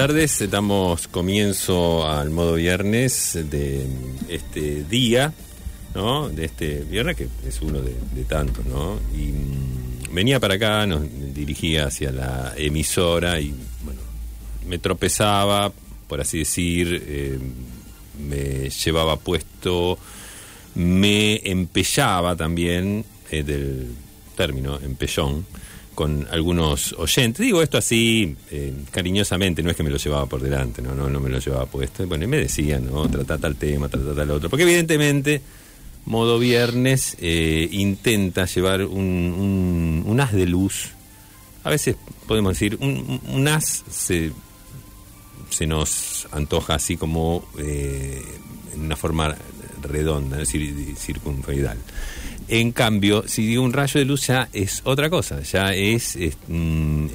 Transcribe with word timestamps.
Tardes, 0.00 0.50
damos 0.50 1.08
comienzo 1.08 2.08
al 2.08 2.30
modo 2.30 2.54
viernes 2.54 3.38
de 3.50 3.86
este 4.30 4.82
día, 4.84 5.34
¿no? 5.94 6.30
De 6.30 6.46
este 6.46 6.84
viernes 6.84 7.18
que 7.18 7.28
es 7.46 7.60
uno 7.60 7.82
de, 7.82 8.24
tantos, 8.24 8.64
¿no? 8.64 8.98
Y 9.14 9.32
mm, 9.32 10.14
venía 10.14 10.40
para 10.40 10.54
acá, 10.54 10.86
nos 10.86 11.02
dirigía 11.34 11.88
hacia 11.88 12.12
la 12.12 12.54
emisora 12.56 13.38
y, 13.40 13.54
bueno, 13.84 14.00
me 14.66 14.78
tropezaba, 14.78 15.70
por 16.08 16.22
así 16.22 16.38
decir, 16.38 17.04
eh, 17.06 17.38
me 18.26 18.70
llevaba 18.70 19.16
puesto, 19.18 19.98
me 20.76 21.42
empellaba 21.44 22.34
también, 22.36 23.04
del 23.30 23.88
término, 24.34 24.80
empellón, 24.80 25.44
con 26.00 26.26
algunos 26.30 26.94
oyentes. 26.94 27.44
Digo 27.44 27.60
esto 27.60 27.76
así 27.76 28.34
eh, 28.50 28.72
cariñosamente, 28.90 29.62
no 29.62 29.68
es 29.68 29.76
que 29.76 29.82
me 29.82 29.90
lo 29.90 29.98
llevaba 29.98 30.24
por 30.24 30.40
delante, 30.40 30.80
no, 30.80 30.94
no, 30.94 31.10
no 31.10 31.20
me 31.20 31.28
lo 31.28 31.38
llevaba 31.38 31.66
puesto. 31.66 32.06
Bueno, 32.06 32.24
y 32.24 32.26
me 32.26 32.38
decían, 32.38 32.86
¿no? 32.90 33.06
Trata 33.06 33.36
tal 33.36 33.56
tema, 33.56 33.86
trata 33.90 34.14
tal 34.14 34.30
otro. 34.30 34.48
Porque 34.48 34.62
evidentemente, 34.62 35.42
modo 36.06 36.38
viernes 36.38 37.18
eh, 37.20 37.68
intenta 37.72 38.46
llevar 38.46 38.82
un, 38.82 39.04
un, 39.04 40.02
un 40.06 40.20
haz 40.20 40.32
de 40.32 40.46
luz. 40.46 40.88
A 41.64 41.68
veces 41.68 41.96
podemos 42.26 42.54
decir, 42.54 42.78
un, 42.80 43.20
un 43.28 43.48
as 43.48 43.84
se, 43.90 44.32
se 45.50 45.66
nos 45.66 46.28
antoja 46.32 46.76
así 46.76 46.96
como 46.96 47.44
eh, 47.58 48.22
en 48.72 48.80
una 48.80 48.96
forma 48.96 49.36
redonda, 49.82 50.40
es 50.40 50.48
decir, 50.50 50.94
circunferencial. 50.96 51.76
En 52.52 52.72
cambio, 52.72 53.22
si 53.28 53.46
digo 53.46 53.62
un 53.62 53.72
rayo 53.72 54.00
de 54.00 54.04
luz 54.04 54.26
ya 54.26 54.48
es 54.52 54.82
otra 54.82 55.08
cosa, 55.08 55.40
ya 55.42 55.72
es, 55.72 56.16
es, 56.16 56.36
mm, 56.48 57.06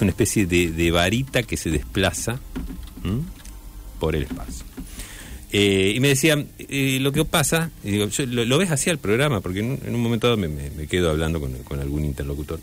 una 0.00 0.10
especie 0.10 0.44
de, 0.44 0.90
varita 0.90 1.44
que 1.44 1.56
se 1.56 1.70
desplaza 1.70 2.40
por 4.00 4.16
el 4.16 4.24
espacio. 4.24 4.64
Eh, 5.52 5.92
y 5.94 6.00
me 6.00 6.08
decían, 6.08 6.48
eh, 6.58 6.98
lo 7.00 7.12
que 7.12 7.24
pasa, 7.24 7.70
digo, 7.84 8.08
lo, 8.26 8.44
lo, 8.44 8.58
ves 8.58 8.72
así 8.72 8.90
al 8.90 8.98
programa, 8.98 9.40
porque 9.40 9.60
en, 9.60 9.94
un 9.94 10.02
momento 10.02 10.26
dado 10.26 10.36
me, 10.36 10.48
quedo 10.88 11.10
hablando 11.10 11.40
con, 11.40 11.78
algún 11.78 12.04
interlocutor 12.04 12.58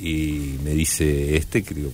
y 0.00 0.54
me 0.64 0.70
dice 0.70 1.36
este, 1.36 1.62
que 1.62 1.74
digo, 1.74 1.92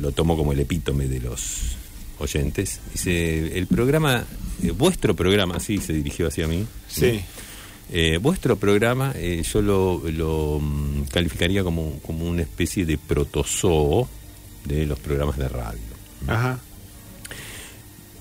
lo, 0.00 0.12
tomo 0.12 0.38
como 0.38 0.52
el 0.52 0.60
epítome 0.60 1.06
de 1.06 1.20
los 1.20 1.76
oyentes, 2.18 2.80
dice, 2.94 3.58
el 3.58 3.66
programa, 3.66 4.24
eh, 4.62 4.70
vuestro 4.70 5.14
programa, 5.14 5.56
así 5.56 5.76
se 5.76 5.92
dirigió 5.92 6.28
hacia 6.28 6.48
mí. 6.48 6.64
¿sí? 6.88 7.20
Eh, 7.92 8.18
vuestro 8.18 8.56
programa 8.56 9.12
eh, 9.16 9.42
yo 9.42 9.60
lo, 9.60 10.00
lo 10.12 10.56
um, 10.56 11.04
calificaría 11.06 11.64
como, 11.64 11.98
como, 12.06 12.24
una 12.24 12.42
especie 12.42 12.86
de 12.86 12.96
protozoo 12.96 14.08
de 14.64 14.86
los 14.86 14.96
programas 15.00 15.36
de 15.36 15.48
radio. 15.48 15.80
Ajá. 16.28 16.60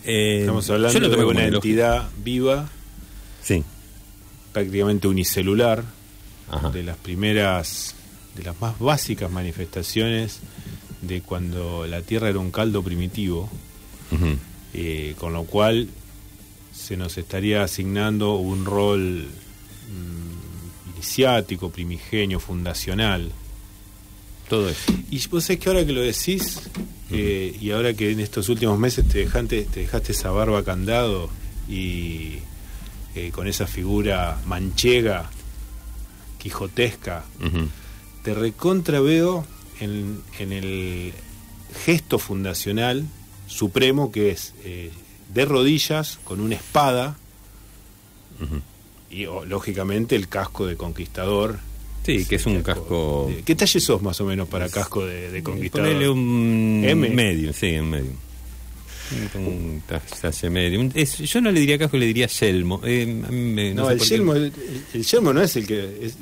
Eh, 0.06 0.40
Estamos 0.40 0.68
hablando 0.72 1.10
de 1.10 1.24
una 1.24 1.46
entidad 1.46 2.10
viva, 2.24 2.68
sí. 3.44 3.64
prácticamente 4.54 5.08
unicelular, 5.08 5.84
Ajá. 6.50 6.72
de 6.72 6.82
las 6.82 6.98
primeras, 6.98 7.94
de 8.36 8.46
las 8.46 8.60
más 8.60 8.80
básicas 8.80 9.30
manifestaciones 9.30 10.40
de 11.04 11.22
cuando 11.22 11.86
la 11.86 12.02
Tierra 12.02 12.30
era 12.30 12.40
un 12.40 12.50
caldo 12.50 12.82
primitivo, 12.82 13.48
uh 14.12 14.16
-huh. 14.16 15.16
con 15.16 15.34
lo 15.34 15.44
cual 15.44 15.90
se 16.74 16.98
nos 16.98 17.20
estaría 17.20 17.62
asignando 17.62 18.36
un 18.38 18.66
rol 18.66 19.28
mmm, 19.90 20.94
iniciático, 20.96 21.70
primigenio, 21.70 22.40
fundacional. 22.40 23.32
Todo 24.48 24.70
eso. 24.70 24.92
Y 25.12 25.26
vos 25.28 25.44
sabés 25.44 25.60
que 25.60 25.70
ahora 25.70 25.86
que 25.86 25.94
lo 25.94 26.02
decís, 26.02 26.58
uh 26.58 26.70
-huh. 26.70 26.86
eh, 27.12 27.58
y 27.60 27.72
ahora 27.72 27.94
que 27.94 28.12
en 28.12 28.20
estos 28.20 28.50
últimos 28.50 28.80
meses 28.80 29.08
te 29.08 29.20
dejaste, 29.20 29.64
te 29.64 29.82
dejaste 29.82 30.12
esa 30.12 30.32
barba 30.32 30.64
candado 30.64 31.30
y 31.68 32.40
eh, 33.16 33.32
con 33.32 33.48
esa 33.48 33.68
figura 33.68 34.42
manchega, 34.46 35.30
quijotesca, 36.40 37.26
uh 37.40 37.44
-huh. 37.46 37.68
te 38.24 38.34
recontra 38.34 39.00
veo 39.02 39.46
en, 39.80 40.22
en, 40.40 40.52
el 40.52 41.14
gesto 41.86 42.18
fundacional 42.18 43.06
supremo 43.48 44.12
que 44.12 44.32
es 44.32 44.54
eh, 44.64 44.92
de 45.34 45.46
rodillas 45.46 46.20
con 46.24 46.42
una 46.42 46.56
espada. 46.56 47.18
Uh 48.42 48.46
-huh 48.46 48.62
y 49.10 49.26
oh, 49.26 49.46
lógicamente 49.46 50.16
el 50.16 50.28
casco 50.28 50.66
de 50.66 50.76
conquistador. 50.76 51.60
Sí, 52.06 52.26
que 52.26 52.36
es 52.36 52.46
un 52.46 52.64
casco. 52.64 53.28
De, 53.30 53.44
¿Qué 53.44 53.56
talle 53.56 53.80
sos 53.80 54.02
más 54.02 54.20
o 54.22 54.26
menos 54.26 54.48
para 54.48 54.70
casco 54.70 55.06
de, 55.06 55.32
de 55.32 55.44
conquistador? 55.44 55.88
Ponele 55.88 56.10
un 56.10 56.82
M. 56.86 57.10
medio, 57.10 57.54
sí, 57.54 57.68
en 57.68 57.90
medio. 57.90 58.30
Un 59.34 59.82
talle 60.22 60.50
medio. 60.50 60.90
Es, 60.94 61.18
yo 61.18 61.42
no 61.42 61.52
le 61.52 61.60
diría 61.60 61.78
casco, 61.78 61.98
le 61.98 62.06
diría 62.06 62.28
yelmo. 62.28 62.80
Eh, 62.84 63.06
me, 63.06 63.74
no, 63.74 63.84
no 63.84 63.90
el, 63.90 64.00
yelmo, 64.00 64.36
el, 64.36 64.54
el, 64.94 65.04
yelmo 65.04 65.34
no 65.34 65.42
es 65.42 65.56
el 65.56 65.66
que. 65.66 65.80
Es, 66.02 66.16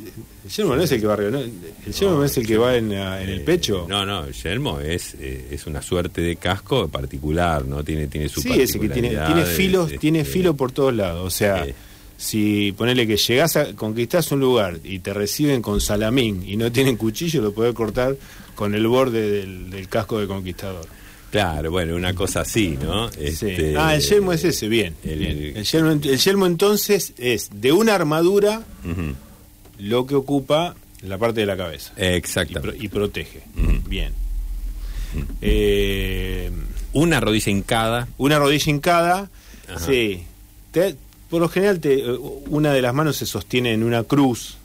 el 0.46 0.52
yelmo 0.52 0.76
no 0.76 0.84
es 0.84 0.92
el 0.94 1.02
que 1.02 1.08
va 1.08 1.18
¿no? 1.18 1.40
El 1.40 1.94
yelmo 1.94 2.14
no, 2.14 2.18
no 2.20 2.26
es 2.26 2.38
el 2.38 2.47
que 2.47 2.58
va 2.58 2.76
en, 2.76 2.92
en 2.94 3.30
el 3.30 3.42
pecho. 3.42 3.86
No, 3.90 4.06
no, 4.06 4.26
el 4.26 4.34
yelmo 4.34 4.80
es, 4.80 5.16
eh, 5.20 5.50
es 5.52 5.68
una 5.68 5.81
suerte 5.81 6.22
de 6.22 6.38
casco 6.38 6.88
particular, 6.88 7.66
¿no? 7.66 7.84
Tiene, 7.84 8.08
tiene 8.08 8.30
su 8.30 8.42
Sí, 8.42 8.53
ese 8.53 8.80
que 8.80 8.88
tiene, 8.88 9.09
tiene 9.09 9.46
filos, 9.46 9.88
este, 9.88 10.00
tiene 10.00 10.24
filo 10.24 10.56
por 10.56 10.72
todos 10.72 10.94
lados. 10.94 11.26
O 11.26 11.30
sea. 11.30 11.68
Si 12.17 12.72
ponele 12.72 13.05
que 13.05 13.16
llegás 13.17 13.55
a 13.57 13.75
conquistás 13.75 14.31
un 14.31 14.39
lugar 14.39 14.79
y 14.83 15.00
te 15.00 15.13
reciben 15.13 15.61
con 15.61 15.79
salamín 15.79 16.44
y 16.47 16.57
no 16.57 16.72
tienen 16.72 16.97
cuchillo, 16.97 17.41
lo 17.41 17.53
podés 17.53 17.75
cortar 17.75 18.16
con 18.55 18.73
el 18.73 18.88
borde 18.88 19.29
del, 19.29 19.69
del 19.69 19.88
casco 19.88 20.19
de 20.19 20.25
conquistador. 20.28 20.88
Claro, 21.31 21.72
bueno, 21.72 21.95
una 21.95 22.13
cosa 22.16 22.41
así, 22.41 22.78
¿no? 22.81 23.11
Sí. 23.11 23.19
Este, 23.22 23.78
ah, 23.78 23.94
el 23.95 24.01
yelmo 24.01 24.33
es 24.33 24.44
ese, 24.45 24.67
bien. 24.67 24.95
El, 25.03 25.61
yelmo, 25.63 25.91
el 25.91 26.17
yelmo, 26.17 26.45
entonces 26.45 27.13
es 27.17 27.50
de 27.53 27.72
una 27.72 27.95
armadura 27.95 28.63
uh 28.85 28.88
-huh. 28.88 29.13
lo 29.79 30.07
que 30.07 30.16
ocupa 30.16 30.75
la 31.01 31.17
parte 31.17 31.41
de 31.41 31.45
la 31.45 31.57
cabeza. 31.57 31.94
Exacto. 31.97 32.61
Y, 32.79 32.85
y, 32.85 32.88
protege. 32.88 33.44
Uh 33.57 33.61
-huh. 33.61 33.84
Bien. 33.88 34.13
Uh 35.16 35.19
-huh. 35.19 35.25
eh, 35.41 36.51
una 36.94 37.19
rodilla 37.19 37.51
hincada. 37.51 38.07
Una 38.17 38.39
rodilla 38.39 38.72
hincada, 38.72 39.29
Ajá. 39.67 39.85
sí. 39.85 40.23
Te, 40.72 40.95
por 41.30 41.42
lo 41.42 41.50
general 41.50 41.80
te, 41.80 42.04
una 42.50 42.74
de 42.74 42.82
las 42.82 42.94
manos 42.94 43.18
se 43.18 43.26
sostiene 43.26 43.74
en 43.74 43.84
una 43.84 44.04
cruz, 44.04 44.58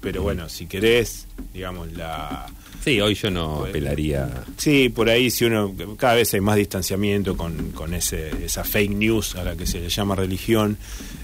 pero 0.00 0.22
bueno, 0.22 0.48
si 0.48 0.66
querés, 0.66 1.26
digamos, 1.52 1.92
la... 1.92 2.46
Sí, 2.84 3.00
hoy 3.00 3.14
yo 3.14 3.30
no 3.30 3.64
apelaría... 3.64 4.44
Sí, 4.56 4.88
por 4.88 5.10
ahí 5.10 5.30
si 5.30 5.44
uno, 5.44 5.74
cada 5.98 6.14
vez 6.14 6.32
hay 6.34 6.40
más 6.40 6.56
distanciamiento 6.56 7.36
con, 7.36 7.72
con 7.72 7.92
ese, 7.92 8.44
esa 8.44 8.62
fake 8.62 8.92
news 8.92 9.34
a 9.34 9.42
la 9.42 9.56
que 9.56 9.66
se 9.66 9.80
le 9.80 9.88
llama 9.88 10.14
religión, 10.14 10.78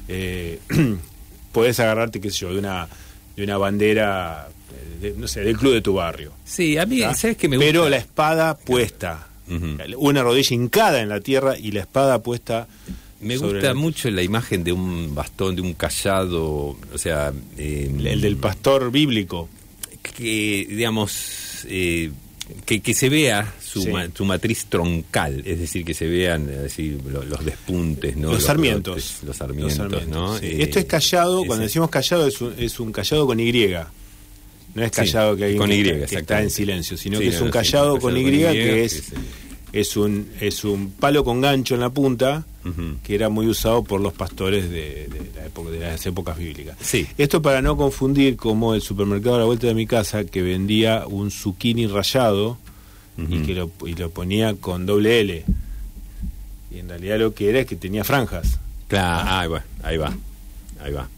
eh, 0.09 0.59
podés 1.53 1.79
agarrarte, 1.79 2.21
qué 2.21 2.31
sé 2.31 2.39
yo, 2.39 2.53
de 2.53 2.59
una, 2.59 2.89
de 3.37 3.45
una 3.45 3.57
bandera, 3.57 4.49
de, 5.01 5.15
no 5.17 5.29
sé, 5.29 5.43
del 5.43 5.57
club 5.57 5.75
de 5.75 5.83
tu 5.83 5.95
barrio. 5.95 6.33
Sí, 6.45 6.77
a 6.77 6.85
mí, 6.85 7.01
¿sabes, 7.01 7.21
¿sabes 7.21 7.37
que 7.37 7.49
me 7.49 7.57
gusta? 7.57 7.69
Pero 7.69 7.89
la 7.89 7.99
espada 7.99 8.59
puesta, 8.59 9.29
uh 9.49 9.53
-huh. 9.53 9.95
una 9.99 10.23
rodilla 10.23 10.55
hincada 10.57 11.01
en 11.01 11.09
la 11.09 11.21
tierra 11.21 11.57
y 11.57 11.71
la 11.71 11.83
espada 11.83 12.21
puesta 12.21 12.67
me 13.23 13.37
gusta 13.37 13.71
el... 13.71 13.75
mucho 13.75 14.11
la 14.11 14.23
imagen 14.23 14.65
de 14.65 14.73
un 14.73 15.15
bastón, 15.15 15.57
de 15.57 15.63
un 15.63 15.75
callado, 15.75 16.77
o 16.93 16.99
sea... 16.99 17.33
Eh, 17.57 17.91
el 18.05 18.21
del 18.21 18.37
pastor 18.37 18.91
bíblico. 18.91 19.49
Que, 20.03 20.67
digamos, 20.69 21.65
eh, 21.69 22.11
que, 22.67 22.81
que, 22.81 22.93
se 22.93 23.09
vea 23.09 23.55
su, 23.63 23.83
sí. 23.83 23.91
ma, 23.91 24.09
su, 24.13 24.25
matriz 24.25 24.67
troncal, 24.67 25.43
es 25.47 25.61
decir, 25.61 25.85
que 25.85 25.95
se 25.95 26.07
vean 26.07 26.51
así, 26.67 26.99
los, 27.09 27.27
los 27.27 27.45
despuntes, 27.45 28.17
¿no? 28.17 28.33
Los, 28.33 28.43
sarmientos. 28.43 28.97
Los, 28.97 29.23
los 29.23 29.37
sarmientos, 29.37 29.77
sarmientos, 29.77 30.09
¿no? 30.09 30.39
Sí. 30.39 30.47
Eh, 30.47 30.63
Esto 30.63 30.81
es 30.81 30.87
callado, 30.87 31.45
cuando 31.45 31.63
decimos 31.63 31.89
callado 31.89 32.27
es 32.27 32.41
un, 32.41 32.55
es 32.59 32.81
un 32.81 32.91
callado 32.91 33.27
con 33.27 33.39
Y. 33.39 33.53
No 34.75 34.83
es 34.83 34.91
callado 34.91 35.37
que, 35.37 35.45
hay 35.45 35.57
con 35.57 35.71
y, 35.71 35.83
que, 35.83 36.05
está 36.05 36.43
en 36.43 36.51
silencio, 36.51 36.97
sino 36.97 37.21
que 37.21 37.29
es 37.29 37.41
un 37.41 37.51
callado, 37.51 37.99
con, 37.99 38.17
y, 38.17 38.25
que 38.25 38.85
es 38.85 39.13
es 39.73 39.97
un, 39.97 40.31
es 40.41 40.65
un 40.65 40.91
palo 40.91 41.25
con 41.25 41.41
gancho 41.41 41.75
en 41.75 41.81
la 41.81 41.91
punta 41.91 42.45
uh 42.65 42.69
-huh. 42.69 42.97
que 43.03 43.15
era 43.15 43.29
muy 43.29 43.47
usado 43.47 43.83
por 43.85 44.01
los 44.01 44.13
pastores 44.13 44.71
de, 44.71 45.09
de, 45.09 45.31
la 45.37 45.47
época, 45.47 45.71
de 45.71 45.81
las 45.81 46.05
épocas 46.07 46.39
bíblicas. 46.39 46.77
Sí. 46.81 47.07
Esto 47.19 47.43
para 47.43 47.63
no 47.63 47.77
confundir 47.77 48.37
como 48.37 48.75
el 48.75 48.83
supermercado 48.83 49.37
a 49.37 49.39
la 49.41 49.45
vuelta 49.45 49.67
de 49.67 49.75
mi 49.75 49.87
casa 49.87 50.25
que 50.25 50.43
vendía 50.43 51.07
un 51.07 51.31
zucchini 51.31 51.87
rallado 51.87 52.59
uh 53.19 53.23
-huh. 53.23 53.43
y 53.43 53.47
que 53.47 53.55
lo, 53.55 53.71
y 53.87 53.95
lo 53.95 54.11
ponía 54.11 54.55
con 54.55 54.87
doble 54.87 55.21
L. 55.21 55.45
Y 56.71 56.79
en 56.79 56.89
realidad 56.89 57.19
lo 57.19 57.35
que 57.35 57.51
era 57.51 57.61
es 57.61 57.67
que 57.67 57.77
tenía 57.77 58.05
franjas. 58.05 58.59
Claro, 58.89 59.29
ah, 59.29 59.47
bueno, 59.47 59.65
ahí 59.83 59.97
va, 59.97 60.17
ahí 60.81 60.93
va. 60.93 61.09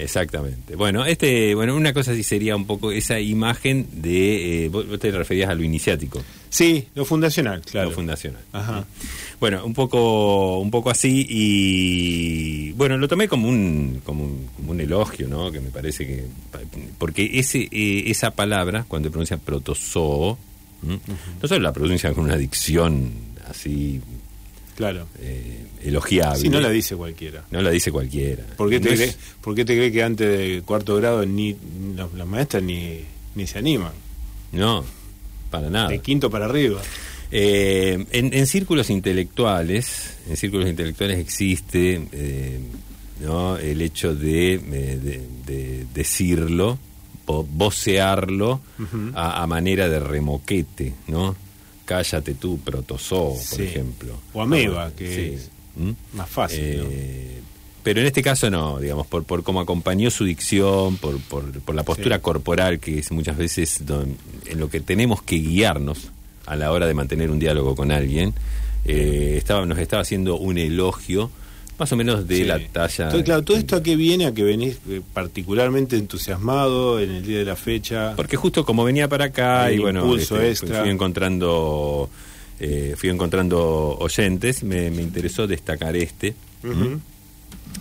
Exactamente. 0.00 0.76
Bueno, 0.76 1.04
este, 1.04 1.54
bueno, 1.54 1.76
una 1.76 1.92
cosa 1.92 2.14
sí 2.14 2.22
sería 2.22 2.56
un 2.56 2.66
poco 2.66 2.90
esa 2.90 3.20
imagen 3.20 3.86
de, 3.92 4.64
eh, 4.64 4.68
vos 4.68 4.86
te 4.98 5.10
referías 5.10 5.50
a 5.50 5.54
lo 5.54 5.62
iniciático. 5.62 6.22
Sí, 6.50 6.86
lo 6.96 7.04
fundacional, 7.04 7.62
claro. 7.62 7.90
Lo 7.90 7.94
fundacional. 7.94 8.42
Ajá. 8.52 8.84
Bueno, 9.38 9.64
un 9.64 9.72
poco, 9.72 10.58
un 10.58 10.70
poco 10.70 10.90
así 10.90 11.24
y 11.30 12.72
bueno, 12.72 12.98
lo 12.98 13.08
tomé 13.08 13.28
como 13.28 13.48
un, 13.48 14.00
como 14.04 14.24
un, 14.24 14.48
como 14.56 14.72
un 14.72 14.80
elogio, 14.80 15.28
¿no? 15.28 15.50
Que 15.52 15.60
me 15.60 15.70
parece 15.70 16.06
que 16.06 16.24
porque 16.98 17.30
ese, 17.38 17.68
eh, 17.70 18.04
esa 18.10 18.32
palabra 18.32 18.84
cuando 18.88 19.10
pronuncia 19.10 19.36
protozoo, 19.38 20.36
-huh. 20.84 20.98
no 21.40 21.48
solo 21.48 21.60
la 21.60 21.72
pronuncia 21.72 22.12
con 22.12 22.24
una 22.24 22.36
dicción 22.36 23.12
así 23.48 24.00
Claro. 24.76 25.06
eh, 25.20 25.66
elogiable. 25.84 26.38
Si 26.40 26.48
no 26.48 26.58
la 26.60 26.70
dice 26.70 26.96
cualquiera. 26.96 27.44
No 27.50 27.60
la 27.62 27.70
dice 27.70 27.92
cualquiera. 27.92 28.44
¿Por 28.56 28.70
qué 28.70 28.80
te, 28.80 28.88
No 28.96 29.02
es- 29.02 29.16
por 29.40 29.54
qué 29.54 29.64
te 29.64 29.76
crees 29.76 29.92
que 29.92 30.02
antes 30.02 30.26
de 30.38 30.62
cuarto 30.62 30.96
grado 30.96 31.24
ni 31.26 31.54
las, 31.96 32.12
las 32.14 32.26
maestras 32.26 32.62
ni, 32.62 33.00
ni 33.34 33.46
se 33.46 33.58
animan? 33.58 33.92
No, 34.52 34.84
para 35.50 35.68
nada. 35.70 35.88
De 35.88 35.98
quinto 35.98 36.30
para 36.30 36.46
arriba. 36.46 36.80
Eh, 37.32 38.04
en, 38.10 38.32
en 38.34 38.46
círculos 38.46 38.90
intelectuales, 38.90 40.16
en 40.28 40.36
círculos 40.36 40.68
intelectuales 40.68 41.18
existe 41.18 42.00
eh, 42.12 42.58
¿no? 43.20 43.56
el 43.56 43.82
hecho 43.82 44.14
de, 44.14 44.54
eh, 44.54 44.60
de- 45.02 45.22
de 45.46 45.86
decirlo, 45.94 46.78
vo- 47.26 47.46
vocearlo 47.48 48.60
a, 49.14 49.42
a 49.42 49.46
manera 49.46 49.88
de 49.88 50.00
remoquete, 50.00 50.94
¿no? 51.08 51.36
Cállate 51.84 52.34
tú, 52.34 52.58
protozoo, 52.60 53.34
por 53.34 53.58
Sí. 53.58 53.62
ejemplo. 53.64 54.20
O 54.32 54.42
ameba, 54.42 54.90
que 54.92 55.14
sí. 55.14 55.20
es 55.34 55.50
¿Mm? 55.76 56.16
más 56.16 56.28
fácil. 56.30 56.78
¿no? 56.78 56.84
Pero 57.82 58.00
en 58.00 58.06
este 58.06 58.22
caso 58.22 58.50
no, 58.50 58.78
digamos, 58.78 59.06
por, 59.06 59.24
por 59.24 59.42
cómo 59.42 59.60
acompañó 59.60 60.10
su 60.10 60.24
dicción, 60.24 60.96
por, 60.98 61.18
por, 61.20 61.50
por 61.60 61.74
la 61.74 61.82
postura 61.82 62.16
Sí. 62.16 62.22
corporal, 62.22 62.78
que 62.78 62.98
es 62.98 63.10
muchas 63.12 63.36
veces 63.36 63.86
don- 63.86 64.16
en 64.46 64.60
lo 64.60 64.68
que 64.68 64.80
tenemos 64.80 65.22
que 65.22 65.36
guiarnos 65.36 66.10
a 66.46 66.56
la 66.56 66.72
hora 66.72 66.86
de 66.86 66.94
mantener 66.94 67.30
un 67.30 67.38
diálogo 67.38 67.74
con 67.74 67.90
alguien, 67.92 68.34
eh, 68.84 69.34
estaba, 69.38 69.64
nos 69.66 69.78
estaba 69.78 70.02
haciendo 70.02 70.36
un 70.36 70.58
elogio 70.58 71.30
más 71.78 71.90
o 71.92 71.96
menos 71.96 72.28
de 72.28 72.36
Sí. 72.36 72.44
la 72.44 72.58
talla. 72.58 73.04
Entonces, 73.04 73.24
claro, 73.24 73.42
todo 73.42 73.56
esto 73.56 73.76
a 73.76 73.82
qué 73.82 73.96
viene, 73.96 74.26
a 74.26 74.34
que 74.34 74.42
venís 74.42 74.78
eh, 74.90 75.00
particularmente 75.14 75.96
entusiasmado 75.96 77.00
en 77.00 77.10
el 77.10 77.24
día 77.24 77.38
de 77.38 77.44
la 77.46 77.56
fecha. 77.56 78.14
Porque 78.16 78.36
justo 78.36 78.66
como 78.66 78.84
venía 78.84 79.08
para 79.08 79.26
acá 79.26 79.72
y 79.72 79.78
bueno, 79.78 80.14
este, 80.14 80.54
fui 80.56 80.90
encontrando 80.90 82.10
eh, 82.58 82.94
fui 82.98 83.08
encontrando 83.08 83.96
oyentes, 83.98 84.62
me, 84.62 84.90
me 84.90 85.00
interesó 85.00 85.46
destacar 85.46 85.96
este. 85.96 86.34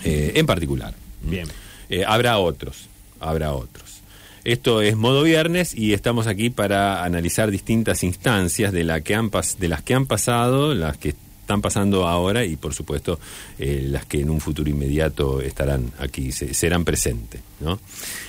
Eh, 0.04 0.34
en 0.36 0.46
particular. 0.46 0.94
Bien. 1.22 1.48
Eh, 1.90 2.04
habrá 2.06 2.38
otros, 2.38 2.88
habrá 3.20 3.54
otros. 3.54 3.86
Esto 4.44 4.82
es 4.82 4.96
modo 4.96 5.24
viernes 5.24 5.76
y 5.76 5.94
estamos 5.94 6.26
aquí 6.28 6.50
para 6.50 7.04
analizar 7.04 7.52
distintas 7.52 8.04
instancias 8.04 8.72
de, 8.72 8.84
la 8.84 9.02
que 9.02 9.14
han 9.16 9.30
de 9.60 9.68
las 9.68 9.84
que 9.84 9.94
han 9.94 10.06
pasado, 10.06 10.74
las 10.74 10.98
que 10.98 11.10
están 11.42 11.62
pasando 11.62 12.08
ahora 12.08 12.46
y 12.46 12.56
por 12.56 12.74
supuesto 12.74 13.20
eh, 13.58 13.86
las 13.90 14.06
que 14.06 14.22
en 14.22 14.30
un 14.30 14.40
futuro 14.40 14.70
inmediato 14.70 15.42
estarán 15.42 15.92
aquí, 16.00 16.32
se- 16.32 16.54
serán 16.54 16.86
presentes. 16.86 17.42
¿no? 17.60 17.80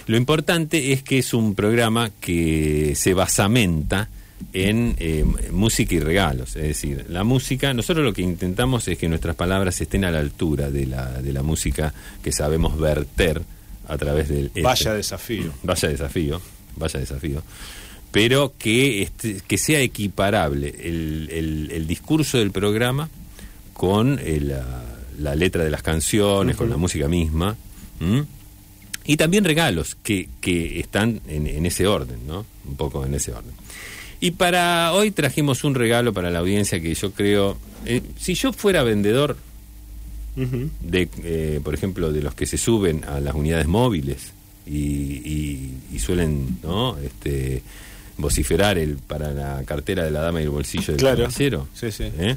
Lo 0.07 0.17
importante 0.17 0.93
es 0.93 1.03
que 1.03 1.19
es 1.19 1.33
un 1.33 1.55
programa 1.55 2.11
que 2.21 2.95
se 2.97 3.15
basamenta 3.15 4.09
en 4.53 4.97
eh, 4.99 5.25
música 5.53 5.95
y 5.95 6.01
regalos, 6.01 6.57
es 6.57 6.63
decir, 6.63 7.05
la 7.09 7.25
música, 7.25 7.73
nosotros 7.75 8.05
lo 8.05 8.13
que 8.13 8.23
intentamos 8.23 8.89
es 8.89 8.99
que 8.99 9.09
nuestras 9.09 9.37
palabras 9.37 9.81
estén 9.81 10.05
a 10.05 10.11
la 10.11 10.19
altura 10.19 10.71
de 10.71 10.87
la, 10.87 11.21
de 11.23 11.33
la 11.33 11.43
música 11.43 11.93
que 12.23 12.33
sabemos 12.33 12.79
verter 12.79 13.43
a 13.89 13.99
través 13.99 14.29
del... 14.29 14.47
éter. 14.47 14.63
Vaya 14.63 14.95
desafío. 14.95 15.53
Vaya 15.63 15.89
desafío, 15.89 16.41
vaya 16.77 17.01
desafío. 17.01 17.43
Pero 18.13 18.55
que, 18.59 19.03
este- 19.03 19.41
que 19.47 19.57
sea 19.59 19.81
equiparable 19.81 20.75
el, 20.83 21.29
el- 21.31 21.71
el 21.73 21.87
discurso 21.87 22.39
del 22.39 22.51
programa 22.51 23.09
con 23.73 24.19
eh, 24.21 24.41
la, 24.41 24.83
la 25.19 25.35
letra 25.37 25.63
de 25.65 25.71
las 25.71 25.83
canciones, 25.83 26.57
con 26.57 26.69
la 26.71 26.77
música 26.77 27.07
misma. 27.09 27.57
Y 29.05 29.17
también 29.17 29.45
regalos 29.45 29.97
que, 30.03 30.29
que 30.41 30.81
están 30.81 31.21
en, 31.29 31.47
en 31.47 31.67
ese 31.67 31.87
orden, 31.87 32.27
¿no? 32.27 32.45
Un 32.67 32.77
poco 32.77 33.05
en 33.07 33.15
ese 33.15 33.33
orden. 33.33 33.53
Y 34.21 34.33
para 34.33 34.93
hoy 34.93 35.11
trajimos 35.11 35.65
un 35.65 35.75
regalo 35.75 36.13
para 36.13 36.31
la 36.31 36.41
audiencia 36.41 36.81
que 36.81 36.95
yo 36.95 37.11
creo, 37.13 37.57
eh, 37.87 38.03
si 38.19 38.35
yo 38.35 38.53
fuera 38.53 38.83
vendedor 38.83 39.37
de, 40.37 41.09
eh, 41.23 41.61
por 41.63 41.75
ejemplo, 41.75 42.13
de 42.13 42.23
los 42.23 42.35
que 42.35 42.47
se 42.47 42.57
suben 42.57 43.05
a 43.05 43.21
las 43.21 43.35
unidades 43.35 43.67
móviles 43.67 44.33
y, 44.67 44.77
y- 44.79 45.75
y 45.93 45.99
suelen, 45.99 46.59
¿no? 46.63 46.97
Este, 46.99 47.63
vociferar 48.17 48.79
el 48.79 48.97
para 48.97 49.33
la 49.33 49.63
cartera 49.65 50.05
de 50.05 50.11
la 50.11 50.21
dama 50.21 50.41
y 50.41 50.45
el 50.45 50.51
bolsillo 50.51 50.87
del 50.89 50.97
Claro. 50.97 51.25
caballero. 51.25 51.69
Sí, 51.75 51.91
sí. 51.91 52.05
¿eh? 52.19 52.37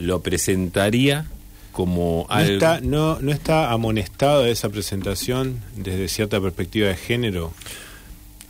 Lo, 0.00 0.20
presentaría 0.22 1.26
como 1.72 2.26
¿No 2.30 2.38
está, 2.40 2.80
no, 2.80 3.18
¿No 3.20 3.32
está 3.32 3.72
amonestado 3.72 4.46
esa 4.46 4.68
presentación 4.68 5.58
desde 5.76 6.08
cierta 6.08 6.40
perspectiva 6.40 6.88
de 6.88 6.96
género? 6.96 7.52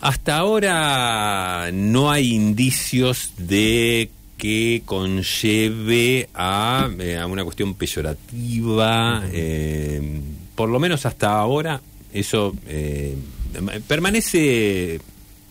Hasta 0.05 0.37
ahora 0.37 1.71
no 1.73 2.11
hay 2.11 2.35
indicios 2.35 3.33
de 3.39 4.11
que 4.37 4.83
conlleve 4.85 6.29
a, 6.35 6.91
eh, 6.99 7.17
a 7.17 7.27
una 7.27 7.43
cuestión 7.43 7.73
peyorativa. 7.73 9.25
eh, 9.33 10.21
por 10.55 10.69
lo 10.69 10.79
menos 10.79 11.07
hasta 11.07 11.33
ahora 11.33 11.81
eso 12.13 12.55
eh, 12.67 13.17
permanece 13.89 15.01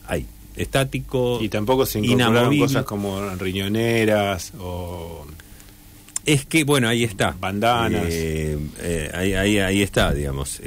ahí, 0.05 0.27
estático. 0.55 1.39
Y 1.41 1.49
tampoco 1.49 1.87
se 1.87 1.97
incorporaron 1.97 2.33
inamovible. 2.35 2.65
cosas 2.67 2.85
como 2.85 3.27
riñoneras 3.31 4.53
o... 4.59 5.25
Es 6.25 6.45
que, 6.45 6.63
bueno, 6.63 6.87
ahí 6.87 7.03
está. 7.03 7.35
Bandanas. 7.37 8.05
Eh, 8.07 9.09
ahí, 9.15 9.33
ahí, 9.33 9.57
ahí 9.57 9.81
está, 9.81 10.13
digamos. 10.13 10.61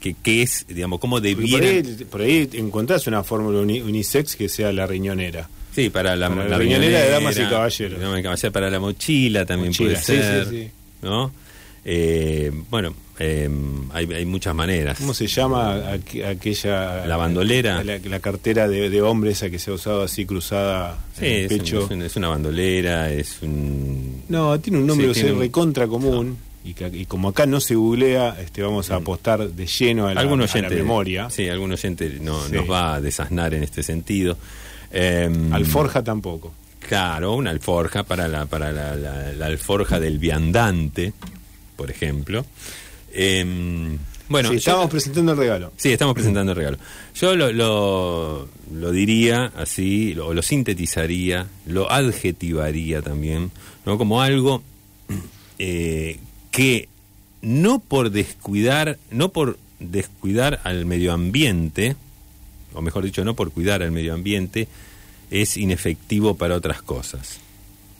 Que, 0.00 0.14
que 0.22 0.42
es, 0.42 0.64
digamos, 0.68 0.98
Por 1.00 1.20
debiera... 1.20 1.66
ahí, 1.68 1.82
por 2.10 2.22
ahí 2.22 2.48
encontrás 2.54 3.06
una 3.06 3.22
fórmula 3.22 3.60
uni- 3.60 3.82
unisex 3.82 4.34
que 4.36 4.48
sea 4.48 4.72
la 4.72 4.86
riñonera. 4.86 5.48
Sí, 5.74 5.88
para 5.90 6.16
la, 6.16 6.28
Para 6.28 6.48
la 6.48 6.58
riñonera 6.58 6.98
de 7.00 7.10
damas 7.10 7.36
y 7.38 7.42
caballeros. 7.44 8.00
Damas 8.00 8.18
y 8.20 8.22
caballeros, 8.22 8.52
Para 8.52 8.70
la 8.70 8.80
mochila 8.80 9.44
también 9.46 9.68
Mochila, 9.70 9.90
puede 9.90 10.00
sí, 10.02 10.16
ser. 10.16 10.46
sí, 10.48 10.50
sí. 10.64 10.70
¿no? 11.02 11.32
Eh, 11.84 12.50
bueno, 12.70 12.94
eh, 13.18 13.48
hay, 13.92 14.12
hay 14.12 14.24
muchas 14.26 14.54
maneras. 14.54 14.98
¿Cómo 14.98 15.14
se 15.14 15.26
llama 15.26 15.94
aqu- 15.94 16.26
aquella... 16.26 17.06
La 17.06 17.16
bandolera. 17.16 17.82
La, 17.84 17.98
la 17.98 18.20
cartera 18.20 18.68
de, 18.68 18.90
de 18.90 19.02
hombre 19.02 19.30
esa 19.30 19.48
que 19.48 19.58
se 19.58 19.70
ha 19.70 19.74
usado 19.74 20.02
así 20.02 20.26
cruzada 20.26 20.98
Sí, 21.18 21.24
en 21.26 21.32
el 21.32 21.40
es, 21.44 21.48
pecho. 21.48 21.76
un- 21.78 21.84
es 21.84 21.90
un- 21.90 22.02
es 22.02 22.16
una 22.16 22.28
bandolera, 22.28 23.10
es 23.12 23.38
un... 23.42 24.22
No, 24.28 24.58
tiene 24.60 24.78
un 24.78 24.86
nombre 24.86 25.14
Sí, 25.14 25.22
que 25.22 25.32
un- 25.32 25.38
recontra 25.40 25.86
común. 25.86 26.36
Y, 26.64 26.74
que- 26.74 26.90
y 26.92 27.06
como 27.06 27.28
acá 27.30 27.46
no 27.46 27.58
se 27.60 27.74
googlea, 27.74 28.36
este, 28.40 28.62
vamos 28.62 28.90
a 28.90 28.96
apostar 28.96 29.48
de 29.48 29.66
lleno 29.66 30.06
a 30.08 30.14
la, 30.14 30.20
algún 30.20 30.40
a 30.40 30.44
la 30.46 30.50
oyente, 30.52 30.74
memoria. 30.76 31.30
Sí, 31.30 31.48
algún 31.48 31.72
oyente 31.72 32.18
no, 32.20 32.44
Sí. 32.44 32.52
nos 32.52 32.70
va 32.70 32.94
a 32.96 33.00
desasnar 33.00 33.54
en 33.54 33.62
este 33.62 33.82
sentido. 33.82 34.36
Eh, 34.92 35.30
Alforja 35.52 36.04
tampoco. 36.04 36.52
Claro, 36.86 37.34
una 37.34 37.50
alforja 37.50 38.02
para 38.02 38.26
la, 38.28 38.46
para 38.46 38.72
la, 38.72 38.94
la- 38.96 39.32
la 39.32 39.46
alforja 39.46 39.98
del 40.00 40.18
viandante, 40.18 41.12
por 41.76 41.90
ejemplo. 41.90 42.44
Eh, 43.12 43.96
bueno, 44.28 44.48
sí, 44.50 44.54
yo- 44.54 44.58
estábamos 44.58 44.90
presentando 44.90 45.32
el 45.32 45.38
regalo. 45.38 45.72
Sí, 45.76 45.92
estamos 45.92 46.14
presentando 46.14 46.52
el 46.52 46.56
regalo. 46.56 46.78
Yo 47.14 47.34
lo, 47.36 47.52
lo, 47.52 48.48
lo 48.72 48.90
diría 48.92 49.52
así, 49.56 50.14
lo, 50.14 50.34
lo 50.34 50.42
sintetizaría, 50.42 51.46
lo 51.66 51.90
adjetivaría 51.90 53.02
también, 53.02 53.50
¿no? 53.86 53.96
Como 53.98 54.20
algo 54.22 54.62
eh, 55.58 56.18
que 56.50 56.88
no 57.42 57.78
por 57.80 58.10
descuidar, 58.10 58.98
no 59.10 59.30
por 59.30 59.58
descuidar 59.78 60.60
al 60.64 60.84
medio 60.86 61.12
ambiente, 61.12 61.96
o 62.74 62.82
mejor 62.82 63.04
dicho, 63.04 63.24
no 63.24 63.34
por 63.34 63.50
cuidar 63.50 63.82
al 63.82 63.92
medio 63.92 64.14
ambiente, 64.14 64.68
es 65.30 65.56
inefectivo 65.56 66.36
para 66.36 66.56
otras 66.56 66.82
cosas. 66.82 67.38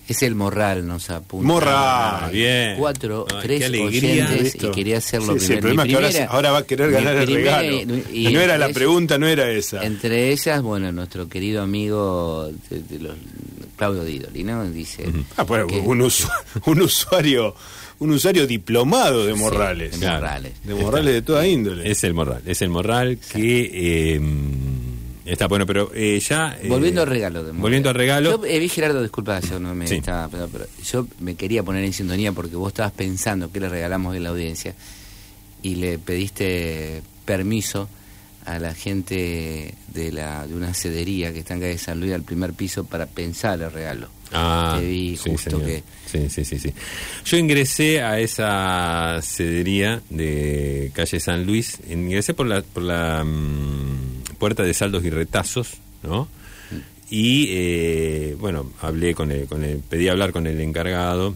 Es 0.08 0.24
el 0.24 0.34
morral, 0.34 0.84
nos 0.88 1.08
apunta. 1.10 1.46
Morral, 1.46 2.24
Hay 2.24 2.32
bien. 2.34 2.76
Cuatro, 2.78 3.26
Ay, 3.32 3.38
tres 3.44 3.64
alegría. 3.64 4.24
oyentes 4.26 4.42
Listo. 4.42 4.68
y 4.68 4.70
quería 4.72 4.98
hacerlo 4.98 5.34
Sí, 5.34 5.46
sí, 5.46 5.52
el 5.52 5.58
primero. 5.60 5.82
problema 5.84 6.08
es 6.08 6.14
que 6.16 6.22
ahora, 6.22 6.34
ahora 6.34 6.50
va 6.50 6.58
a 6.58 6.66
querer 6.66 6.90
ganar 6.90 7.16
el 7.16 7.26
regalo. 7.32 7.76
y 8.12 8.24
no 8.32 8.40
era 8.40 8.58
la 8.58 8.66
entre- 8.66 8.74
pregunta, 8.80 9.18
no 9.18 9.28
era 9.28 9.48
esa. 9.50 9.84
Entre 9.84 10.32
ellas, 10.32 10.60
bueno, 10.62 10.90
nuestro 10.90 11.28
querido 11.28 11.62
amigo 11.62 12.50
de- 12.68 12.82
de 12.82 12.98
los- 12.98 13.14
Claudio 13.76 14.04
Didoli, 14.04 14.42
¿no? 14.44 14.68
Dice. 14.68 15.04
Ah, 15.36 15.44
bueno, 15.44 15.68
que- 15.68 15.78
un, 15.78 16.00
usu- 16.00 16.28
un 16.66 16.82
usuario 16.82 17.54
un 18.00 18.10
usuario 18.10 18.46
diplomado 18.46 19.24
de 19.26 19.34
Sí, 19.34 19.38
Morrales. 19.38 19.92
de 19.92 19.98
Claro. 19.98 20.20
Morrales. 20.20 20.52
De 20.64 20.74
Morrales 20.74 21.14
de 21.14 21.22
toda 21.22 21.46
índole. 21.46 21.90
Es 21.90 22.02
el 22.04 22.12
morral, 22.14 22.42
es 22.46 22.60
el 22.62 22.68
morral 22.70 23.18
que 23.32 23.70
eh, 24.16 24.20
está 25.26 25.46
bueno, 25.48 25.64
pero 25.66 25.90
eh, 25.94 26.18
ya... 26.20 26.58
eh, 26.60 26.68
Volviendo 26.68 27.02
al 27.02 27.06
regalo. 27.08 27.44
de 27.44 27.52
Volviendo 27.52 27.88
al 27.90 27.94
regalo. 27.94 28.30
Yo, 28.42 28.44
eh, 28.46 28.58
vi, 28.58 28.68
Gerardo, 28.68 29.02
disculpa, 29.02 29.38
yo 29.40 29.60
no 29.60 29.74
me 29.74 29.86
Sí. 29.86 29.96
estaba. 29.96 30.28
Pero, 30.28 30.48
pero 30.48 30.66
yo 30.84 31.06
me 31.20 31.34
quería 31.36 31.62
poner 31.62 31.84
en 31.84 31.92
sintonía 31.92 32.32
porque 32.32 32.56
vos 32.56 32.68
estabas 32.68 32.92
pensando 32.92 33.52
que 33.52 33.60
le 33.60 33.68
regalamos 33.68 34.16
a 34.16 34.18
la 34.18 34.30
audiencia 34.30 34.74
y 35.62 35.76
le 35.76 35.98
pediste 35.98 37.02
permiso 37.24 37.88
a 38.46 38.58
la 38.58 38.72
gente 38.74 39.74
de 39.92 40.10
la 40.12 40.46
de 40.46 40.54
una 40.54 40.72
cedería 40.72 41.32
que 41.34 41.40
está 41.40 41.52
en 41.54 41.60
calle 41.60 41.76
San 41.78 42.00
Luis 42.00 42.14
al 42.14 42.22
primer 42.22 42.54
piso 42.54 42.84
para 42.84 43.04
pensar 43.06 43.60
el 43.60 43.70
regalo. 43.70 44.08
Ah, 44.32 44.78
Te 44.80 44.86
vi 44.86 45.16
sí, 45.16 45.30
justo 45.30 45.50
señor. 45.50 45.66
que- 45.66 45.82
Sí, 46.06 46.28
sí, 46.28 46.44
sí, 46.44 46.58
sí. 46.58 46.72
Yo 47.24 47.36
ingresé 47.36 48.02
a 48.02 48.18
esa 48.18 49.20
cedería 49.22 50.02
de 50.10 50.90
calle 50.94 51.20
San 51.20 51.46
Luis, 51.46 51.78
ingresé 51.88 52.34
por 52.34 52.46
la, 52.46 52.62
por 52.62 52.82
la 52.82 53.22
mm, 53.24 54.34
puerta 54.38 54.62
de 54.64 54.74
saldos 54.74 55.04
y 55.04 55.10
retazos, 55.10 55.74
¿no? 56.02 56.28
y 57.12 57.46
eh, 57.50 58.36
bueno, 58.38 58.70
hablé 58.80 59.14
con 59.16 59.32
el, 59.32 59.46
con 59.46 59.64
el, 59.64 59.78
pedí 59.78 60.08
hablar 60.08 60.30
con 60.32 60.46
el 60.46 60.60
encargado. 60.60 61.34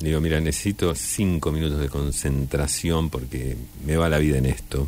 Le 0.00 0.08
digo, 0.08 0.20
mira, 0.20 0.38
necesito 0.40 0.94
cinco 0.94 1.50
minutos 1.50 1.80
de 1.80 1.88
concentración 1.88 3.10
porque 3.10 3.56
me 3.84 3.96
va 3.96 4.08
la 4.08 4.18
vida 4.18 4.38
en 4.38 4.46
esto. 4.46 4.86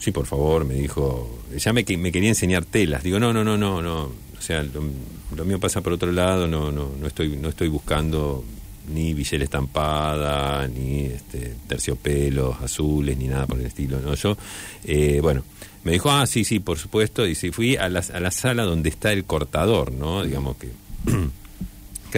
Sí, 0.00 0.10
por 0.10 0.26
favor, 0.26 0.64
me 0.64 0.74
dijo. 0.74 1.38
Ya 1.56 1.72
me, 1.72 1.84
me 1.96 2.10
quería 2.12 2.28
enseñar 2.28 2.64
telas. 2.64 3.02
Digo, 3.04 3.20
no, 3.20 3.32
no, 3.32 3.44
no, 3.44 3.56
no, 3.56 3.80
no. 3.82 4.10
O 4.46 4.48
sea, 4.48 4.62
lo, 4.62 4.80
lo 5.34 5.44
mío 5.44 5.58
pasa 5.58 5.80
por 5.80 5.92
otro 5.92 6.12
lado. 6.12 6.46
No, 6.46 6.70
no, 6.70 6.92
no 7.00 7.06
estoy, 7.08 7.36
no 7.36 7.48
estoy 7.48 7.66
buscando 7.66 8.44
ni 8.88 9.12
villera 9.12 9.42
estampada, 9.42 10.68
ni 10.68 11.06
este, 11.06 11.56
terciopelos 11.66 12.54
azules, 12.62 13.18
ni 13.18 13.26
nada 13.26 13.44
por 13.48 13.58
el 13.58 13.66
estilo. 13.66 13.98
¿no? 13.98 14.14
Yo, 14.14 14.36
eh, 14.84 15.18
bueno, 15.20 15.42
me 15.82 15.90
dijo, 15.90 16.12
ah, 16.12 16.28
sí, 16.28 16.44
sí, 16.44 16.60
por 16.60 16.78
supuesto, 16.78 17.26
y 17.26 17.34
sí, 17.34 17.50
fui 17.50 17.74
a 17.74 17.88
la, 17.88 18.04
a 18.14 18.20
la 18.20 18.30
sala 18.30 18.62
donde 18.62 18.88
está 18.88 19.12
el 19.12 19.24
cortador, 19.24 19.90
¿no? 19.90 20.22
Digamos 20.22 20.56
que... 20.58 20.70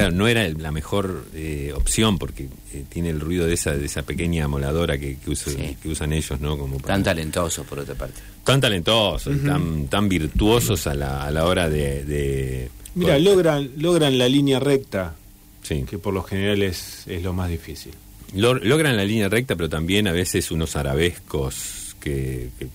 Claro, 0.01 0.15
no 0.17 0.29
era 0.29 0.49
la 0.49 0.71
mejor 0.71 1.27
eh, 1.35 1.73
opción 1.75 2.19
porque 2.19 2.49
eh, 2.73 2.85
tiene 2.89 3.11
el 3.11 3.21
ruido 3.21 3.47
de 3.47 3.55
esa 3.55 3.73
de 3.77 3.87
esa 3.87 4.03
pequeña 4.03 4.47
moladora 4.49 4.99
que, 4.99 5.17
que, 5.19 5.31
usa, 5.31 5.53
Sí. 5.53 5.77
que 5.83 5.89
usan 5.89 6.13
ellos, 6.13 6.41
¿no? 6.41 6.57
Como 6.59 6.79
para- 6.79 6.95
Tan 6.95 7.03
talentoso, 7.05 7.65
por 7.65 7.79
otra 7.81 7.95
parte. 7.95 8.21
tan 8.45 8.61
talentosos, 8.61 9.37
tan, 9.45 9.89
tan 9.89 10.09
virtuosos 10.09 10.87
a 10.87 10.95
la, 10.95 11.25
a 11.25 11.31
la 11.31 11.45
hora 11.45 11.69
de... 11.69 12.05
de 12.05 12.71
Mira, 12.95 13.19
logran, 13.19 13.71
logran 13.77 14.17
la 14.19 14.29
línea 14.29 14.59
recta, 14.59 15.15
Sí. 15.63 15.85
que 15.89 15.99
por 15.99 16.15
lo 16.15 16.23
general 16.23 16.63
es, 16.63 17.03
es 17.07 17.23
lo 17.23 17.33
más 17.35 17.51
difícil. 17.51 17.93
Lo- 18.35 18.55
logran 18.55 18.97
la 18.97 19.05
línea 19.05 19.29
recta, 19.29 19.55
pero 19.57 19.69
también 19.69 20.09
a 20.09 20.13
veces 20.13 20.51
unos 20.51 20.77
arabescos 20.77 21.95
que, 22.01 22.49
que, 22.59 22.67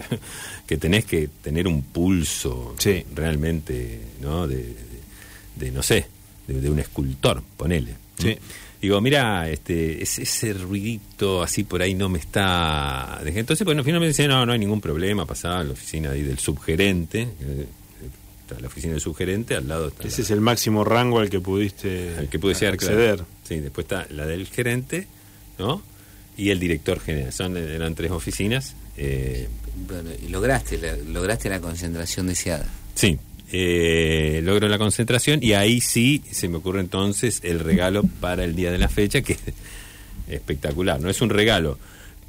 que 0.66 0.76
tenés 0.76 1.04
que 1.04 1.28
tener 1.42 1.66
un 1.68 1.82
pulso 1.82 2.74
Sí. 2.78 3.04
realmente, 3.14 4.00
¿no? 4.20 4.46
De, 4.46 4.56
de- 4.56 4.92
de, 5.56 5.70
no 5.70 5.82
sé, 5.82 6.06
de, 6.52 6.60
de 6.60 6.70
un 6.70 6.78
escultor, 6.78 7.42
ponele. 7.56 7.94
Sí. 8.18 8.36
Digo, 8.80 9.00
mira, 9.00 9.48
este, 9.48 10.02
ese, 10.02 10.22
ese 10.22 10.52
ruidito 10.54 11.42
así 11.42 11.62
por 11.62 11.82
ahí 11.82 11.94
no 11.94 12.08
me 12.08 12.18
está... 12.18 13.20
Entonces, 13.24 13.64
bueno, 13.64 13.84
finalmente 13.84 14.08
dice, 14.08 14.26
no, 14.26 14.44
no 14.44 14.52
hay 14.52 14.58
ningún 14.58 14.80
problema, 14.80 15.24
pasaba 15.24 15.60
a 15.60 15.64
la 15.64 15.72
oficina 15.72 16.10
ahí 16.10 16.22
del 16.22 16.38
subgerente, 16.40 17.20
eh, 17.22 17.66
está 18.40 18.60
la 18.60 18.66
oficina 18.66 18.92
del 18.94 19.00
subgerente, 19.00 19.54
al 19.54 19.68
lado 19.68 19.88
está 19.88 20.08
Ese 20.08 20.22
la- 20.22 20.24
es 20.24 20.30
el 20.32 20.40
máximo 20.40 20.84
rango 20.84 21.20
al 21.20 21.30
que 21.30 21.38
pudiste 21.40 22.16
al 22.18 22.28
que 22.28 22.40
pude 22.40 22.54
llegar, 22.54 22.76
claro. 22.76 22.94
acceder. 22.96 23.24
Sí, 23.44 23.60
después 23.60 23.84
está 23.84 24.06
la 24.10 24.26
del 24.26 24.46
gerente, 24.48 25.06
¿no? 25.60 25.80
Y 26.36 26.50
el 26.50 26.58
director 26.58 26.98
general. 26.98 27.32
Son, 27.32 27.56
eran 27.56 27.94
tres 27.94 28.10
oficinas. 28.10 28.74
eh, 28.96 29.48
Bueno, 29.86 30.10
y 30.20 30.28
lograste 30.28 30.76
la, 30.78 30.96
lograste 30.96 31.48
la 31.48 31.60
concentración 31.60 32.26
deseada. 32.26 32.66
sí, 32.96 33.16
eh, 33.52 34.40
logro 34.42 34.66
la 34.68 34.78
concentración 34.78 35.40
y 35.42 35.52
ahí 35.52 35.80
sí 35.80 36.22
se 36.30 36.48
me 36.48 36.56
ocurre 36.56 36.80
entonces 36.80 37.40
el 37.44 37.60
regalo 37.60 38.02
para 38.20 38.44
el 38.44 38.56
día 38.56 38.72
de 38.72 38.78
la 38.78 38.88
fecha, 38.88 39.20
que 39.22 39.34
es 39.34 39.40
espectacular. 40.28 41.00
No 41.00 41.10
es 41.10 41.20
un 41.20 41.28
regalo 41.30 41.78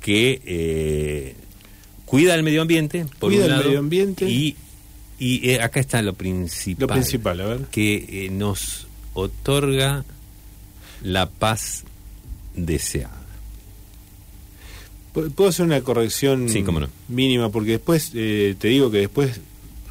que 0.01 0.41
eh, 0.45 1.35
cuida 2.05 2.35
el 2.35 2.43
medio 2.43 2.61
ambiente, 2.61 3.05
por 3.19 3.31
Cuida 3.31 3.45
un 3.45 3.51
el 3.53 3.65
medio 3.65 3.79
ambiente. 3.79 4.29
Y, 4.29 4.55
y 5.17 5.49
eh, 5.49 5.61
acá 5.61 5.79
está 5.79 6.01
lo 6.01 6.13
principal. 6.13 6.87
Lo 6.87 6.93
principal, 6.93 7.39
a 7.41 7.45
ver. 7.45 7.59
que 7.71 8.29
nos 8.31 8.87
otorga 9.13 10.03
la 11.03 11.29
paz 11.29 11.83
deseada. 12.55 13.21
¿Pu- 15.13 15.31
¿Puedo 15.31 15.49
hacer 15.51 15.65
una 15.65 15.81
corrección 15.81 16.49
Sí, 16.49 16.63
cómo 16.63 16.79
no. 16.79 16.89
mínima? 17.07 17.49
Porque 17.49 17.71
después, 17.71 18.11
te 18.11 18.55
digo 18.67 18.89
que 18.91 18.97
después 18.97 19.39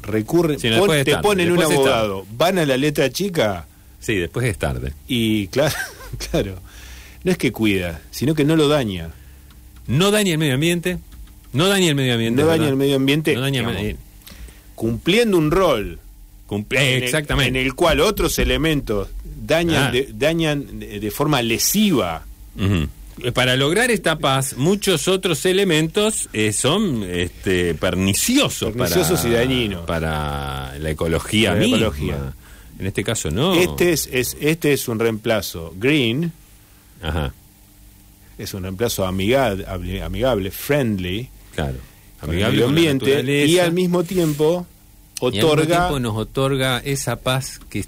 recurren, 0.03 0.57
no, 0.71 0.77
pon- 0.85 0.89
te 1.03 1.05
tarde, 1.05 1.21
ponen 1.23 1.51
un 1.51 1.61
abogado, 1.63 2.25
van 2.37 2.59
a 2.59 2.65
la 2.65 2.77
letra 2.77 3.09
chica 3.09 3.65
Sí, 3.99 4.15
después 4.15 4.45
es 4.47 4.57
tarde. 4.57 4.93
y 5.07 5.47
claro, 5.47 5.73
claro, 6.31 6.59
no 7.23 7.31
es 7.31 7.37
que 7.37 7.51
cuida, 7.51 8.01
sino 8.11 8.35
que 8.35 8.43
no 8.45 8.55
lo 8.55 8.67
daña. 8.67 9.09
No 9.87 10.11
daña 10.11 10.33
el 10.33 10.37
medio 10.37 10.53
ambiente. 10.53 10.97
No 11.53 11.67
daña 11.67 11.87
el 11.89 11.95
medio 11.95 12.13
ambiente. 12.13 12.41
No 12.41 12.47
daña 12.47 12.67
el 12.69 12.75
medio 12.75 12.95
ambiente, 12.97 13.33
No 13.35 13.41
daña 13.41 13.61
el 13.61 13.75
digamos, 13.77 13.99
Cumpliendo 14.75 15.37
un 15.37 15.51
rol 15.51 15.99
cumple- 16.47 16.79
en 16.81 16.97
el- 16.97 17.03
exactamente. 17.03 17.49
en 17.59 17.65
el 17.65 17.73
cual 17.75 17.99
otros 18.01 18.37
elementos 18.39 19.09
dañan, 19.23 19.87
Ah. 19.87 19.91
de, 19.91 20.09
dañan 20.13 20.79
de, 20.79 20.99
de 20.99 21.11
forma 21.11 21.41
lesiva. 21.41 22.25
Eh, 22.57 22.87
Para 23.33 23.55
lograr 23.55 23.91
esta 23.91 24.17
paz, 24.17 24.55
muchos 24.57 25.07
otros 25.07 25.45
elementos 25.45 26.29
eh, 26.33 26.51
son 26.51 27.03
este, 27.03 27.75
perniciosos, 27.75 28.73
Perniciosos 28.73 29.19
para, 29.21 29.29
y 29.29 29.33
dañinos. 29.33 29.85
para 29.85 30.73
la 30.79 30.89
ecología 30.89 31.49
Para 31.51 31.59
la 31.61 31.67
misma. 31.67 31.77
ecología. 31.77 32.33
En 32.79 32.87
este 32.87 33.03
caso, 33.03 33.29
no. 33.29 33.53
Este 33.53 33.93
es, 33.93 34.09
es 34.11 34.35
este 34.41 34.73
es 34.73 34.87
un 34.87 34.97
reemplazo 34.99 35.73
green, 35.77 36.31
Ajá, 37.01 37.33
es 38.37 38.53
un 38.55 38.63
reemplazo 38.63 39.05
amigable, 39.05 39.65
amigable 40.01 40.49
friendly, 40.51 41.29
claro. 41.55 41.77
con 42.19 42.31
el 42.31 42.43
Amigable 42.43 42.67
medio 42.67 42.89
ambiente 42.91 43.45
y 43.47 43.59
al 43.59 43.73
mismo 43.73 44.03
tiempo 44.03 44.65
Y 45.21 45.25
al 45.27 45.31
mismo 45.33 45.47
otorga 45.49 45.77
tiempo 45.77 45.99
nos 45.99 46.17
otorga 46.17 46.79
esa 46.79 47.17
paz 47.17 47.59
que 47.69 47.85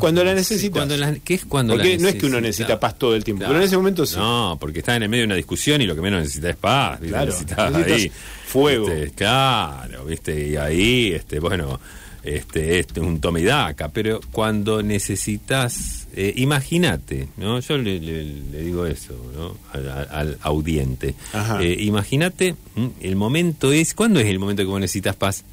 Cuando 0.00 0.24
la 0.24 0.34
necesitas. 0.34 0.72
cuando 0.76 0.96
la- 0.96 1.14
¿Qué 1.22 1.34
es 1.34 1.44
cuando 1.44 1.74
porque 1.74 1.96
la 1.96 2.02
no 2.02 2.08
es 2.08 2.14
que 2.16 2.26
uno 2.26 2.40
necesita 2.40 2.78
paz 2.80 2.98
todo 2.98 3.14
el 3.14 3.22
tiempo 3.24 3.40
Claro. 3.40 3.52
pero 3.52 3.62
en 3.62 3.66
ese 3.68 3.76
momento 3.76 4.04
sí 4.04 4.16
No, 4.16 4.56
porque 4.60 4.80
está 4.80 4.96
en 4.96 5.04
el 5.04 5.08
medio 5.08 5.22
de 5.22 5.26
una 5.26 5.34
discusión 5.36 5.80
y 5.80 5.86
lo 5.86 5.94
que 5.94 6.00
menos 6.02 6.20
necesita 6.22 6.50
es 6.50 6.56
paz. 6.56 6.98
Claro, 7.00 7.26
Necesitas 7.26 7.72
necesitas 7.72 8.00
ahí, 8.00 8.12
fuego. 8.46 8.88
este, 8.90 9.10
claro, 9.12 10.04
¿viste? 10.04 10.48
Y 10.48 10.56
ahí, 10.56 11.12
este, 11.12 11.38
bueno, 11.40 11.78
este, 12.22 12.78
este, 12.80 13.00
un 13.00 13.20
toma 13.20 13.38
y 13.40 13.44
daca. 13.44 13.88
Pero 13.90 14.20
cuando 14.32 14.82
necesitas, 14.82 16.06
eh, 16.16 16.32
imagínate, 16.36 17.28
¿no? 17.36 17.60
Yo 17.60 17.76
le, 17.78 18.00
le- 18.00 18.24
le 18.24 18.62
digo 18.62 18.86
eso, 18.86 19.14
¿no? 19.36 19.56
Al, 19.72 20.38
audiente. 20.40 21.14
Eh, 21.60 21.76
imagínate, 21.80 22.54
el 23.00 23.16
momento 23.16 23.72
es, 23.72 23.94
¿cuándo 23.94 24.20
es 24.20 24.26
el 24.26 24.38
momento 24.38 24.62
que 24.62 24.68
vos 24.68 24.80
necesitas 24.80 25.16
paz? 25.16 25.44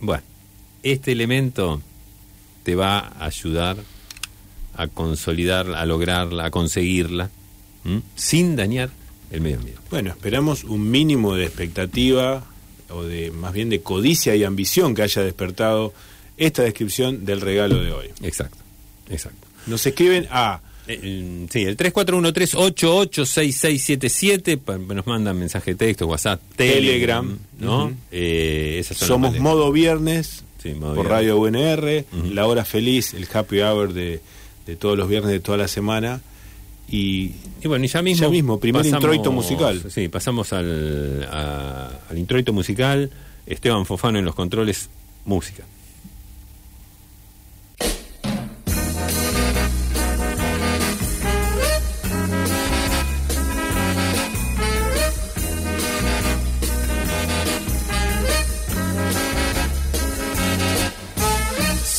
Bueno, 0.00 0.22
este 0.82 1.12
elemento 1.12 1.80
te 2.64 2.74
va 2.74 2.98
a 2.98 3.26
ayudar 3.26 3.76
a 4.76 4.88
consolidarla, 4.88 5.80
a 5.80 5.86
lograrla, 5.86 6.46
a 6.46 6.50
conseguirla, 6.50 7.30
¿m? 7.84 8.02
sin 8.16 8.56
dañar 8.56 8.90
el 9.30 9.40
medio 9.40 9.58
ambiente. 9.58 9.80
bueno 9.90 10.10
esperamos 10.10 10.64
un 10.64 10.90
mínimo 10.90 11.36
de 11.36 11.44
expectativa 11.44 12.44
o 12.90 13.02
de 13.04 13.30
más 13.30 13.52
bien 13.52 13.68
de 13.70 13.80
codicia 13.82 14.34
y 14.36 14.44
ambición 14.44 14.94
que 14.94 15.02
haya 15.02 15.22
despertado 15.22 15.92
esta 16.36 16.62
descripción 16.62 17.24
del 17.24 17.40
regalo 17.40 17.82
de 17.82 17.92
hoy 17.92 18.08
Exacto, 18.22 18.58
exacto. 19.08 19.46
nos 19.66 19.84
escriben 19.86 20.26
a 20.30 20.60
Eh, 20.86 21.00
eh, 21.02 21.46
sí, 21.50 21.62
el 21.62 21.76
3413886677 21.78 24.58
pa- 24.58 24.76
nos 24.78 25.06
mandan 25.06 25.38
mensaje 25.38 25.70
de 25.72 25.76
texto, 25.76 26.06
WhatsApp, 26.06 26.40
Telegram, 26.56 27.26
Telegram, 27.26 27.38
¿no? 27.58 27.92
Eh, 28.10 28.76
esas 28.80 28.98
son 28.98 29.08
somos 29.08 29.38
modo 29.38 29.72
viernes 29.72 30.44
Sí, 30.64 30.74
por. 30.74 31.06
Radio 31.06 31.38
UNR 31.38 32.04
la 32.32 32.46
hora 32.48 32.64
feliz 32.64 33.14
el 33.14 33.28
happy 33.32 33.60
hour 33.60 33.92
de, 33.92 34.20
de 34.66 34.76
todos 34.76 34.98
los 34.98 35.08
viernes 35.08 35.30
de 35.30 35.38
toda 35.40 35.58
la 35.58 35.68
semana 35.68 36.20
y 36.88 37.32
Y 37.62 37.68
bueno, 37.68 37.84
y 37.84 37.88
ya 37.88 38.02
mismo. 38.02 38.26
Ya 38.26 38.30
mismo, 38.30 38.58
primer 38.58 38.82
introito 38.84 39.30
musical. 39.30 39.82
Sí, 39.90 40.08
pasamos 40.08 40.52
al, 40.52 41.26
a- 41.30 41.90
al 42.10 42.18
introito 42.18 42.52
musical. 42.52 43.10
Esteban 43.46 43.84
Fofano 43.86 44.18
en 44.18 44.24
los 44.24 44.34
controles, 44.34 44.88
música. 45.26 45.64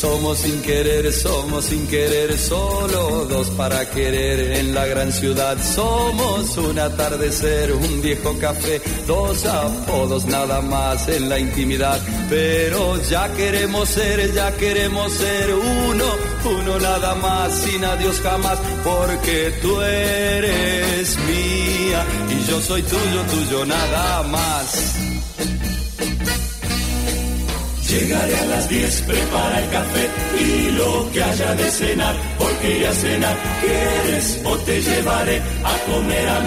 Somos 0.06 0.38
sin 0.38 0.62
querer, 0.62 1.12
somos 1.12 1.66
sin 1.66 1.88
querer, 1.88 2.38
solo 2.38 3.26
dos 3.26 3.50
para 3.50 3.90
querer 3.90 4.58
en 4.60 4.76
la 4.76 4.86
gran 4.86 5.12
ciudad. 5.12 5.58
Somos 5.58 6.56
un 6.58 6.78
atardecer, 6.78 7.74
un 7.74 8.04
viejo 8.04 8.38
café, 8.38 8.80
dos 9.08 9.44
apodos 9.48 10.26
nada 10.26 10.62
más 10.62 11.08
en 11.08 11.28
la 11.28 11.40
intimidad. 11.40 12.00
Pero 12.30 13.02
ya 13.10 13.34
queremos 13.34 13.90
ser, 13.90 14.32
ya 14.32 14.56
queremos 14.56 15.12
ser 15.12 15.56
uno, 15.56 16.06
uno 16.56 16.80
nada 16.80 17.16
más, 17.16 17.52
sin 17.64 17.84
adiós 17.84 18.22
jamás, 18.22 18.60
porque 18.84 19.58
tú 19.60 19.82
eres 19.82 21.18
mía 21.18 22.06
y 22.30 22.48
yo 22.48 22.62
soy 22.62 22.84
tuyo, 22.84 23.22
tuyo 23.32 23.66
nada 23.66 24.22
más. 24.22 25.15
Llegaré 27.96 28.36
a 28.36 28.46
las 28.48 28.68
10, 28.68 29.02
prepara 29.04 29.64
el 29.64 29.70
café 29.70 30.10
y 30.38 30.72
lo 30.72 31.10
que 31.14 31.24
haya 31.24 31.56
de 31.56 31.72
cenar, 31.72 32.16
porque 32.38 32.76
iré 32.76 32.88
a 32.88 32.94
cenar 32.94 33.38
quieres 33.62 34.42
o 34.44 34.58
te 34.58 34.82
llevaré 34.82 35.38
a 35.64 35.74
comer 35.90 36.28
a 36.28 36.40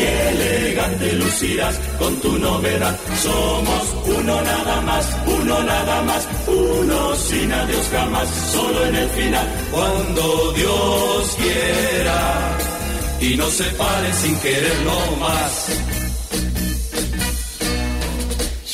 y 0.00 0.04
elegante 0.30 1.12
lucirás 1.12 1.78
con 1.98 2.16
tu 2.22 2.38
novedad. 2.38 2.98
Somos 3.22 3.96
uno 4.18 4.42
nada 4.42 4.80
más. 4.80 5.04
uno 5.26 5.62
nada 5.62 6.02
más, 6.02 6.28
uno 6.46 7.14
sin 7.16 7.52
adiós 7.52 7.86
jamás, 7.92 8.28
solo 8.52 8.86
en 8.86 8.96
el 8.96 9.08
final, 9.10 9.46
cuando 9.70 10.52
Dios 10.52 11.36
quiera 11.36 12.58
y 13.20 13.36
no 13.36 13.46
se 13.50 13.64
pare 13.64 14.12
sin 14.14 14.40
quererlo 14.40 15.16
más. 15.20 16.03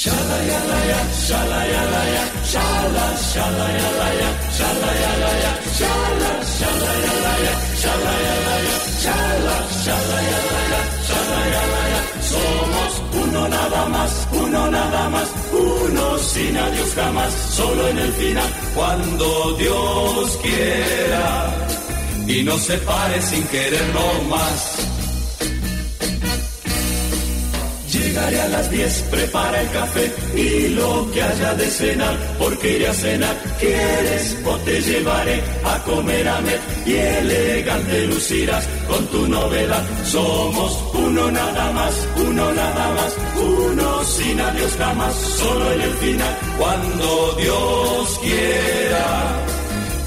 Shala 0.00 0.38
ya 0.50 0.60
la 0.70 0.80
ya, 0.90 1.00
shala 1.28 1.60
ya 1.72 1.82
la 1.92 2.02
ya, 2.14 2.24
shala 2.52 3.06
shala 3.32 3.66
ya 3.78 3.88
la 4.00 4.08
ya, 4.20 4.30
shala 4.56 4.90
ya 5.02 5.12
la 5.22 5.32
ya, 5.44 5.52
shala 5.78 6.30
shala 6.56 6.92
ya 7.04 7.14
la 7.24 7.34
ya, 7.44 7.54
shala 7.82 8.12
ya 8.26 8.36
la 8.46 8.54
ya, 8.66 8.76
shala 9.02 9.56
shala 9.84 10.18
ya 10.30 10.38
la 10.48 10.60
ya, 10.72 10.80
shala 11.08 11.40
ya 11.52 11.62
la 11.72 11.82
ya. 11.92 12.00
Somos 12.30 12.92
uno 13.22 13.42
nada 13.48 13.82
más, 13.94 14.12
uno 14.42 14.70
nada 14.70 15.02
más, 15.10 15.28
uno 15.52 16.18
sin 16.30 16.56
adiós 16.56 16.94
jamás, 16.94 17.32
solo 17.58 17.88
en 17.88 17.98
el 17.98 18.12
final, 18.14 18.50
cuando 18.74 19.52
Dios 19.58 20.38
quiera 20.40 21.26
y 22.26 22.42
no 22.42 22.56
se 22.56 22.78
pare 22.78 23.20
sin 23.20 23.46
quererlo 23.48 24.06
más. 24.30 24.99
Llegaré 28.10 28.40
a 28.40 28.48
las 28.48 28.68
10, 28.68 29.02
prepara 29.02 29.60
el 29.60 29.70
café 29.70 30.12
y 30.34 30.68
lo 30.70 31.08
que 31.12 31.22
haya 31.22 31.54
de 31.54 31.66
cenar, 31.66 32.16
porque 32.40 32.74
iré 32.74 32.88
a 32.88 32.92
cenar, 32.92 33.36
quieres 33.60 34.36
o 34.44 34.56
te 34.56 34.80
llevaré 34.80 35.40
a 35.64 35.78
comer 35.84 36.28
a 36.28 36.40
Met. 36.40 36.60
Y 36.86 36.94
elegante 36.94 38.06
lucirás 38.08 38.66
con 38.88 39.06
tu 39.06 39.28
novela. 39.28 39.80
Somos 40.04 40.76
uno 40.94 41.30
nada 41.30 41.70
más, 41.70 42.08
uno 42.16 42.52
nada 42.52 42.94
más, 42.94 43.16
uno 43.40 44.04
sin 44.04 44.40
adiós 44.40 44.72
jamás, 44.76 45.14
solo 45.14 45.72
en 45.72 45.80
el 45.80 45.94
final, 45.94 46.36
cuando 46.58 47.36
Dios 47.38 48.18
quiera 48.22 49.59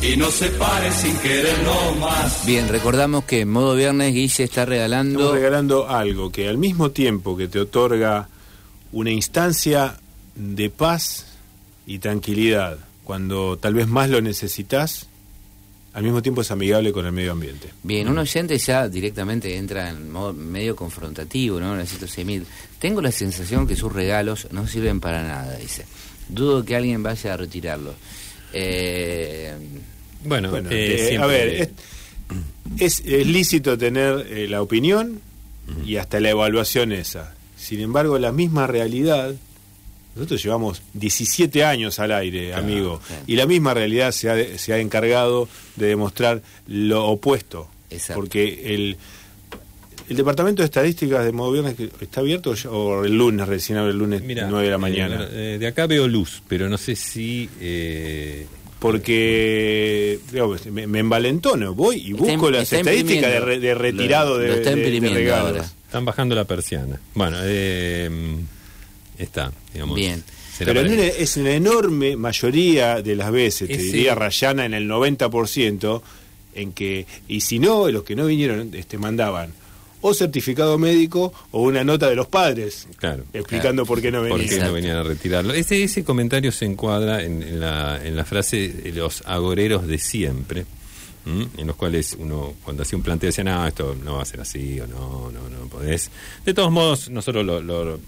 y 0.03 0.17
no 0.17 0.29
se 0.29 0.49
pare 0.49 0.91
sin 0.91 1.15
quererlo 1.17 1.95
más. 1.99 2.45
Bien, 2.45 2.67
recordamos 2.67 3.23
que 3.23 3.41
en 3.41 3.49
modo 3.49 3.75
viernes 3.75 4.13
Guille 4.13 4.43
está 4.43 4.65
regalando. 4.65 5.19
Estamos 5.19 5.35
regalando 5.35 5.89
algo 5.89 6.31
que 6.31 6.49
al 6.49 6.57
mismo 6.57 6.91
tiempo 6.91 7.37
que 7.37 7.47
te 7.47 7.59
otorga 7.59 8.27
una 8.91 9.11
instancia 9.11 9.97
de 10.35 10.69
paz 10.69 11.27
y 11.85 11.99
tranquilidad, 11.99 12.77
cuando 13.03 13.57
tal 13.57 13.73
vez 13.73 13.87
más 13.87 14.09
lo 14.09 14.21
necesitas, 14.21 15.07
al 15.93 16.03
mismo 16.03 16.21
tiempo 16.21 16.41
es 16.41 16.51
amigable 16.51 16.91
con 16.91 17.05
el 17.05 17.11
medio 17.11 17.31
ambiente. 17.31 17.69
Bien, 17.83 18.07
un 18.09 18.17
oyente 18.17 18.57
ya 18.57 18.89
directamente 18.89 19.55
entra 19.55 19.89
en 19.89 20.11
modo 20.11 20.33
medio 20.33 20.75
confrontativo, 20.75 21.59
¿no? 21.59 21.75
Necesito 21.75 22.07
semil. 22.07 22.45
Tengo 22.79 23.01
la 23.01 23.11
sensación 23.11 23.67
que 23.67 23.75
sus 23.75 23.93
regalos 23.93 24.47
no 24.51 24.67
sirven 24.67 24.99
para 24.99 25.23
nada, 25.23 25.55
dice. 25.57 25.85
Dudo 26.27 26.65
que 26.65 26.75
alguien 26.75 27.03
vaya 27.03 27.33
a 27.33 27.37
retirarlos. 27.37 27.95
Eh, 28.55 29.32
Bueno, 30.25 30.49
Bueno, 30.49 30.69
eh, 30.71 31.09
eh, 31.13 31.17
a 31.17 31.25
ver, 31.25 31.47
es, 31.49 31.69
es- 32.79 33.03
es 33.05 33.27
lícito 33.27 33.77
tener 33.77 34.25
eh, 34.29 34.47
la 34.47 34.61
opinión 34.61 35.19
y 35.85 35.95
hasta 35.97 36.19
la 36.19 36.29
evaluación 36.29 36.91
esa. 36.91 37.33
Sin 37.57 37.79
embargo, 37.79 38.19
la 38.19 38.31
misma 38.31 38.67
realidad, 38.67 39.33
nosotros 40.15 40.43
llevamos 40.43 40.81
17 40.93 41.63
años 41.63 41.99
al 41.99 42.11
aire, 42.11 42.53
amigo, 42.53 42.99
claro. 43.07 43.23
y 43.27 43.35
la 43.35 43.45
misma 43.47 43.73
realidad 43.73 44.11
se 44.11 44.29
ha, 44.29 44.57
se 44.57 44.73
ha 44.73 44.79
encargado 44.79 45.47
de 45.75 45.87
demostrar 45.87 46.41
lo 46.67 47.05
opuesto. 47.07 47.69
Exacto. 47.89 48.15
Porque 48.19 48.73
el, 48.75 48.97
el 50.09 50.15
Departamento 50.17 50.61
de 50.61 50.65
Estadísticas 50.65 51.23
de 51.23 51.31
Modo 51.31 51.51
Viernes 51.53 51.75
está 52.01 52.19
abierto 52.19 52.53
o 52.69 53.05
el 53.05 53.15
lunes, 53.17 53.47
recién 53.47 53.77
abre 53.77 53.91
el 53.91 53.97
lunes 53.99 54.21
Mira, 54.23 54.47
9 54.49 54.65
de 54.65 54.71
la 54.71 54.77
mañana. 54.77 55.27
eh, 55.31 55.57
de 55.59 55.67
acá 55.67 55.87
veo 55.87 56.07
luz, 56.07 56.41
pero 56.47 56.67
no 56.67 56.77
sé 56.77 56.95
si. 56.95 57.49
eh, 57.61 58.45
porque 58.83 60.19
digamos, 60.31 60.65
me, 60.67 60.87
me 60.87 60.99
envalentono, 60.99 61.73
voy 61.73 61.97
y 62.09 62.13
busco 62.13 62.51
las 62.51 62.63
está 62.63 62.77
estadísticas 62.79 63.31
de, 63.31 63.39
re- 63.39 63.59
de 63.59 63.73
retirado 63.75 64.35
Lo- 64.35 64.39
de, 64.39 64.47
lo 64.49 64.53
está 64.55 64.69
de- 64.69 64.75
de 64.75 64.81
imprimiendo 64.81 65.17
regalos. 65.19 65.47
ahora. 65.51 65.71
están 65.85 66.05
bajando 66.05 66.35
la 66.35 66.45
persiana. 66.45 66.99
Bueno, 67.15 67.37
eh, 67.43 68.09
está, 69.17 69.51
digamos. 69.73 69.95
Bien. 69.95 70.23
Pero 70.59 70.81
una- 70.81 71.03
es 71.03 71.37
en 71.37 71.43
la 71.45 71.51
enorme 71.53 72.15
mayoría 72.15 73.01
de 73.01 73.15
las 73.15 73.31
veces, 73.31 73.67
te 73.67 73.73
Ese- 73.75 73.83
diría 73.83 74.15
Rayana 74.15 74.65
en 74.65 74.73
el 74.73 74.87
90%, 74.87 76.01
en 76.55 76.71
que, 76.73 77.05
y 77.27 77.41
si 77.41 77.57
no, 77.59 77.89
los 77.89 78.03
que 78.03 78.15
no 78.15 78.27
vinieron 78.27 78.69
este, 78.73 78.97
mandaban 78.99 79.51
o 80.03 80.13
certificado 80.13 80.77
médico 80.77 81.33
o 81.51 81.61
una 81.63 81.83
nota 81.83 82.07
de 82.09 82.15
los 82.15 82.27
padres 82.27 82.87
Claro. 82.97 83.23
explicando 83.33 83.85
por 83.85 84.01
qué 84.01 84.11
no 84.11 84.19
¿Por 84.27 84.37
venían. 84.37 84.49
qué 84.49 84.59
no 84.65 84.71
venían 84.73 84.97
a 84.97 85.03
retirarlo? 85.03 85.53
Ese, 85.53 85.81
ese 85.83 86.03
comentario 86.03 86.51
se 86.51 86.65
encuadra 86.65 87.23
en, 87.23 87.41
en 87.41 87.59
la, 87.59 87.99
en 88.05 88.15
la 88.15 88.25
frase 88.25 88.67
de 88.69 88.91
los 88.91 89.23
agoreros 89.25 89.87
de 89.87 89.97
siempre, 89.97 90.65
¿m? 91.25 91.47
en 91.57 91.67
los 91.67 91.75
cuales 91.75 92.15
uno, 92.19 92.53
cuando 92.63 92.83
hacía 92.83 92.97
un 92.97 93.03
planteo, 93.03 93.29
decía, 93.29 93.43
no, 93.45 93.65
esto 93.65 93.95
no 94.03 94.15
va 94.17 94.21
a 94.23 94.25
ser 94.25 94.41
así, 94.41 94.79
o 94.79 94.87
no, 94.87 95.31
no, 95.31 95.49
no 95.49 95.67
podés. 95.69 96.11
De 96.45 96.53
todos 96.53 96.69
modos, 96.71 97.09
nosotros 97.09 97.45
lo, 97.45 97.61
lo, 97.63 97.99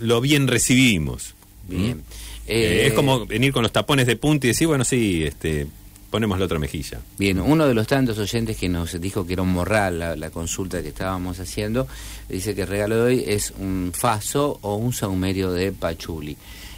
lo 0.00 0.20
bien 0.20 0.48
recibimos. 0.48 1.34
Bien. 1.68 2.02
Eh, 2.46 2.82
Eh, 2.82 2.86
es 2.88 2.92
como 2.94 3.26
venir 3.26 3.52
con 3.52 3.62
los 3.62 3.70
tapones 3.70 4.06
de 4.08 4.16
punta 4.16 4.46
y 4.46 4.50
decir, 4.50 4.66
bueno, 4.66 4.82
sí, 4.84 5.22
este, 5.24 5.68
ponemos 6.10 6.38
la 6.38 6.44
otra 6.44 6.58
mejilla. 6.58 7.00
Bien, 7.16 7.40
uno 7.40 7.66
de 7.66 7.74
los 7.74 7.86
tantos 7.86 8.18
oyentes 8.18 8.56
que 8.56 8.68
nos 8.68 9.00
dijo 9.00 9.26
que 9.26 9.34
era 9.34 9.42
un 9.42 9.52
morral 9.52 10.20
la, 10.20 10.30
consulta 10.30 10.82
que 10.82 10.88
estábamos 10.88 11.38
haciendo, 11.38 11.86
dice 12.28 12.54
que 12.54 12.62
el 12.62 12.68
regalo 12.68 12.96
de 12.96 13.02
hoy 13.02 13.24
es 13.26 13.52
un 13.58 13.92
faso 13.94 14.58
o 14.62 14.74
un 14.74 14.92
saumerio 14.92 15.52
de 15.52 15.72
pachuli. 15.72 16.36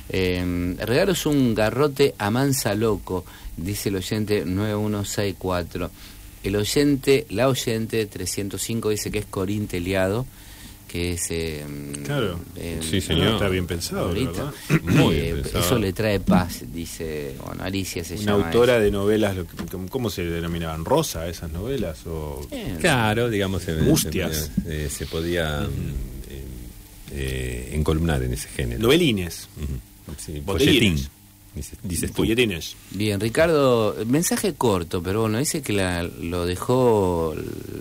Eh, 0.09 0.77
regalo 0.81 1.13
es 1.13 1.25
un 1.25 1.55
garrote 1.55 2.15
a 2.19 2.31
mansa 2.31 2.75
loco, 2.75 3.25
dice 3.57 3.89
el 3.89 3.97
oyente 3.97 4.45
9164. 4.45 5.91
El 6.45 6.57
oyente, 6.57 7.27
la 7.31 7.49
oyente 7.49 8.05
305 8.05 8.91
dice 8.91 9.11
que 9.11 9.21
es 9.21 9.27
Corín 9.27 9.69
Teliado, 9.69 10.27
que 10.93 11.13
es... 11.13 11.27
eh, 11.31 11.65
Claro. 12.05 12.39
eh, 12.57 12.79
Sí, 12.83 13.01
señor. 13.01 13.29
Está 13.35 13.49
bien 13.49 13.67
pensado. 13.67 14.13
¿verdad? 14.13 14.53
Muy 14.83 15.15
Eh, 15.17 15.23
bien 15.23 15.43
pensado. 15.43 15.65
Eso 15.65 15.79
le 15.79 15.93
trae 15.95 16.21
paz, 16.21 16.63
dice, 16.73 17.35
bueno, 17.47 17.65
Alicia 17.65 18.05
se 18.05 18.15
Una 18.17 18.33
llama. 18.33 18.47
autora 18.47 18.75
ella. 18.75 18.85
de 18.85 18.91
novelas, 18.91 19.37
lo 19.37 19.47
que- 19.47 19.89
¿cómo 19.89 20.11
se 20.11 20.25
denominaban? 20.25 20.85
¿Rosa 20.85 21.27
esas 21.29 21.51
novelas? 21.51 22.07
O... 22.07 22.47
Bien. 22.51 22.77
Claro, 22.77 23.31
digamos, 23.31 23.63
Mustias. 23.83 24.51
se, 24.67 24.85
eh, 24.85 24.91
se 24.91 25.07
podía 25.07 25.61
mm, 25.63 26.31
eh, 26.31 26.45
eh, 27.13 27.71
encolumnar 27.73 28.23
en 28.23 28.35
ese 28.35 28.49
género. 28.49 28.81
Novelines. 28.83 29.49
Ujú. 29.57 30.15
Sí, 30.19 30.41
Botellines. 30.45 31.05
folletín, 31.05 31.09
dices, 31.55 31.79
dices. 31.85 32.11
Folletines. 32.13 32.77
Bien, 32.91 33.19
Ricardo, 33.21 33.97
mensaje 34.07 34.53
corto, 34.55 35.03
pero 35.03 35.23
bueno, 35.23 35.39
dice 35.39 35.63
que 35.63 35.73
la, 35.73 36.03
lo 36.03 36.45
dejó 36.45 37.35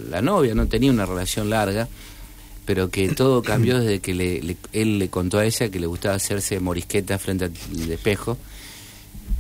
la 0.10 0.21
novia, 0.21 0.56
no 0.56 0.67
tenía 0.67 0.91
una 0.91 1.06
relación 1.06 1.50
larga, 1.50 1.89
pero 2.73 2.89
que 2.89 3.10
todo 3.10 3.41
cambió 3.51 3.79
desde 3.79 3.99
que 3.99 4.13
le- 4.13 4.41
le- 4.41 4.55
él 4.71 4.97
le 4.97 5.10
contó 5.10 5.39
a 5.39 5.45
ella 5.45 5.67
que 5.69 5.77
le 5.77 5.88
gustaba 5.88 6.15
hacerse 6.15 6.57
morisqueta 6.62 7.19
frente 7.19 7.45
al 7.45 7.91
espejo 7.91 8.38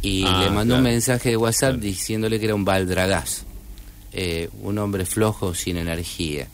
y 0.01 0.25
Ah, 0.27 0.41
le 0.43 0.49
mandó 0.51 0.75
un 0.75 0.83
mensaje 0.83 1.29
de 1.29 1.37
WhatsApp 1.37 1.75
Claro. 1.75 1.83
diciéndole 1.83 2.39
que 2.39 2.45
era 2.47 2.55
un 2.55 2.65
baldragás, 2.65 3.45
eh, 4.11 4.49
un 4.63 4.77
hombre 4.79 5.05
flojo, 5.05 5.53
sin 5.55 5.77
energía. 5.77 6.47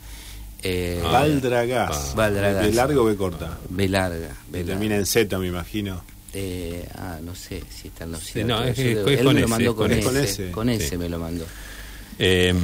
Eh, 0.62 1.02
Ah. 1.04 1.10
Valdragás. 1.12 2.14
Valdragás. 2.14 2.64
¿De 2.66 2.72
largo 2.74 3.02
o 3.02 3.04
B 3.06 3.16
corta? 3.16 3.58
B 3.70 3.88
larga, 3.88 4.36
B 4.48 4.58
Que 4.58 4.58
larga. 4.58 4.72
termina 4.74 4.96
en 4.96 5.06
Z, 5.06 5.36
me 5.38 5.48
imagino. 5.48 6.00
Eh, 6.34 6.86
ah, 6.94 7.18
no 7.24 7.34
sé 7.34 7.62
si 7.74 7.88
están 7.88 8.12
los 8.12 8.22
Sí, 8.22 8.44
no, 8.44 8.62
es- 8.62 8.78
él 8.78 9.02
con 9.02 9.06
me 9.06 9.22
lo 9.22 9.30
ese, 9.40 9.46
mandó 9.48 9.74
con, 9.74 9.88
con 9.88 10.16
ese, 10.16 10.24
ese. 10.24 10.50
con 10.52 10.68
ese 10.68 10.88
Sí. 10.90 10.96
me 10.96 11.08
lo 11.08 11.18
mandó. 11.18 11.44
Eh, 12.20 12.54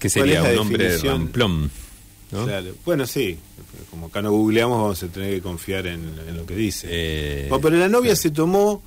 ¿Qué 0.00 0.08
sería? 0.08 0.38
es 0.38 0.44
la 0.44 0.52
Un 0.52 0.58
hombre 0.66 0.96
ramplón. 0.98 1.70
¿No? 2.32 2.44
Claro. 2.46 2.70
Bueno, 2.84 3.06
sí. 3.06 3.36
Como 3.90 4.06
acá 4.06 4.22
no 4.22 4.32
googleamos, 4.32 4.78
vamos 4.80 5.02
a 5.02 5.08
tener 5.08 5.34
que 5.34 5.40
confiar 5.42 5.86
en, 5.86 6.00
en 6.28 6.36
lo 6.36 6.44
que 6.46 6.54
dice. 6.56 6.86
Eh, 6.90 7.46
Bueno, 7.48 7.62
pero 7.62 7.76
la 7.76 7.88
novia 7.88 8.16
se 8.16 8.30
tomó 8.30 8.82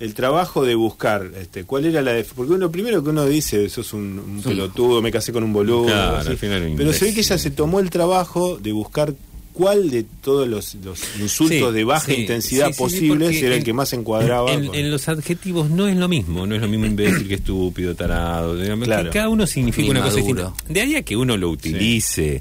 el 0.00 0.14
trabajo 0.14 0.64
de 0.64 0.74
buscar 0.74 1.30
este, 1.40 1.64
cuál 1.64 1.84
era 1.86 2.00
la 2.02 2.12
def- 2.12 2.32
porque 2.34 2.52
uno 2.52 2.70
primero 2.70 3.02
que 3.02 3.10
uno 3.10 3.26
dice 3.26 3.68
sos 3.68 3.92
un, 3.92 4.18
un 4.18 4.42
pelotudo 4.42 5.02
me 5.02 5.10
casé 5.10 5.32
con 5.32 5.42
un 5.42 5.52
boludo 5.52 5.86
Claro, 5.86 6.16
así. 6.18 6.36
pero 6.76 6.92
se 6.92 7.06
ve 7.06 7.14
que 7.14 7.20
ella 7.20 7.36
se 7.36 7.50
tomó 7.50 7.80
el 7.80 7.90
trabajo 7.90 8.58
de 8.58 8.70
buscar 8.70 9.12
cuál 9.52 9.90
de 9.90 10.04
todos 10.22 10.46
los, 10.46 10.76
los 10.84 11.00
insultos 11.20 11.70
Sí, 11.70 11.74
de 11.74 11.82
baja 11.84 12.06
sí, 12.06 12.14
intensidad 12.14 12.66
sí, 12.68 12.72
sí, 12.74 12.76
sí, 12.76 12.80
posibles 12.84 13.42
era 13.42 13.56
el 13.56 13.64
que 13.64 13.72
más 13.72 13.92
encuadraba 13.92 14.52
En, 14.52 14.66
con- 14.66 14.74
en 14.76 14.88
los 14.88 15.08
adjetivos 15.08 15.68
no 15.68 15.88
es 15.88 15.96
lo 15.96 16.06
mismo, 16.06 16.46
no 16.46 16.54
es 16.54 16.60
lo 16.60 16.68
mismo 16.68 16.86
imbécil 16.86 17.26
que 17.26 17.34
estúpido, 17.34 17.96
tarado. 17.96 18.54
digamos, 18.56 18.84
Claro. 18.86 19.10
que 19.10 19.18
Cada 19.18 19.28
uno 19.28 19.48
significa 19.48 19.90
una 19.90 20.02
cosa 20.02 20.16
distinta. 20.16 20.54
De 20.68 20.80
ahí 20.80 20.94
a 20.94 21.02
que 21.02 21.16
uno 21.16 21.36
lo 21.36 21.50
utilice. 21.50 22.40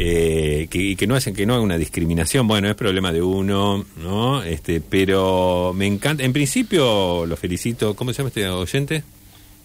Eh, 0.00 0.68
que, 0.70 0.78
y 0.78 0.96
que 0.96 1.06
no 1.08 1.16
hacen 1.16 1.34
que 1.34 1.44
no 1.44 1.54
haga 1.54 1.62
una 1.62 1.76
discriminación 1.76 2.46
bueno 2.46 2.68
es 2.68 2.76
problema 2.76 3.12
de 3.12 3.20
uno 3.20 3.84
no 4.00 4.42
este 4.44 4.80
pero 4.80 5.72
me 5.74 5.86
encanta 5.86 6.22
en 6.22 6.32
principio 6.32 7.26
lo 7.26 7.36
felicito 7.36 7.94
cómo 7.94 8.12
se 8.12 8.18
llama 8.18 8.28
este 8.28 8.48
oyente 8.48 9.02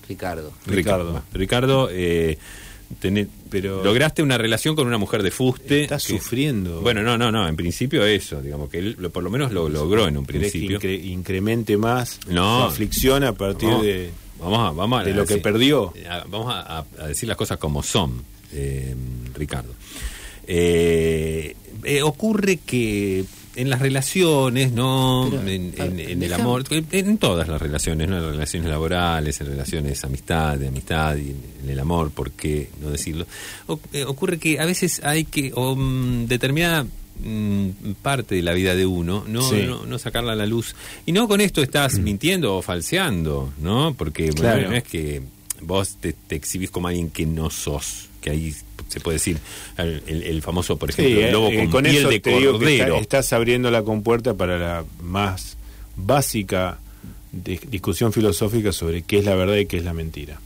Ricardo. 0.09 0.51
Ricardo. 0.65 1.23
Ricardo, 1.33 1.89
eh, 1.91 2.37
tener, 2.99 3.27
Pero- 3.49 3.83
lograste 3.85 4.21
una 4.21 4.37
relación 4.37 4.75
con 4.75 4.85
una 4.85 4.97
mujer 4.97 5.23
de 5.23 5.31
fuste. 5.31 5.83
Estás 5.83 6.05
que- 6.05 6.17
sufriendo. 6.19 6.81
Bueno, 6.81 7.01
no, 7.03 7.17
no, 7.17 7.31
no, 7.31 7.47
en 7.47 7.55
principio 7.55 8.05
eso, 8.05 8.41
digamos 8.41 8.69
que 8.69 8.79
él 8.79 8.95
lo- 8.99 9.11
por 9.11 9.23
lo 9.23 9.29
menos 9.29 9.53
lo 9.53 9.69
logró 9.69 10.05
en 10.09 10.17
un 10.17 10.25
¿Querés 10.25 10.51
que 10.51 10.59
principio. 10.59 10.79
incre- 10.79 11.05
incremente 11.05 11.77
más 11.77 12.19
No. 12.27 12.63
su 12.65 12.67
aflicción 12.73 13.23
a 13.23 13.31
partir 13.33 13.69
No. 13.69 13.81
de, 13.81 14.09
Vamos 14.41 14.59
a, 14.59 14.71
vamos 14.73 15.01
a- 15.01 15.03
de 15.05 15.13
lo 15.13 15.25
que 15.25 15.37
perdió? 15.37 15.93
A- 16.09 16.25
Vamos 16.29 16.53
a, 16.53 16.79
a- 16.79 16.85
a 16.99 17.07
decir 17.07 17.29
las 17.29 17.37
cosas 17.37 17.57
como 17.57 17.81
son, 17.81 18.21
eh, 18.51 18.93
Ricardo. 19.35 19.73
Eh, 20.47 21.55
eh, 21.83 22.01
ocurre 22.01 22.57
que 22.57 23.25
en 23.55 23.69
las 23.69 23.79
relaciones, 23.81 24.71
¿no? 24.71 25.27
Pero, 25.29 25.47
en, 25.47 25.73
a- 25.79 25.85
en- 25.85 25.99
en 25.99 26.23
el 26.23 26.33
amor, 26.33 26.63
en 26.71 27.17
todas 27.19 27.47
las 27.47 27.61
relaciones, 27.61 28.09
¿no? 28.09 28.17
En 28.17 28.23
relaciones 28.31 28.67
laborales, 28.69 29.39
en 29.41 29.47
relaciones 29.47 30.03
amistad, 30.03 30.57
de 30.57 30.69
amistad 30.69 31.15
y 31.17 31.35
en 31.63 31.69
el 31.69 31.79
amor, 31.79 32.09
¿por 32.11 32.31
qué 32.31 32.69
no 32.81 32.89
decirlo? 32.89 33.27
O- 33.67 33.79
eh, 33.93 34.05
ocurre 34.05 34.39
que 34.39 34.59
a 34.59 34.65
veces 34.65 35.01
hay 35.03 35.25
que, 35.25 35.51
o 35.53 35.75
mm, 35.75 36.25
determinada 36.25 36.85
mm, 37.23 37.69
parte 38.01 38.33
de 38.35 38.41
la 38.41 38.53
vida 38.53 38.75
de 38.75 38.87
uno, 38.87 39.23
no, 39.27 39.47
Sí. 39.47 39.63
no, 39.67 39.85
no 39.85 39.99
sacarla 39.99 40.33
a 40.33 40.35
la 40.35 40.47
luz. 40.47 40.73
Y 41.05 41.11
no 41.11 41.27
con 41.27 41.39
esto 41.41 41.61
estás 41.61 41.99
mintiendo 41.99 42.55
o 42.57 42.61
falseando, 42.63 43.53
¿no? 43.61 43.93
Porque 43.93 44.23
bueno, 44.31 44.39
Claro. 44.39 44.69
no 44.71 44.75
es 44.75 44.83
que 44.83 45.21
vos 45.61 45.97
te, 46.01 46.13
te 46.13 46.35
exhibís 46.35 46.71
como 46.71 46.87
alguien 46.87 47.11
que 47.11 47.27
no 47.27 47.51
sos, 47.51 48.07
que 48.19 48.31
ahí 48.31 48.53
se 48.87 48.99
puede 48.99 49.15
decir 49.17 49.37
el, 49.77 50.41
famoso, 50.41 50.77
por 50.77 50.89
ejemplo, 50.89 51.15
Sí, 51.15 51.21
el 51.21 51.31
lobo 51.31 51.49
eh, 51.49 51.67
con, 51.71 51.83
piel 51.83 51.97
eso 51.97 52.09
de 52.09 52.19
te 52.19 52.37
digo 52.37 52.59
que 52.59 52.79
está- 52.81 52.97
estás 52.97 53.33
abriendo 53.33 53.69
la 53.71 53.83
compuerta 53.83 54.33
para 54.33 54.57
la 54.57 54.85
más 55.01 55.57
básica 55.95 56.79
de- 57.31 57.59
discusión 57.69 58.13
filosófica 58.13 58.71
sobre 58.71 59.01
qué 59.03 59.19
es 59.19 59.25
la 59.25 59.35
verdad 59.35 59.55
y 59.55 59.65
qué 59.65 59.77
es 59.77 59.83
la 59.83 59.93
mentira. 59.93 60.39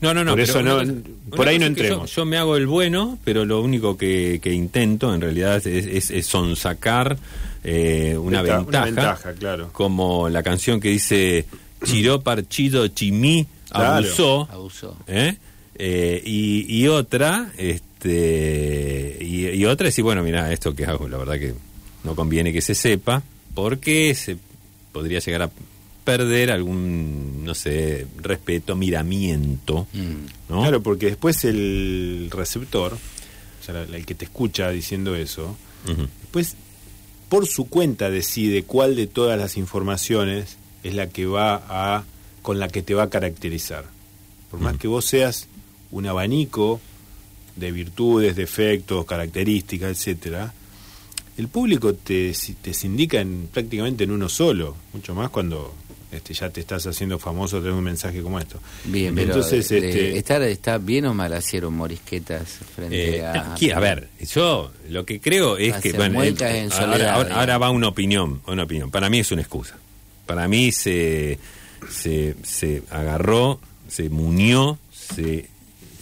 No, 0.00 0.12
no, 0.12 0.24
no. 0.24 0.32
Por 0.32 0.40
pero 0.40 0.50
eso 0.52 0.62
no- 0.62 0.78
una 0.80 0.94
por 1.30 1.40
una 1.40 1.50
ahí 1.50 1.58
no 1.58 1.66
entremos. 1.66 2.10
Yo, 2.10 2.22
yo 2.22 2.26
me 2.26 2.36
hago 2.38 2.56
el 2.56 2.66
bueno, 2.66 3.18
pero 3.24 3.44
lo 3.44 3.60
único 3.62 3.96
que, 3.96 4.40
que 4.42 4.52
intento 4.52 5.14
en 5.14 5.20
realidad 5.20 5.56
es, 5.66 5.86
es, 5.86 6.10
es 6.10 6.26
sonsacar 6.26 7.16
eh, 7.64 8.16
una, 8.18 8.40
Esta- 8.42 8.56
ventaja, 8.58 8.84
ventaja, 8.84 9.32
claro. 9.34 9.70
Como 9.72 10.28
la 10.28 10.42
canción 10.42 10.80
que 10.80 10.88
dice 10.88 11.46
Chiró 11.84 12.20
Parchido 12.20 12.86
Chimí 12.88 13.46
Claro. 13.70 14.06
abusó. 14.06 14.48
Abusó. 14.50 14.96
¿eh? 15.06 15.36
Eh, 15.78 16.22
y, 16.24 16.64
y 16.82 16.88
otra, 16.88 17.52
este, 17.58 19.18
y, 19.20 19.46
y 19.48 19.64
otra 19.66 19.88
es 19.88 19.92
decir, 19.94 20.04
bueno, 20.04 20.22
mira, 20.22 20.52
esto 20.52 20.74
que 20.74 20.84
hago, 20.86 21.08
la 21.08 21.18
verdad 21.18 21.38
que 21.38 21.54
no 22.04 22.14
conviene 22.14 22.52
que 22.52 22.60
se 22.60 22.74
sepa, 22.74 23.22
porque 23.54 24.14
se 24.14 24.36
podría 24.92 25.18
llegar 25.18 25.42
a 25.42 25.50
perder 26.04 26.50
algún, 26.52 27.44
no 27.44 27.54
sé, 27.54 28.06
respeto, 28.22 28.76
miramiento, 28.76 29.86
Mm. 29.92 30.26
¿no? 30.52 30.60
Claro, 30.62 30.82
porque 30.82 31.06
después 31.06 31.44
el 31.44 32.28
receptor, 32.32 32.94
o 32.94 33.64
sea, 33.64 33.82
el 33.82 34.06
que 34.06 34.14
te 34.14 34.24
escucha 34.26 34.70
diciendo 34.70 35.16
eso, 35.16 35.56
Ujú. 35.90 36.06
después 36.22 36.54
por 37.28 37.46
su 37.46 37.68
cuenta 37.68 38.08
decide 38.08 38.62
cuál 38.62 38.94
de 38.94 39.08
todas 39.08 39.36
las 39.36 39.56
informaciones 39.56 40.56
es 40.84 40.94
la 40.94 41.08
que 41.08 41.26
va 41.26 41.60
a 41.68 42.04
con 42.42 42.60
la 42.60 42.68
que 42.68 42.82
te 42.82 42.94
va 42.94 43.02
a 43.04 43.10
caracterizar. 43.10 43.84
Por 44.52 44.60
más 44.60 44.76
que 44.78 44.86
vos 44.86 45.04
seas 45.04 45.48
un 45.96 46.06
abanico 46.06 46.80
de 47.56 47.72
virtudes, 47.72 48.36
defectos, 48.36 49.04
características, 49.06 49.90
etcétera, 49.92 50.52
el 51.38 51.48
público 51.48 51.94
te, 51.94 52.32
te 52.62 52.74
sindica 52.74 53.20
en, 53.20 53.48
prácticamente 53.52 54.04
en 54.04 54.10
uno 54.10 54.28
solo, 54.28 54.76
mucho 54.92 55.14
más 55.14 55.30
cuando 55.30 55.74
este, 56.12 56.34
ya 56.34 56.50
te 56.50 56.60
estás 56.60 56.86
haciendo 56.86 57.18
famoso 57.18 57.58
tener 57.58 57.72
un 57.72 57.84
mensaje 57.84 58.22
como 58.22 58.38
esto. 58.38 58.58
Bien, 58.84 59.14
pero 59.14 59.28
Entonces, 59.34 59.70
eh, 59.70 59.76
este, 59.78 60.18
¿está, 60.18 60.46
¿está 60.46 60.78
bien 60.78 61.06
o 61.06 61.14
mal 61.14 61.32
hacer 61.32 61.66
morisquetas 61.68 62.58
frente 62.74 63.16
Eh, 63.18 63.24
a... 63.24 63.52
aquí, 63.52 63.70
a 63.70 63.80
ver, 63.80 64.08
yo 64.34 64.70
lo 64.90 65.04
que 65.04 65.20
creo 65.20 65.56
es 65.56 65.76
que 65.76 65.92
bueno, 65.92 66.22
en 66.22 66.36
ahora, 66.42 66.70
soledad, 66.70 67.32
ahora- 67.32 67.58
va 67.58 67.70
una 67.70 67.88
opinión, 67.88 68.40
una 68.46 68.64
opinión. 68.64 68.90
Para 68.90 69.08
mí 69.10 69.18
es 69.20 69.30
una 69.32 69.42
excusa. 69.42 69.76
Para 70.26 70.46
mí 70.48 70.72
se 70.72 71.38
se, 71.90 72.34
se 72.42 72.82
agarró, 72.90 73.60
se 73.88 74.08
munió, 74.08 74.78
se 74.92 75.48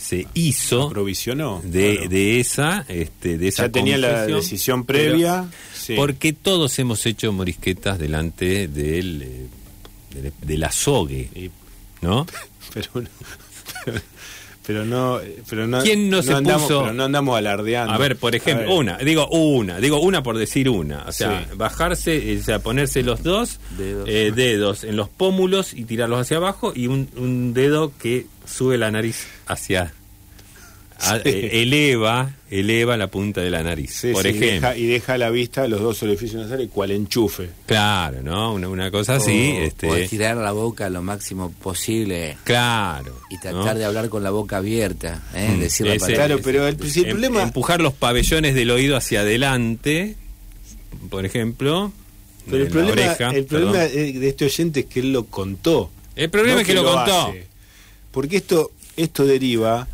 se 0.05 0.27
hizo 0.35 0.83
aprovisionó. 0.89 1.61
de, 1.65 1.95
claro. 1.97 2.09
de 2.11 2.41
esa 2.41 2.85
este 2.89 3.39
de 3.39 3.49
esa 3.49 3.65
ya 3.67 3.73
tenía 3.73 3.97
la 3.99 4.27
decisión 4.27 4.85
previa. 4.85 5.49
sí. 5.75 5.95
Porque 5.97 6.33
todos 6.33 6.79
hemos 6.79 7.05
hecho 7.07 7.33
morisquetas 7.33 7.99
delante 7.99 8.69
del 8.69 9.23
eh, 9.23 9.47
del, 10.15 10.33
del 10.43 10.65
azogue, 10.65 11.29
Y- 11.35 11.51
¿no? 12.03 12.27
pero, 12.75 12.89
no- 12.95 13.09
pero, 13.85 14.01
pero 14.67 14.85
no, 14.87 15.21
pero 15.49 15.67
no, 15.67 15.83
¿Quién 15.83 16.09
no 16.09 16.23
se 16.23 16.33
andamos, 16.33 16.63
puso- 16.71 16.81
pero 16.83 16.93
no 16.95 17.05
andamos 17.05 17.37
alardeando. 17.37 17.93
A 17.93 17.99
ver, 17.99 18.17
por 18.17 18.35
ejemplo, 18.35 18.67
ver, 18.69 18.77
una, 18.79 18.97
digo 18.99 19.27
una, 19.29 19.79
digo 19.81 20.01
una 20.01 20.23
por 20.23 20.39
decir 20.39 20.69
una, 20.71 21.05
o 21.07 21.13
sea, 21.13 21.47
Sí. 21.51 21.57
bajarse, 21.57 22.33
eh, 22.33 22.39
o 22.41 22.45
sea, 22.45 22.61
ponerse 22.61 23.03
los 23.03 23.23
dos 23.23 23.59
Dedos. 23.77 24.09
eh, 24.09 24.33
dedos 24.35 24.85
en 24.85 24.97
los 24.97 25.09
pómulos 25.09 25.75
y 25.75 25.85
tirarlos 25.85 26.21
hacia 26.21 26.37
abajo 26.39 26.73
y 26.75 26.87
un, 26.87 27.09
un 27.17 27.53
dedo 27.55 27.93
que 27.99 28.27
sube 28.47 28.79
la 28.79 28.91
nariz 28.91 29.27
hacia, 29.47 29.93
a- 31.01 31.17
eh, 31.25 31.63
eleva, 31.63 32.31
eleva 32.51 32.97
la 32.97 33.09
punta 33.09 33.41
de 33.41 33.51
la 33.51 33.63
nariz, 33.63 33.93
sí, 33.95 34.13
por 34.13 34.23
sí, 34.23 34.29
ejemplo. 34.29 34.69
deja- 34.69 34.77
y 34.77 34.87
deja 34.87 35.15
a 35.15 35.19
la 35.19 35.31
vista 35.31 35.67
los 35.69 35.81
dos 35.81 36.03
orificios 36.03 36.43
nasales 36.43 36.69
cual 36.73 36.93
enchufe. 36.93 37.51
Claro, 37.67 38.23
¿no? 38.23 38.53
Una, 38.55 38.69
una 38.69 38.91
cosa 38.91 39.17
así, 39.17 39.55
O- 39.59 39.63
este, 39.65 39.87
O 39.91 39.97
estirar 39.97 40.37
la 40.37 40.53
boca 40.53 40.89
lo 40.91 41.03
máximo 41.03 41.51
posible 41.53 42.37
claro. 42.45 43.19
y 43.31 43.39
tratar 43.39 43.75
¿no? 43.75 43.75
de 43.75 43.85
hablar 43.85 44.09
con 44.09 44.23
la 44.23 44.31
boca 44.31 44.59
abierta, 44.59 45.23
¿eh? 45.35 45.55
Mm, 45.57 45.61
decir 45.61 45.87
la 45.87 45.95
ese- 45.95 46.01
palabra. 46.07 46.27
Claro, 46.27 46.41
pero 46.45 46.69
el, 46.69 46.91
si 46.91 47.01
el 47.01 47.07
Em- 47.07 47.11
problema... 47.13 47.43
empujar 47.43 47.81
los 47.81 47.93
pabellones 47.95 48.55
del 48.55 48.71
oído 48.71 48.97
hacia 48.97 49.21
adelante, 49.21 50.15
por 51.11 51.27
ejemplo, 51.27 51.93
pero 52.49 52.63
el 52.63 52.69
problema, 52.69 52.93
oreja, 52.93 53.31
el 53.31 53.45
problema 53.47 53.79
de 53.79 54.29
este 54.29 54.45
oyente 54.45 54.81
es 54.81 54.87
que 54.87 55.01
él 55.01 55.13
lo 55.13 55.25
contó. 55.25 55.91
El 56.15 56.31
problema 56.31 56.55
no 56.57 56.61
es 56.61 56.67
que, 56.67 56.75
lo 56.75 56.85
contó. 56.85 57.29
hace. 57.31 57.47
Porque 58.15 58.39
esto, 58.39 58.71
esto 58.97 59.27
deriva, 59.27 59.87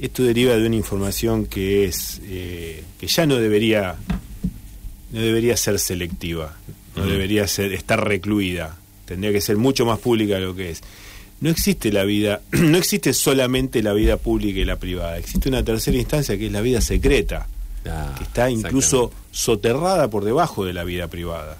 esto 0.00 0.22
deriva 0.22 0.56
de 0.56 0.66
una 0.66 0.76
información 0.76 1.44
que 1.46 1.84
es, 1.84 2.22
eh, 2.24 2.84
que 2.98 3.06
ya 3.06 3.26
no 3.26 3.36
debería, 3.36 3.96
no 5.12 5.20
debería 5.20 5.56
ser 5.56 5.78
selectiva, 5.78 6.56
no 6.96 7.04
debería 7.04 7.46
ser, 7.46 7.74
estar 7.74 8.06
recluida, 8.06 8.78
tendría 9.04 9.32
que 9.32 9.40
ser 9.40 9.56
mucho 9.56 9.84
más 9.84 9.98
pública 9.98 10.36
de 10.36 10.40
lo 10.40 10.54
que 10.54 10.70
es. 10.70 10.80
No 11.40 11.50
existe 11.50 11.92
la 11.92 12.04
vida, 12.04 12.40
no 12.52 12.78
existe 12.78 13.12
solamente 13.12 13.82
la 13.82 13.92
vida 13.92 14.16
pública 14.16 14.60
y 14.60 14.64
la 14.64 14.76
privada, 14.76 15.18
existe 15.18 15.50
una 15.50 15.62
tercera 15.64 15.98
instancia 15.98 16.38
que 16.38 16.46
es 16.46 16.52
la 16.52 16.60
vida 16.60 16.80
secreta, 16.80 17.48
Ah, 17.86 18.14
que 18.16 18.24
está 18.24 18.50
incluso 18.50 19.12
soterrada 19.30 20.08
por 20.10 20.24
debajo 20.24 20.64
de 20.64 20.72
la 20.72 20.84
vida 20.84 21.08
privada. 21.08 21.58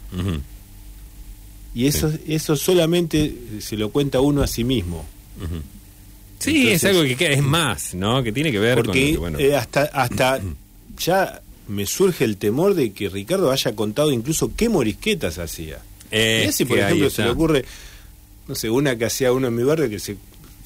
Y 1.75 1.87
eso, 1.87 2.13
eso 2.27 2.57
solamente 2.57 3.35
se 3.61 3.77
lo 3.77 3.91
cuenta 3.91 4.21
uno 4.21 4.43
a 4.43 4.47
sí 4.47 4.65
mismo. 4.65 5.05
Sí, 6.39 6.71
es 6.71 6.85
algo 6.85 7.03
que 7.03 7.17
queda- 7.17 7.31
es 7.31 7.43
más, 7.43 7.95
¿no? 7.95 8.23
Que 8.23 8.33
tiene 8.33 8.53
que 8.53 8.59
ver 8.59 8.77
con 8.77 8.85
Porque 8.87 9.13
que, 9.13 9.17
bueno, 9.19 9.39
eh, 9.39 9.57
hasta, 9.57 9.83
hasta 9.83 10.41
ya 10.99 11.41
me 11.69 11.85
surge 11.87 12.25
el 12.25 12.37
temor 12.37 12.75
de 12.75 12.93
que 12.93 13.09
Ricardo 13.09 13.51
haya 13.51 13.75
contado 13.75 14.13
incluso 14.13 14.53
qué 14.57 14.69
morisquetas 14.69 15.39
hacía. 15.39 15.79
si, 16.53 16.65
por 16.65 16.79
ejemplo, 16.79 17.11
se 17.11 17.23
le 17.25 17.31
ocurre, 17.31 17.65
no 18.47 18.55
sé, 18.55 18.71
una 18.71 18.97
que 18.97 19.05
hacía 19.05 19.33
uno 19.33 19.49
en 19.49 19.55
mi 19.57 19.63
barrio 19.65 19.91
que 19.91 19.99
se, 19.99 20.17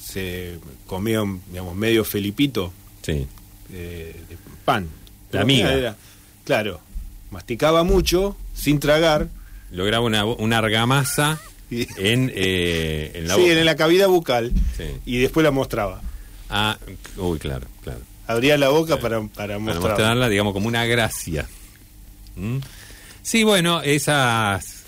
se 0.04 0.58
comía, 0.86 1.22
digamos, 1.50 1.74
medio 1.74 2.04
felipito 2.04 2.72
Sí. 3.02 3.26
eh, 3.72 4.14
de 4.28 4.36
pan. 4.64 4.84
La 5.32 5.40
Pero 5.40 5.46
miga. 5.46 5.72
era- 5.72 5.96
claro, 6.44 6.80
masticaba 7.30 7.82
mucho, 7.82 8.36
sin 8.54 8.78
tragar, 8.78 9.28
Lograba 9.72 10.04
una, 10.04 10.24
una 10.26 10.58
argamasa 10.58 11.40
en, 11.96 12.32
eh, 12.34 13.12
en 13.14 13.28
la 13.28 13.34
sí, 13.34 13.40
boca. 13.42 13.52
en 13.52 13.64
la 13.64 13.76
cavidad 13.76 14.08
bucal, 14.08 14.52
Sí. 14.76 14.84
y 15.06 15.18
después 15.18 15.42
la 15.44 15.50
mostraba. 15.50 16.00
Ah, 16.50 16.78
uy, 17.16 17.38
claro, 17.38 17.66
claro. 17.82 18.00
Abría 18.26 18.56
la 18.58 18.68
boca 18.68 18.98
para, 19.00 19.20
para 19.20 19.28
Para 19.34 19.58
mostrarla. 19.58 19.88
mostrarla, 19.90 20.28
digamos, 20.28 20.52
como 20.52 20.68
una 20.68 20.84
gracia. 20.84 21.48
¿Mm? 22.36 22.58
Sí, 23.22 23.44
bueno, 23.44 23.82
esas. 23.82 24.82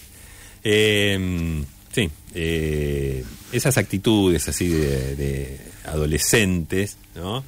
eh, 0.63 1.63
sí, 1.93 2.11
eh, 2.35 3.25
esas 3.53 3.77
actitudes 3.79 4.49
así 4.49 4.69
de, 4.69 5.15
de 5.17 5.61
adolescentes, 5.85 6.97
¿no? 7.15 7.45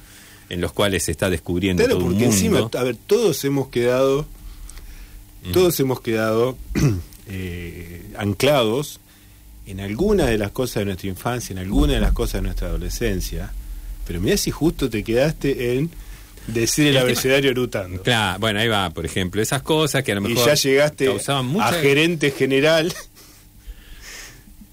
En 0.49 0.61
los 0.61 0.71
cuales 0.71 1.03
se 1.03 1.11
está 1.11 1.29
descubriendo 1.29 1.83
Claro, 1.83 1.97
todo 1.97 2.05
un 2.05 2.13
porque 2.13 2.25
mundo. 2.25 2.35
encima, 2.35 2.69
a 2.79 2.83
ver, 2.83 2.95
todos 3.07 3.43
hemos 3.45 3.67
quedado, 3.69 4.25
Mm. 5.43 5.51
todos 5.51 5.79
hemos 5.79 6.01
quedado 6.01 6.57
eh, 7.27 8.03
anclados 8.17 8.99
en 9.67 9.79
alguna 9.81 10.25
de 10.25 10.37
las 10.37 10.51
cosas 10.51 10.81
de 10.81 10.85
nuestra 10.85 11.09
infancia, 11.09 11.53
en 11.53 11.59
alguna 11.59 11.93
de 11.93 11.99
las 11.99 12.13
cosas 12.13 12.35
de 12.35 12.41
nuestra 12.43 12.67
adolescencia. 12.69 13.51
Pero 14.05 14.21
mira 14.21 14.37
si 14.37 14.51
justo 14.51 14.89
te 14.89 15.03
quedaste 15.03 15.75
en 15.77 15.89
decir 16.47 16.87
el, 16.87 16.97
abecedario 16.97 17.51
erutando. 17.51 18.01
Claro, 18.01 18.39
bueno, 18.39 18.59
ahí 18.59 18.67
va, 18.69 18.89
por 18.91 19.05
ejemplo, 19.05 19.41
esas 19.41 19.61
cosas 19.61 20.03
que 20.03 20.13
a 20.13 20.15
lo 20.15 20.21
Y 20.21 20.33
mejor 20.33 20.47
ya 20.47 20.53
llegaste 20.55 21.09
mucha... 21.43 21.67
a 21.67 21.73
gerente 21.73 22.31
general 22.31 22.93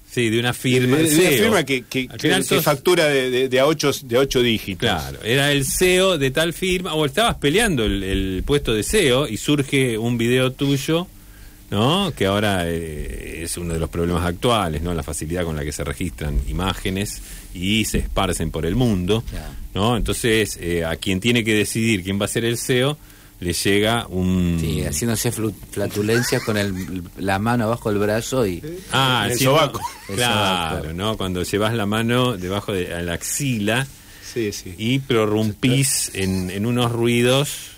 Sí, 0.09 0.29
de 0.29 0.39
una 0.39 0.53
firma. 0.53 0.95
de, 0.95 1.03
una 1.03 1.11
CEO. 1.13 1.43
firma 1.43 1.63
que, 1.65 1.81
que, 1.81 2.07
que- 2.07 2.61
factura 2.61 3.07
de, 3.09 3.59
a 3.59 3.65
ocho, 3.65 3.91
de 4.05 4.15
a 4.15 4.21
ocho 4.21 4.41
dígitos. 4.41 4.79
Claro, 4.89 5.19
era 5.23 5.51
el 5.51 5.65
CEO 5.65 6.17
de 6.17 6.31
tal 6.31 6.53
firma, 6.53 6.93
o 6.93 7.05
estabas 7.05 7.35
peleando 7.35 7.83
el, 7.83 8.01
el 8.01 8.43
puesto 8.45 8.73
de 8.73 8.83
CEO 8.83 9.27
y 9.27 9.35
surge 9.35 9.97
un 9.97 10.17
video 10.17 10.53
tuyo, 10.53 11.07
¿no? 11.75 12.13
Que 12.15 12.25
ahora 12.25 12.69
eh, 12.69 13.41
es 13.43 13.57
uno 13.57 13.73
de 13.73 13.79
los 13.81 13.89
problemas 13.89 14.25
actuales, 14.25 14.81
¿no? 14.81 14.93
La 14.93 15.03
facilidad 15.03 15.43
con 15.43 15.57
la 15.57 15.65
que 15.65 15.73
se 15.73 15.83
registran 15.83 16.39
imágenes 16.47 17.21
y 17.53 17.83
se 17.83 17.97
esparcen 17.97 18.49
por 18.49 18.65
el 18.65 18.75
mundo. 18.75 19.25
¿no? 19.73 19.97
Entonces, 19.97 20.57
eh, 20.61 20.85
a 20.85 20.95
quien 20.95 21.19
tiene 21.19 21.43
que 21.43 21.53
decidir 21.53 22.01
quién 22.01 22.17
va 22.19 22.25
a 22.25 22.27
ser 22.29 22.45
el 22.45 22.57
CEO, 22.57 22.97
le 23.41 23.51
llega 23.51 24.07
un... 24.07 24.57
Sí, 24.61 24.83
haciéndose 24.85 25.33
flatulencias 25.33 26.41
con 26.45 26.55
el, 26.55 27.03
la 27.17 27.39
mano 27.39 27.65
abajo 27.65 27.89
del 27.89 27.99
brazo 27.99 28.47
y... 28.47 28.61
Ah, 28.93 29.27
el 29.29 29.37
sobaco. 29.37 29.81
Claro. 30.15 30.93
¿no? 30.93 31.17
Cuando 31.17 31.43
llevas 31.43 31.73
la 31.73 31.85
mano 31.85 32.37
debajo 32.37 32.71
de 32.71 33.01
la 33.03 33.15
axila 33.15 33.85
Sí, 34.33 34.53
sí. 34.53 34.73
y 34.77 34.99
prorrumpís 34.99 36.11
en, 36.13 36.49
en 36.51 36.65
unos 36.65 36.89
ruidos, 36.91 37.74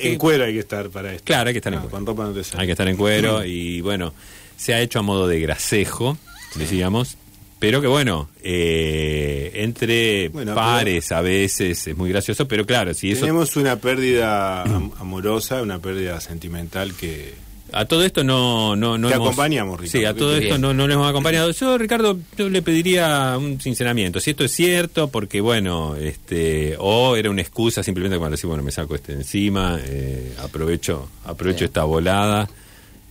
En 0.00 0.18
cuero 0.18 0.44
hay 0.44 0.52
que 0.54 0.58
estar 0.60 0.88
para 0.90 1.12
esto. 1.12 1.24
Claro, 1.24 1.48
hay 1.48 1.54
que 1.54 1.58
estar 1.58 1.72
en 1.72 1.78
Ah, 1.78 1.82
cuero. 1.82 1.96
Con 1.96 2.06
ropa 2.06 2.24
no 2.24 2.32
te 2.32 2.44
sale. 2.44 2.60
Hay 2.62 2.66
que 2.66 2.72
estar 2.72 2.88
en 2.88 2.96
cuero 2.96 3.44
y 3.44 3.80
bueno, 3.80 4.12
se 4.56 4.74
ha 4.74 4.80
hecho 4.80 4.98
a 4.98 5.02
modo 5.02 5.26
de 5.28 5.40
gracejo, 5.40 6.16
decíamos, 6.56 7.16
pero 7.58 7.80
que 7.80 7.86
bueno, 7.86 8.28
eh, 8.42 9.50
entre 9.54 10.28
Bueno, 10.30 10.54
pares 10.54 11.12
a 11.12 11.20
veces 11.20 11.86
es 11.86 11.96
muy 11.96 12.10
gracioso, 12.10 12.46
pero 12.48 12.64
claro, 12.66 12.94
si 12.94 13.12
eso... 13.12 13.20
Tenemos 13.22 13.56
una 13.56 13.76
pérdida 13.76 14.62
am- 14.62 14.92
amorosa, 14.98 15.60
una 15.62 15.78
pérdida 15.78 16.20
sentimental 16.20 16.94
que... 16.94 17.34
A 17.72 17.84
todo 17.84 18.04
esto 18.04 18.24
no, 18.24 18.74
no, 18.76 18.98
no 18.98 19.08
Te 19.08 19.14
hemos- 19.14 19.28
acompañamos, 19.28 19.80
Ricardo. 19.80 19.98
Sí, 19.98 20.04
a 20.04 20.14
todo 20.14 20.36
esto 20.36 20.58
no, 20.58 20.74
no 20.74 20.86
le 20.88 20.94
hemos 20.94 21.08
acompañado. 21.08 21.50
Yo, 21.52 21.78
Ricardo, 21.78 22.18
yo 22.36 22.48
le 22.48 22.62
pediría 22.62 23.36
un 23.38 23.60
sinceramiento. 23.60 24.20
Si 24.20 24.30
esto 24.30 24.44
es 24.44 24.52
cierto, 24.52 25.08
porque 25.08 25.40
bueno, 25.40 25.96
este, 25.96 26.74
o 26.78 27.16
era 27.16 27.30
una 27.30 27.42
excusa 27.42 27.82
simplemente 27.82 28.18
para 28.18 28.30
decir, 28.32 28.48
bueno, 28.48 28.62
me 28.62 28.70
saco 28.72 28.94
este 28.94 29.12
encima, 29.12 29.78
eh, 29.84 30.34
aprovecho, 30.38 31.08
aprovecho 31.24 31.64
esta 31.64 31.84
volada. 31.84 32.48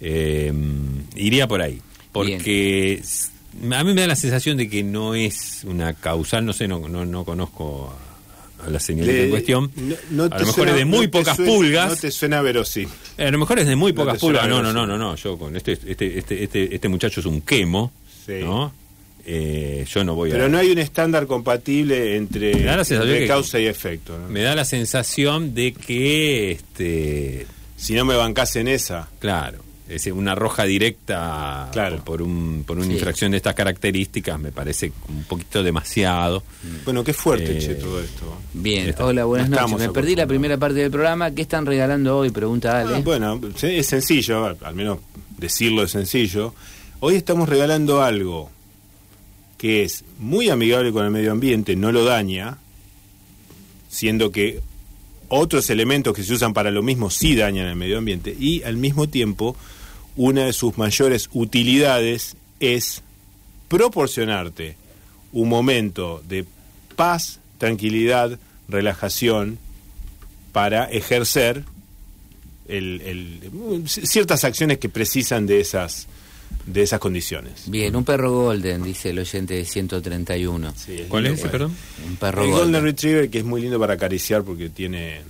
eh, 0.02 0.54
iría 1.16 1.48
por 1.48 1.62
ahí. 1.62 1.82
Porque 2.12 3.02
a 3.72 3.84
mí 3.84 3.94
me 3.94 4.02
da 4.02 4.08
la 4.08 4.16
sensación 4.16 4.58
de 4.58 4.70
que 4.70 4.84
no 4.84 5.14
es 5.16 5.64
una 5.66 5.94
causal, 5.94 6.46
no 6.46 6.54
sé, 6.54 6.68
no, 6.68 6.88
no, 6.88 7.06
no 7.06 7.26
conozco 7.26 7.94
a, 7.94 8.09
a 8.66 8.70
la 8.70 8.80
señorita 8.80 9.14
Le- 9.14 9.24
en 9.26 9.30
cuestión. 9.30 9.72
no- 9.76 9.96
no 10.12 10.24
a 10.24 10.28
lo 10.28 10.40
mejor 10.40 10.54
suena- 10.54 10.72
es 10.72 10.78
de 10.78 10.86
muy 10.86 11.06
no 11.06 11.12
pocas 11.12 11.36
suena- 11.36 11.52
pulgas. 11.52 11.90
No 11.90 11.96
te 11.96 12.12
suena 12.12 12.42
verosímil. 12.42 12.90
A 13.18 13.32
lo 13.32 13.38
mejor 13.38 13.60
es 13.60 13.68
de 13.68 13.76
muy 13.76 13.94
pocas 13.94 14.20
pulgas. 14.20 14.48
No, 14.48 14.62
no, 14.62 14.72
no, 14.74 14.86
no, 14.86 14.98
no. 14.98 15.16
Yo 15.16 15.38
con 15.38 15.56
este, 15.56 15.74
este, 15.74 16.18
este, 16.20 16.44
este, 16.44 16.76
este 16.76 16.88
muchacho 16.90 17.20
es 17.20 17.26
un 17.26 17.42
quemo, 17.42 17.92
Sí. 18.26 18.34
¿no? 18.42 18.74
Eh, 19.26 19.86
yo 19.88 20.04
no 20.04 20.16
voy 20.16 20.30
a. 20.32 20.34
Pero 20.34 20.50
no 20.50 20.58
hay 20.58 20.72
un 20.72 20.80
estándar 20.80 21.28
compatible 21.28 22.16
entre, 22.16 22.52
que- 22.52 23.28
causa 23.28 23.60
y 23.60 23.66
efecto. 23.68 24.18
¿no? 24.18 24.28
Me 24.30 24.42
da 24.42 24.56
la 24.56 24.66
sensación 24.66 25.54
de 25.54 25.74
que, 25.74 26.52
este, 26.52 27.46
Si 27.76 27.94
no 27.94 28.04
me 28.04 28.16
bancás 28.16 28.56
en 28.58 28.68
esa, 28.68 29.08
claro, 29.20 29.60
es 29.90 29.94
decir, 30.04 30.14
una 30.14 30.36
roja 30.36 30.66
directa 30.66 31.70
Claro. 31.74 32.04
por 32.06 32.22
un 32.22 32.64
por 32.66 32.78
una 32.78 32.86
Sí. 32.88 32.94
infracción 32.94 33.32
de 33.32 33.38
estas 33.38 33.56
características 33.56 34.40
me 34.40 34.52
parece 34.52 34.92
un 35.10 35.24
poquito 35.24 35.64
demasiado. 35.64 36.44
bueno, 36.86 37.04
qué 37.04 37.14
fuerte, 37.14 37.58
Eh, 37.58 37.60
che, 37.60 37.76
todo 37.76 38.00
esto. 38.02 38.38
Bien, 38.54 38.90
Está. 38.90 39.06
hola, 39.06 39.26
buenas 39.26 39.50
No 39.50 39.58
noches. 39.68 39.88
Me 39.88 39.90
perdí 39.94 40.16
la 40.16 40.28
primera 40.28 40.58
parte 40.58 40.80
del 40.80 40.92
programa. 40.92 41.32
¿Qué 41.32 41.42
están 41.42 41.66
regalando 41.66 42.18
hoy? 42.20 42.30
Pregunta 42.30 42.80
Ale. 42.82 42.96
Ah, 42.98 43.02
bueno, 43.04 43.40
es 43.62 43.88
sencillo, 43.88 44.46
al- 44.46 44.58
al 44.62 44.76
menos 44.76 45.00
decirlo 45.38 45.84
es 45.84 45.92
sencillo. 45.92 46.54
Hoy 47.00 47.16
estamos 47.16 47.50
regalando 47.50 48.02
algo 48.04 48.50
que 49.58 49.84
es 49.84 50.04
muy 50.20 50.50
amigable 50.50 50.92
con 50.92 51.04
el 51.06 51.12
medio 51.12 51.32
ambiente, 51.32 51.76
no 51.76 51.92
lo 51.92 52.06
daña, 52.06 52.58
siendo 53.90 54.32
que 54.32 54.62
otros 55.30 55.70
elementos 55.70 56.16
que 56.16 56.24
se 56.24 56.34
usan 56.34 56.54
para 56.54 56.72
lo 56.72 56.82
mismo 56.82 57.10
sí 57.10 57.36
dañan 57.36 57.68
el 57.68 57.76
medio 57.76 57.98
ambiente 57.98 58.36
y 58.38 58.64
al 58.64 58.78
mismo 58.78 59.08
tiempo 59.10 59.56
una 60.22 60.44
de 60.44 60.52
sus 60.54 60.78
mayores 60.78 61.30
utilidades 61.32 62.36
es 62.60 63.02
proporcionarte 63.70 64.76
un 65.32 65.48
momento 65.48 66.22
de 66.28 66.44
paz, 66.98 67.40
tranquilidad, 67.58 68.38
relajación 68.68 69.58
para 70.52 70.84
ejercer 70.92 71.64
el- 72.68 73.02
el- 73.02 73.88
ciertas 73.88 74.44
acciones 74.44 74.78
que 74.78 74.90
precisan 74.90 75.48
de 75.48 75.62
esas 75.62 76.08
de 76.66 76.82
esas 76.84 77.00
condiciones. 77.00 77.64
Bien, 77.68 77.96
un 77.96 78.04
perro 78.04 78.32
golden, 78.32 78.84
dice 78.84 79.12
el 79.12 79.20
oyente 79.20 79.54
de 79.54 79.66
131. 79.66 80.74
Sí, 80.76 81.06
¿Cuál 81.08 81.28
es 81.28 81.40
ese, 81.40 81.48
perdón? 81.50 81.76
Un 82.08 82.16
perro 82.18 82.44
El 82.44 82.50
golden. 82.50 82.66
Golden 82.66 82.84
Retriever 82.84 83.30
que 83.30 83.40
es 83.40 83.46
muy 83.46 83.62
lindo 83.62 83.80
para 83.80 83.94
acariciar 83.94 84.44
porque 84.44 84.70
tiene 84.70 85.22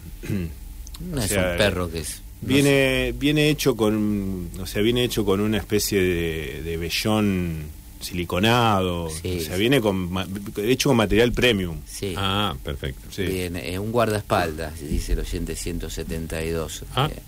No 0.99 1.21
o 1.21 1.23
es 1.23 1.31
un 1.31 1.57
perro 1.57 1.89
que 1.91 1.99
es... 1.99 2.21
no 2.41 2.47
viene 2.47 3.13
viene 3.17 3.49
hecho 3.49 3.75
con 3.75 4.49
o 4.59 4.65
sea 4.65 4.81
viene 4.81 5.03
hecho 5.03 5.25
con 5.25 5.39
una 5.41 5.57
especie 5.57 6.01
de, 6.01 6.61
de 6.63 6.77
vellón 6.77 7.63
siliconado 7.99 9.09
Sí, 9.09 9.39
o 9.39 9.41
sea 9.41 9.55
sí. 9.55 9.59
viene 9.59 9.81
con 9.81 10.09
ma- 10.11 10.25
hecho 10.57 10.89
con 10.89 10.95
material 10.97 11.33
premium. 11.33 11.77
Sí. 11.85 12.13
Ah, 12.15 12.55
perfecto. 12.63 13.09
Sí. 13.11 13.23
Bien, 13.23 13.55
eh, 13.57 13.77
un 13.77 13.91
guardaespaldas, 13.91 14.79
dice 14.79 15.13
el 15.13 15.19
oyente 15.19 15.55
172. 15.55 16.83
Ah, 16.95 17.09
Eh, 17.11 17.19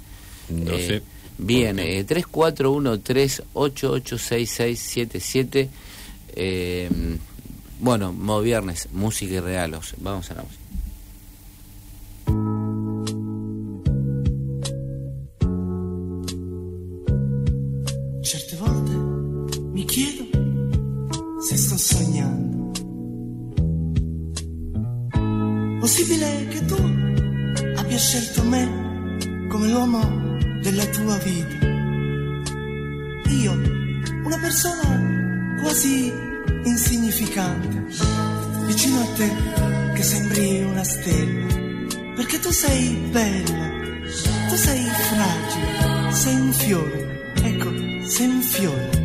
no 0.54 0.71
eh, 0.71 0.88
sé. 0.88 1.02
Bien, 1.38 1.78
eh, 1.80 2.06
3413886677. 4.32 5.67
Eh, 6.36 6.89
bueno, 7.80 8.13
modo 8.13 8.41
viernes, 8.41 8.88
música 8.93 9.34
y 9.36 9.39
regalos. 9.39 9.95
Vamos 9.97 10.30
a 10.32 10.36
la 10.36 10.43
música. 10.43 10.61
Sognando. 21.91 22.71
Possibile 25.80 26.47
che 26.47 26.65
tu 26.65 26.75
abbia 27.75 27.97
scelto 27.97 28.43
me 28.43 29.47
come 29.49 29.67
l'uomo 29.69 29.99
della 30.62 30.86
tua 30.86 31.17
vita. 31.17 31.65
Io, 33.30 33.51
una 34.23 34.38
persona 34.39 35.60
quasi 35.62 36.12
insignificante, 36.63 37.86
vicino 38.65 38.99
a 39.01 39.08
te 39.15 39.30
che 39.95 40.04
sembri 40.04 40.63
una 40.63 40.84
stella, 40.84 41.47
perché 42.15 42.39
tu 42.39 42.51
sei 42.51 42.95
bella, 43.12 43.69
tu 44.47 44.56
sei 44.56 44.84
fragile, 45.10 46.12
sei 46.12 46.36
un 46.36 46.54
fiore, 46.54 47.34
ecco, 47.36 47.69
sei 48.08 48.27
un 48.27 48.41
fiore. 48.41 49.00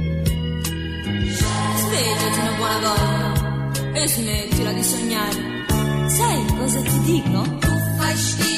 Svegliati 1.97 2.39
una 2.41 2.53
buona 2.57 2.79
volta 2.79 3.99
e 3.99 4.07
smettila 4.07 4.73
di 4.73 4.83
sognare. 4.83 5.65
Sai 6.09 6.45
cosa 6.59 6.81
ti 6.83 7.01
dico? 7.01 7.41
Tu 7.59 7.73
fai 7.97 8.17
schifo 8.17 8.56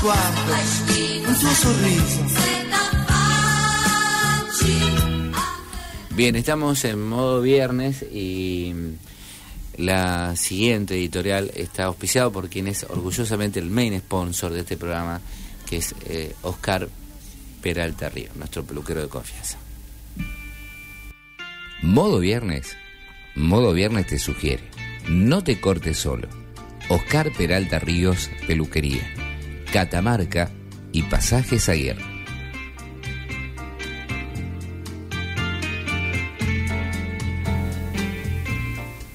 sguardo, 0.00 0.54
un 1.28 1.36
Bien, 6.16 6.36
estamos 6.36 6.84
en 6.84 7.06
modo 7.06 7.40
viernes 7.40 8.02
y 8.02 8.74
la 9.76 10.36
siguiente 10.36 10.94
editorial 10.94 11.50
está 11.54 11.84
auspiciado 11.84 12.32
por 12.32 12.48
quien 12.48 12.66
es 12.66 12.84
orgullosamente 12.84 13.58
el 13.60 13.70
main 13.70 13.98
sponsor 13.98 14.52
de 14.52 14.60
este 14.60 14.76
programa, 14.76 15.20
que 15.68 15.78
es 15.78 15.94
eh, 16.06 16.34
Oscar 16.42 16.88
Peralta 17.62 18.08
Río, 18.08 18.30
nuestro 18.36 18.64
peluquero 18.64 19.02
de 19.02 19.08
confianza. 19.08 19.58
Modo 21.82 22.18
Viernes. 22.20 22.76
Modo 23.34 23.72
Viernes 23.72 24.06
te 24.06 24.18
sugiere. 24.18 24.64
No 25.08 25.42
te 25.42 25.60
cortes 25.60 25.98
solo. 25.98 26.28
Oscar 26.88 27.32
Peralta 27.32 27.78
Ríos, 27.78 28.30
Peluquería. 28.46 29.29
Catamarca 29.72 30.50
y 30.92 31.02
Pasajes 31.04 31.68
Aguirre. 31.68 32.04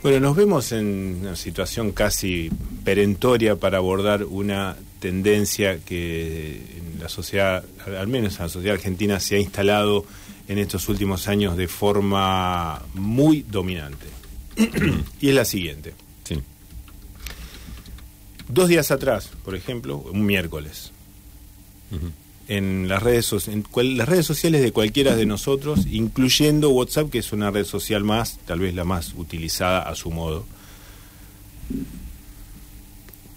Bueno, 0.02 0.20
nos 0.20 0.36
vemos 0.36 0.72
en 0.72 1.18
una 1.22 1.36
situación 1.36 1.92
casi 1.92 2.50
perentoria 2.84 3.56
para 3.56 3.80
abordar 3.80 4.24
una 4.24 4.78
tendencia 5.00 5.80
que 5.80 6.62
en 6.78 7.00
la 7.02 7.10
sociedad, 7.10 7.66
al 7.86 8.08
menos 8.08 8.36
en 8.38 8.44
la 8.44 8.50
sociedad 8.50 8.76
argentina, 8.76 9.20
se 9.20 9.36
ha 9.36 9.40
instalado 9.40 10.06
en 10.48 10.60
estos 10.60 10.88
últimos 10.90 11.28
años 11.28 11.58
de 11.58 11.68
forma 11.68 12.82
muy 12.94 13.44
dominante. 13.50 14.06
y 15.20 15.30
es 15.30 15.36
la 15.36 15.44
siguiente. 15.44 16.05
Dos 18.48 18.70
días 18.70 18.92
atrás, 18.92 19.30
por 19.44 19.56
ejemplo, 19.56 19.98
un 19.98 20.26
miércoles, 20.26 20.92
en 22.48 22.88
las 22.88 23.02
redes, 23.02 23.26
so- 23.26 23.40
en 23.52 23.64
cual- 23.64 23.98
las 23.98 24.08
redes 24.08 24.26
sociales 24.26 24.62
de 24.62 24.72
cualquiera 24.72 25.16
de 25.16 25.26
nosotros, 25.26 25.88
incluyendo 25.88 26.70
WhatsApp, 26.70 27.10
que 27.10 27.20
es 27.20 27.32
una 27.32 27.50
red 27.52 27.66
social 27.66 28.04
más, 28.04 28.38
tal 28.46 28.60
vez 28.60 28.76
la 28.76 28.84
más 28.84 29.14
utilizada 29.18 29.80
a 29.82 29.96
su 29.96 30.12
modo. 30.12 30.46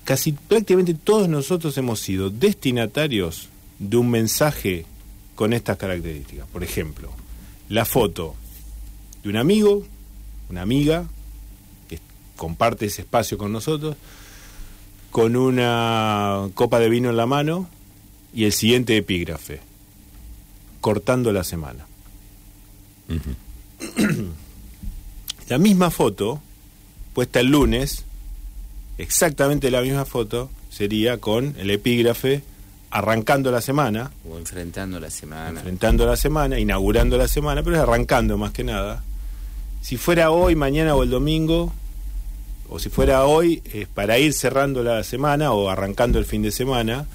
Casi 0.04 0.32
prácticamente 0.32 0.94
todos 0.94 1.28
nosotros 1.28 1.76
hemos 1.78 2.00
sido 2.00 2.30
destinatarios 2.30 3.48
de 3.78 3.96
un 3.98 4.10
mensaje 4.10 4.86
con 5.34 5.52
estas 5.52 5.76
características. 5.76 6.46
Por 6.48 6.64
ejemplo, 6.64 7.10
la 7.68 7.84
foto 7.84 8.34
de 9.22 9.28
un 9.28 9.36
amigo, 9.36 9.84
una 10.50 10.62
amiga, 10.62 11.06
que 11.88 11.98
comparte 12.36 12.86
ese 12.86 13.02
espacio 13.02 13.36
con 13.38 13.52
nosotros, 13.52 13.96
con 15.10 15.36
una 15.36 16.48
copa 16.54 16.78
de 16.78 16.88
vino 16.88 17.10
en 17.10 17.16
la 17.16 17.26
mano 17.26 17.68
y 18.34 18.44
el 18.44 18.52
siguiente 18.52 18.96
epígrafe, 18.96 19.60
cortando 20.80 21.32
la 21.32 21.44
semana. 21.44 21.86
la 25.48 25.58
misma 25.58 25.90
foto, 25.90 26.40
puesta 27.14 27.40
el 27.40 27.46
lunes, 27.46 28.04
exactamente 28.98 29.70
la 29.70 29.80
misma 29.80 30.04
foto, 30.04 30.50
sería 30.70 31.18
con 31.18 31.54
el 31.58 31.70
epígrafe 31.70 32.42
arrancando 32.90 33.50
la 33.50 33.60
semana, 33.60 34.10
O 34.28 34.38
enfrentando 34.38 35.00
la 35.00 35.10
semana. 35.10 35.60
enfrentando 35.60 36.06
la 36.06 36.16
semana, 36.16 36.58
inaugurando 36.58 37.16
la 37.18 37.28
semana, 37.28 37.62
pero 37.62 37.76
es 37.76 37.82
arrancando 37.82 38.38
más 38.38 38.52
que 38.52 38.64
nada. 38.64 39.02
Si 39.82 39.96
fuera 39.96 40.30
hoy, 40.30 40.54
mañana 40.54 40.94
o 40.94 41.02
el 41.02 41.10
domingo, 41.10 41.72
o 42.68 42.78
si 42.78 42.88
fuera 42.90 43.24
hoy, 43.24 43.62
es 43.72 43.86
para 43.88 44.18
ir 44.18 44.32
cerrando 44.32 44.82
la 44.82 45.02
semana 45.04 45.52
o 45.52 45.68
arrancando 45.70 46.18
el 46.18 46.24
fin 46.24 46.42
de 46.42 46.50
semana. 46.52 47.06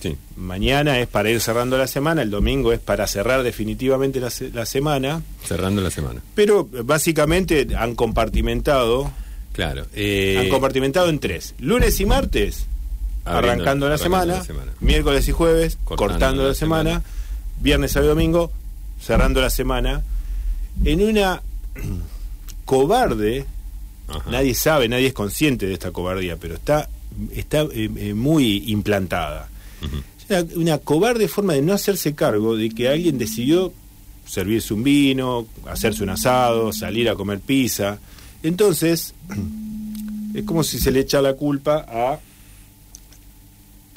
Sí. 0.00 0.16
Mañana 0.36 0.98
es 1.00 1.06
para 1.06 1.30
ir 1.30 1.40
cerrando 1.40 1.78
la 1.78 1.86
semana, 1.86 2.20
el 2.22 2.30
domingo 2.30 2.72
es 2.72 2.78
para 2.80 3.06
cerrar 3.06 3.42
definitivamente 3.42 4.20
la, 4.20 4.28
se- 4.30 4.50
la 4.50 4.66
semana. 4.66 5.22
Cerrando 5.46 5.80
la 5.80 5.90
semana. 5.90 6.20
Pero 6.34 6.68
eh, 6.74 6.82
básicamente 6.84 7.66
han 7.76 7.94
compartimentado, 7.94 9.10
Claro. 9.52 9.86
eh, 9.94 10.38
han 10.40 10.48
compartimentado 10.50 11.08
en 11.08 11.18
tres. 11.20 11.54
Lunes 11.58 11.98
y 12.00 12.06
martes, 12.06 12.66
Abriendo- 13.24 13.62
arrancando 13.62 13.88
la, 13.88 13.94
arrancando 13.94 13.98
semana, 13.98 14.38
la 14.38 14.44
semana. 14.44 14.72
miércoles 14.80 15.26
y 15.28 15.32
jueves, 15.32 15.78
Cortando 15.84 16.12
cortando, 16.12 16.42
la 16.42 16.48
la, 16.48 16.54
semana, 16.54 16.90
semana. 16.90 17.04
viernes, 17.60 17.92
sábado 17.92 18.12
y 18.12 18.14
domingo, 18.14 18.52
cerrando 19.00 19.40
la 19.40 19.48
semana, 19.50 20.02
en 20.84 21.02
una 21.02 21.40
cobarde, 22.64 23.46
ajá. 24.08 24.30
nadie 24.30 24.54
sabe, 24.54 24.88
nadie 24.88 25.08
es 25.08 25.12
consciente 25.12 25.66
de 25.66 25.74
esta 25.74 25.90
cobardía, 25.90 26.36
pero 26.36 26.54
está, 26.54 26.88
está 27.34 27.62
eh, 27.62 27.90
eh, 27.96 28.14
muy 28.14 28.64
implantada. 28.70 29.48
Una 30.56 30.78
cobarde 30.78 31.28
forma 31.28 31.52
de 31.52 31.60
no 31.60 31.74
hacerse 31.74 32.14
cargo 32.14 32.56
de 32.56 32.70
que 32.70 32.88
alguien 32.88 33.18
decidió 33.18 33.72
servirse 34.26 34.72
un 34.72 34.82
vino, 34.82 35.46
hacerse 35.66 36.02
un 36.02 36.10
asado, 36.10 36.72
salir 36.72 37.08
a 37.10 37.14
comer 37.14 37.40
pizza. 37.40 37.98
Entonces, 38.42 39.14
es 40.34 40.44
como 40.44 40.64
si 40.64 40.78
se 40.78 40.90
le 40.90 41.00
echa 41.00 41.20
la 41.20 41.34
culpa 41.34 41.84
a 41.86 42.18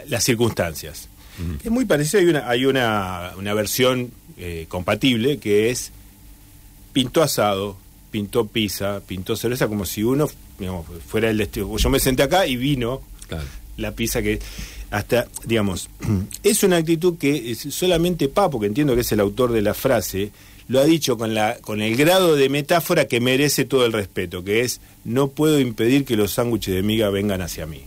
las 0.08 0.24
circunstancias. 0.24 1.10
Es 1.64 1.70
muy 1.70 1.86
parecido, 1.86 2.20
hay 2.20 2.28
una, 2.28 2.50
hay 2.50 2.66
una, 2.66 3.32
una 3.38 3.54
versión 3.54 4.12
eh, 4.38 4.66
compatible 4.70 5.38
que 5.38 5.70
es 5.70 5.92
pintó 6.94 7.22
asado, 7.22 7.78
pintó 8.12 8.46
pizza, 8.48 9.02
pintó 9.06 9.36
cerveza, 9.36 9.68
como 9.68 9.86
si 9.86 10.04
uno 10.04 10.28
digamos, 10.60 10.86
fuera 11.08 11.30
el 11.30 11.38
destino. 11.38 11.76
Yo 11.78 11.90
me 11.90 12.00
senté 12.00 12.24
acá 12.24 12.48
y 12.48 12.56
vino 12.56 13.02
Claro. 13.28 13.44
la 13.78 13.92
pizza 13.92 14.22
que 14.22 14.40
hasta, 14.90 15.28
digamos, 15.46 15.90
es 16.44 16.64
una 16.64 16.78
actitud 16.78 17.18
que 17.18 17.54
solamente 17.56 18.28
Papo, 18.30 18.60
que 18.60 18.68
entiendo 18.68 18.96
que 18.96 19.02
es 19.02 19.12
el 19.12 19.20
autor 19.20 19.52
de 19.52 19.62
la 19.62 19.74
frase, 19.74 20.32
lo 20.70 20.80
ha 20.80 20.84
dicho 20.86 21.18
con, 21.18 21.34
la, 21.34 21.58
con 21.62 21.82
el 21.82 21.96
grado 21.96 22.36
de 22.36 22.50
metáfora 22.50 23.06
que 23.08 23.20
merece 23.22 23.66
todo 23.66 23.86
el 23.86 23.94
respeto, 23.94 24.44
que 24.44 24.62
es, 24.62 24.82
no 25.06 25.28
puedo 25.30 25.60
impedir 25.60 26.04
que 26.06 26.16
los 26.18 26.34
sándwiches 26.34 26.74
de 26.76 26.84
miga 26.84 27.10
vengan 27.10 27.42
hacia 27.42 27.66
mí. 27.66 27.84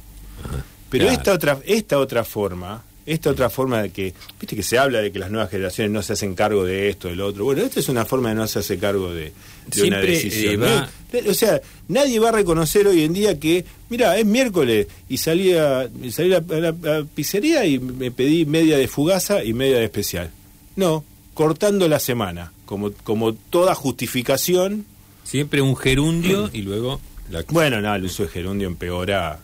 Pero 0.90 1.04
Claro. 1.06 1.18
esta 1.18 1.32
otra 1.32 1.58
esta 1.66 1.98
otra 1.98 2.24
forma, 2.24 2.82
esta 3.12 3.30
otra 3.30 3.50
forma 3.50 3.82
de 3.82 3.90
que, 3.90 4.14
viste 4.40 4.54
que 4.56 4.62
se 4.62 4.78
habla 4.78 5.00
de 5.00 5.10
que 5.12 5.18
las 5.18 5.30
nuevas 5.30 5.50
generaciones 5.50 5.90
no 5.92 6.02
se 6.02 6.12
hacen 6.12 6.34
cargo 6.34 6.64
de 6.64 6.88
esto, 6.90 7.08
del 7.08 7.20
otro. 7.20 7.44
Bueno, 7.44 7.62
esta 7.62 7.80
es 7.80 7.88
una 7.88 8.04
forma 8.04 8.28
de 8.30 8.34
no 8.36 8.42
hacerse 8.42 8.78
cargo 8.78 9.12
de, 9.12 9.32
de 9.66 9.82
una 9.82 9.98
decisión. 9.98 10.54
eh, 10.54 10.56
va- 10.56 10.88
¿no? 11.24 11.30
O 11.30 11.34
sea, 11.34 11.60
nadie 11.88 12.18
va 12.20 12.28
a 12.28 12.32
reconocer 12.32 12.86
hoy 12.86 13.02
en 13.02 13.12
día 13.12 13.38
que, 13.40 13.64
mira, 13.88 14.16
es 14.18 14.24
miércoles 14.24 14.86
y 15.08 15.16
salí 15.16 15.52
a, 15.54 15.88
salí 16.10 16.28
la- 16.28 16.36
a 16.38 16.60
la 17.00 17.04
pizzería 17.14 17.66
y 17.66 17.78
me 17.78 18.10
pedí 18.10 18.44
media 18.46 18.78
de 18.78 18.86
fugaza 18.88 19.42
y 19.42 19.52
media 19.52 19.78
de 19.78 19.84
especial. 19.84 20.30
No, 20.76 21.04
cortando 21.34 21.88
la 21.88 21.98
semana, 21.98 22.52
como, 22.64 22.92
como 23.02 23.34
toda 23.34 23.74
justificación. 23.74 24.86
Siempre 25.24 25.60
un 25.60 25.76
gerundio 25.76 26.48
y 26.52 26.62
luego 26.62 27.00
la 27.30 27.44
Bueno, 27.48 27.80
no, 27.80 27.94
el 27.94 28.04
uso 28.04 28.22
de 28.24 28.28
gerundio 28.28 28.66
empeora, 28.68 29.40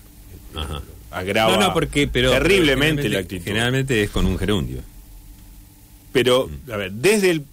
Ajá. 0.54 0.82
Agrava 1.10 1.52
no, 1.56 1.60
no, 1.60 1.72
porque, 1.72 2.08
pero, 2.08 2.30
terriblemente 2.30 3.02
pero 3.02 3.14
la 3.14 3.20
actitud. 3.20 3.44
Generalmente 3.44 4.02
es 4.02 4.10
con 4.10 4.26
un 4.26 4.38
gerundio. 4.38 4.80
Pero, 6.12 6.50
a 6.72 6.76
ver, 6.76 6.92
desde 6.92 7.30
el 7.30 7.44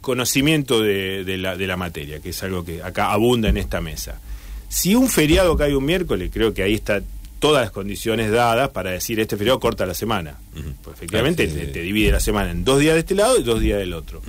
conocimiento 0.00 0.82
de, 0.82 1.24
de 1.24 1.38
la, 1.38 1.56
de 1.56 1.66
la 1.66 1.76
materia, 1.76 2.20
que 2.20 2.30
es 2.30 2.42
algo 2.42 2.64
que 2.64 2.82
acá 2.82 3.12
abunda 3.12 3.48
en 3.48 3.56
esta 3.56 3.80
mesa, 3.80 4.20
si 4.68 4.94
un 4.94 5.08
feriado 5.08 5.56
cae 5.56 5.76
un 5.76 5.84
miércoles, 5.84 6.30
creo 6.32 6.54
que 6.54 6.62
ahí 6.62 6.74
está 6.74 7.02
todas 7.42 7.62
las 7.62 7.72
condiciones 7.72 8.30
dadas 8.30 8.70
para 8.70 8.92
decir 8.92 9.18
este 9.18 9.36
feriado 9.36 9.58
corta 9.58 9.84
la 9.84 9.94
semana. 9.94 10.38
Ujú. 10.56 10.72
Pues 10.82 10.96
efectivamente 10.96 11.48
Claro, 11.48 11.66
sí, 11.66 11.72
te, 11.72 11.82
divide 11.82 12.12
la 12.12 12.20
semana 12.20 12.52
en 12.52 12.64
dos 12.64 12.78
días 12.78 12.94
de 12.94 13.00
este 13.00 13.16
lado 13.16 13.36
y 13.36 13.42
dos 13.42 13.60
días 13.60 13.80
del 13.80 13.92
otro. 13.94 14.22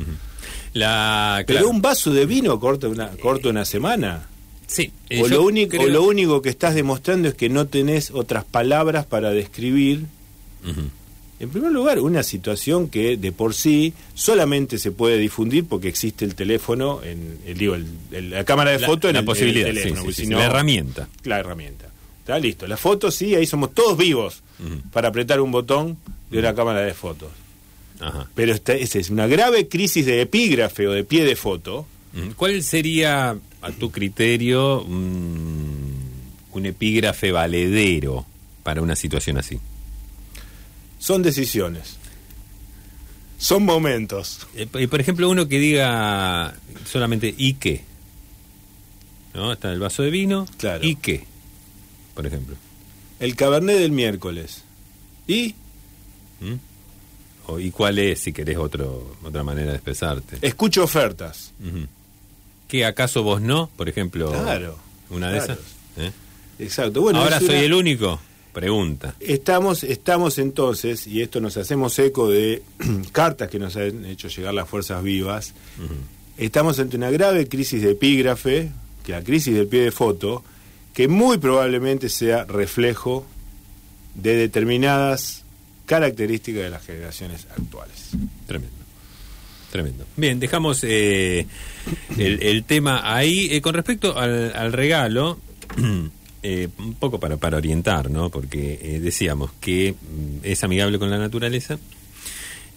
La, 0.73 1.43
Pero 1.45 1.69
un 1.69 1.79
vaso 1.79 2.11
de 2.11 2.25
vino 2.25 2.59
corta 2.59 2.87
una, 2.87 3.09
corta 3.09 3.49
una 3.49 3.65
semana. 3.65 4.27
Sí, 4.73 4.91
eh, 5.09 5.21
O 5.21 5.27
lo, 5.27 5.43
único, 5.43 5.69
creo- 5.77 5.83
o 5.83 5.87
lo 5.87 6.03
único 6.03 6.41
que 6.41 6.49
estás 6.49 6.73
demostrando 6.73 7.27
es 7.29 7.35
que 7.35 7.47
no 7.47 7.67
tenés 7.67 8.09
otras 8.09 8.43
palabras 8.43 9.05
para 9.05 9.29
describir. 9.29 10.05
En 11.39 11.49
primer 11.49 11.71
lugar, 11.71 11.99
una 11.99 12.23
situación 12.23 12.87
que 12.89 13.17
de 13.17 13.31
por 13.33 13.53
sí 13.53 13.93
solamente 14.13 14.77
se 14.77 14.91
puede 14.91 15.17
difundir 15.17 15.65
porque 15.65 15.89
existe 15.89 16.23
el 16.23 16.35
teléfono, 16.35 17.01
en, 17.03 17.37
el, 17.45 17.57
digo, 17.57 17.75
el- 17.75 17.85
el- 18.11 18.29
la 18.29 18.45
cámara 18.45 18.71
de 18.71 18.79
La- 18.79 18.87
foto 18.87 19.09
en 19.09 19.15
la 19.15 19.23
posibilidad, 19.23 19.67
teléfono. 19.67 20.03
sí, 20.11 20.13
sí, 20.13 20.25
la 20.27 20.45
herramienta. 20.45 21.09
La 21.25 21.39
herramienta. 21.39 21.89
Está 22.19 22.39
listo. 22.39 22.65
La 22.65 22.77
foto 22.77 23.11
sí, 23.11 23.35
ahí 23.35 23.45
somos 23.45 23.73
todos 23.73 23.97
vivos 23.97 24.41
para 24.93 25.09
apretar 25.09 25.41
un 25.41 25.51
botón 25.51 25.97
de 26.31 26.39
una 26.39 26.55
cámara 26.55 26.79
de 26.81 26.93
fotos. 26.93 27.29
Ajá. 27.99 28.29
Pero 28.33 28.53
esta, 28.53 28.73
esa 28.73 28.99
es 28.99 29.09
una 29.09 29.27
grave 29.27 29.67
crisis 29.67 30.05
de 30.05 30.21
epígrafe 30.21 30.87
o 30.87 30.93
de 30.93 31.03
pie 31.03 31.25
de 31.25 31.35
foto. 31.35 31.85
¿Cuál 32.37 32.63
sería, 32.63 33.35
a 33.63 33.71
tu 33.71 33.91
criterio, 33.91 34.83
un, 34.83 35.95
un 36.51 36.65
epígrafe 36.65 37.31
valedero 37.31 38.25
para 38.63 38.81
una 38.81 38.95
situación 38.95 39.37
así? 39.37 39.59
Son 40.99 41.21
decisiones. 41.23 41.97
Son 43.37 43.63
momentos. 43.63 44.47
Eh, 44.55 44.67
p- 44.67 44.87
por 44.87 45.01
ejemplo, 45.01 45.29
uno 45.29 45.47
que 45.47 45.59
diga 45.59 46.53
solamente 46.85 47.33
¿y 47.37 47.55
qué? 47.55 47.81
¿No? 49.33 49.51
Está 49.53 49.71
el 49.71 49.79
vaso 49.79 50.03
de 50.03 50.11
vino. 50.11 50.45
Claro. 50.57 50.85
¿Y 50.85 50.95
qué? 50.95 51.25
Por 52.13 52.25
ejemplo. 52.27 52.55
El 53.19 53.35
cabernet 53.35 53.79
del 53.79 53.91
miércoles. 53.91 54.63
Y 55.27 55.55
¿Mm? 56.39 57.59
¿Y 57.59 57.71
cuál 57.71 57.99
es, 57.99 58.19
si 58.19 58.31
querés, 58.31 58.57
otro, 58.57 59.17
otra 59.23 59.43
manera 59.43 59.71
de 59.71 59.75
expresarte? 59.75 60.37
escucho 60.41 60.83
ofertas. 60.83 61.51
¿Qué 62.73 62.85
acaso 62.85 63.21
vos 63.21 63.39
no? 63.39 63.69
Por 63.77 63.87
ejemplo. 63.87 64.31
Claro, 64.31 64.79
Una 65.11 65.29
de 65.29 65.37
claro. 65.37 65.53
esas. 65.53 65.65
¿Eh? 66.07 66.11
Exacto. 66.57 67.01
Bueno, 67.01 67.19
Ahora 67.21 67.37
soy 67.39 67.49
una- 67.49 67.59
el 67.59 67.73
único. 67.75 68.19
pregunta. 68.51 69.13
Estamos, 69.19 69.83
estamos 69.83 70.39
entonces, 70.39 71.05
y 71.05 71.21
esto 71.21 71.39
nos 71.39 71.55
hacemos 71.57 71.99
eco 71.99 72.29
de 72.31 72.63
cartas 73.11 73.47
que 73.51 73.59
nos 73.59 73.75
han 73.75 74.05
hecho 74.05 74.27
llegar 74.27 74.55
las 74.55 74.67
fuerzas 74.67 75.03
vivas, 75.03 75.53
estamos 76.35 76.79
ante 76.79 76.97
una 76.97 77.11
grave 77.11 77.47
crisis 77.47 77.79
de 77.83 77.91
epígrafe, 77.91 78.71
que 79.05 79.11
la 79.11 79.23
crisis 79.23 79.53
del 79.53 79.67
pie 79.67 79.81
de 79.81 79.91
foto, 79.91 80.43
que 80.95 81.07
muy 81.07 81.37
probablemente 81.37 82.09
sea 82.09 82.43
reflejo 82.45 83.23
de 84.15 84.35
determinadas 84.35 85.43
características 85.85 86.63
de 86.63 86.69
las 86.71 86.83
generaciones 86.83 87.45
actuales. 87.55 88.09
Tremendo. 88.47 88.77
Tremendo. 89.73 90.05
Bien, 90.17 90.39
dejamos 90.39 90.83
eh, 90.83 91.47
el, 92.15 92.43
el 92.43 92.63
tema 92.63 93.15
ahí. 93.15 93.47
Eh, 93.49 93.59
con 93.59 93.73
respecto 93.73 94.15
al, 94.19 94.55
al 94.55 94.71
regalo, 94.71 95.39
eh, 96.43 96.67
un 96.77 96.93
poco 96.93 97.19
para, 97.19 97.37
para 97.37 97.57
orientar, 97.57 98.11
¿no? 98.11 98.29
Porque 98.29 98.79
eh, 98.79 98.99
decíamos 98.99 99.49
que 99.59 99.93
mm, 99.93 100.37
es 100.45 100.63
amigable 100.63 100.99
con 100.99 101.09
la 101.09 101.17
naturaleza 101.17 101.79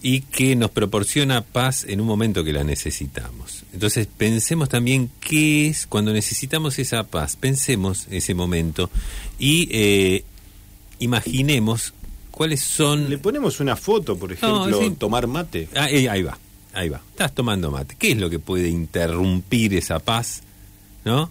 y 0.01 0.21
que 0.21 0.55
nos 0.55 0.71
proporciona 0.71 1.41
paz 1.41 1.85
en 1.87 2.01
un 2.01 2.07
momento 2.07 2.43
que 2.43 2.51
la 2.51 2.63
necesitamos. 2.63 3.63
Entonces 3.73 4.07
pensemos 4.07 4.67
también 4.67 5.11
qué 5.19 5.67
es 5.67 5.85
cuando 5.85 6.11
necesitamos 6.11 6.79
esa 6.79 7.03
paz. 7.03 7.35
Pensemos 7.35 8.07
ese 8.09 8.33
momento 8.33 8.89
y 9.37 10.23
imaginemos 10.97 11.93
cuáles 12.31 12.61
son... 12.61 13.07
Le 13.07 13.19
ponemos 13.19 13.59
una 13.59 13.75
foto, 13.75 14.17
por 14.17 14.31
ejemplo, 14.33 14.81
sí. 14.81 14.95
tomar 14.97 15.27
mate. 15.27 15.69
Ah, 15.75 15.85
ahí 15.85 16.23
va, 16.23 16.39
ahí 16.73 16.89
va. 16.89 17.01
Estás 17.11 17.33
tomando 17.33 17.71
mate. 17.71 17.95
¿Qué 17.97 18.11
es 18.11 18.17
lo 18.17 18.29
que 18.29 18.39
puede 18.39 18.69
interrumpir 18.69 19.73
esa 19.73 19.99
paz? 19.99 20.41
¿No? 21.05 21.29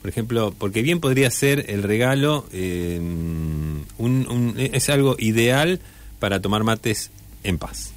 Por 0.00 0.08
ejemplo, 0.10 0.54
porque 0.56 0.80
bien 0.82 0.98
podría 1.00 1.30
ser 1.30 1.66
el 1.68 1.82
regalo, 1.82 2.46
eh, 2.52 2.98
un- 3.00 3.84
un- 3.98 4.54
es 4.56 4.88
algo 4.88 5.16
ideal 5.18 5.80
para 6.18 6.40
tomar 6.40 6.64
mates 6.64 7.10
en 7.44 7.58
paz. 7.58 7.90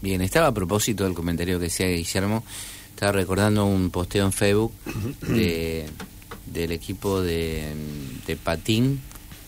Bien, 0.00 0.22
estaba 0.22 0.46
a 0.46 0.54
propósito 0.54 1.04
del 1.04 1.12
comentario 1.14 1.58
que 1.58 1.64
decía 1.64 1.88
Guillermo, 1.88 2.42
estaba 2.94 3.12
recordando 3.12 3.66
un 3.66 3.90
posteo 3.90 4.24
en 4.24 4.32
Facebook 4.32 4.72
de, 5.28 5.86
del 6.46 6.72
equipo 6.72 7.20
de, 7.20 7.74
de 8.26 8.36
patín 8.36 9.00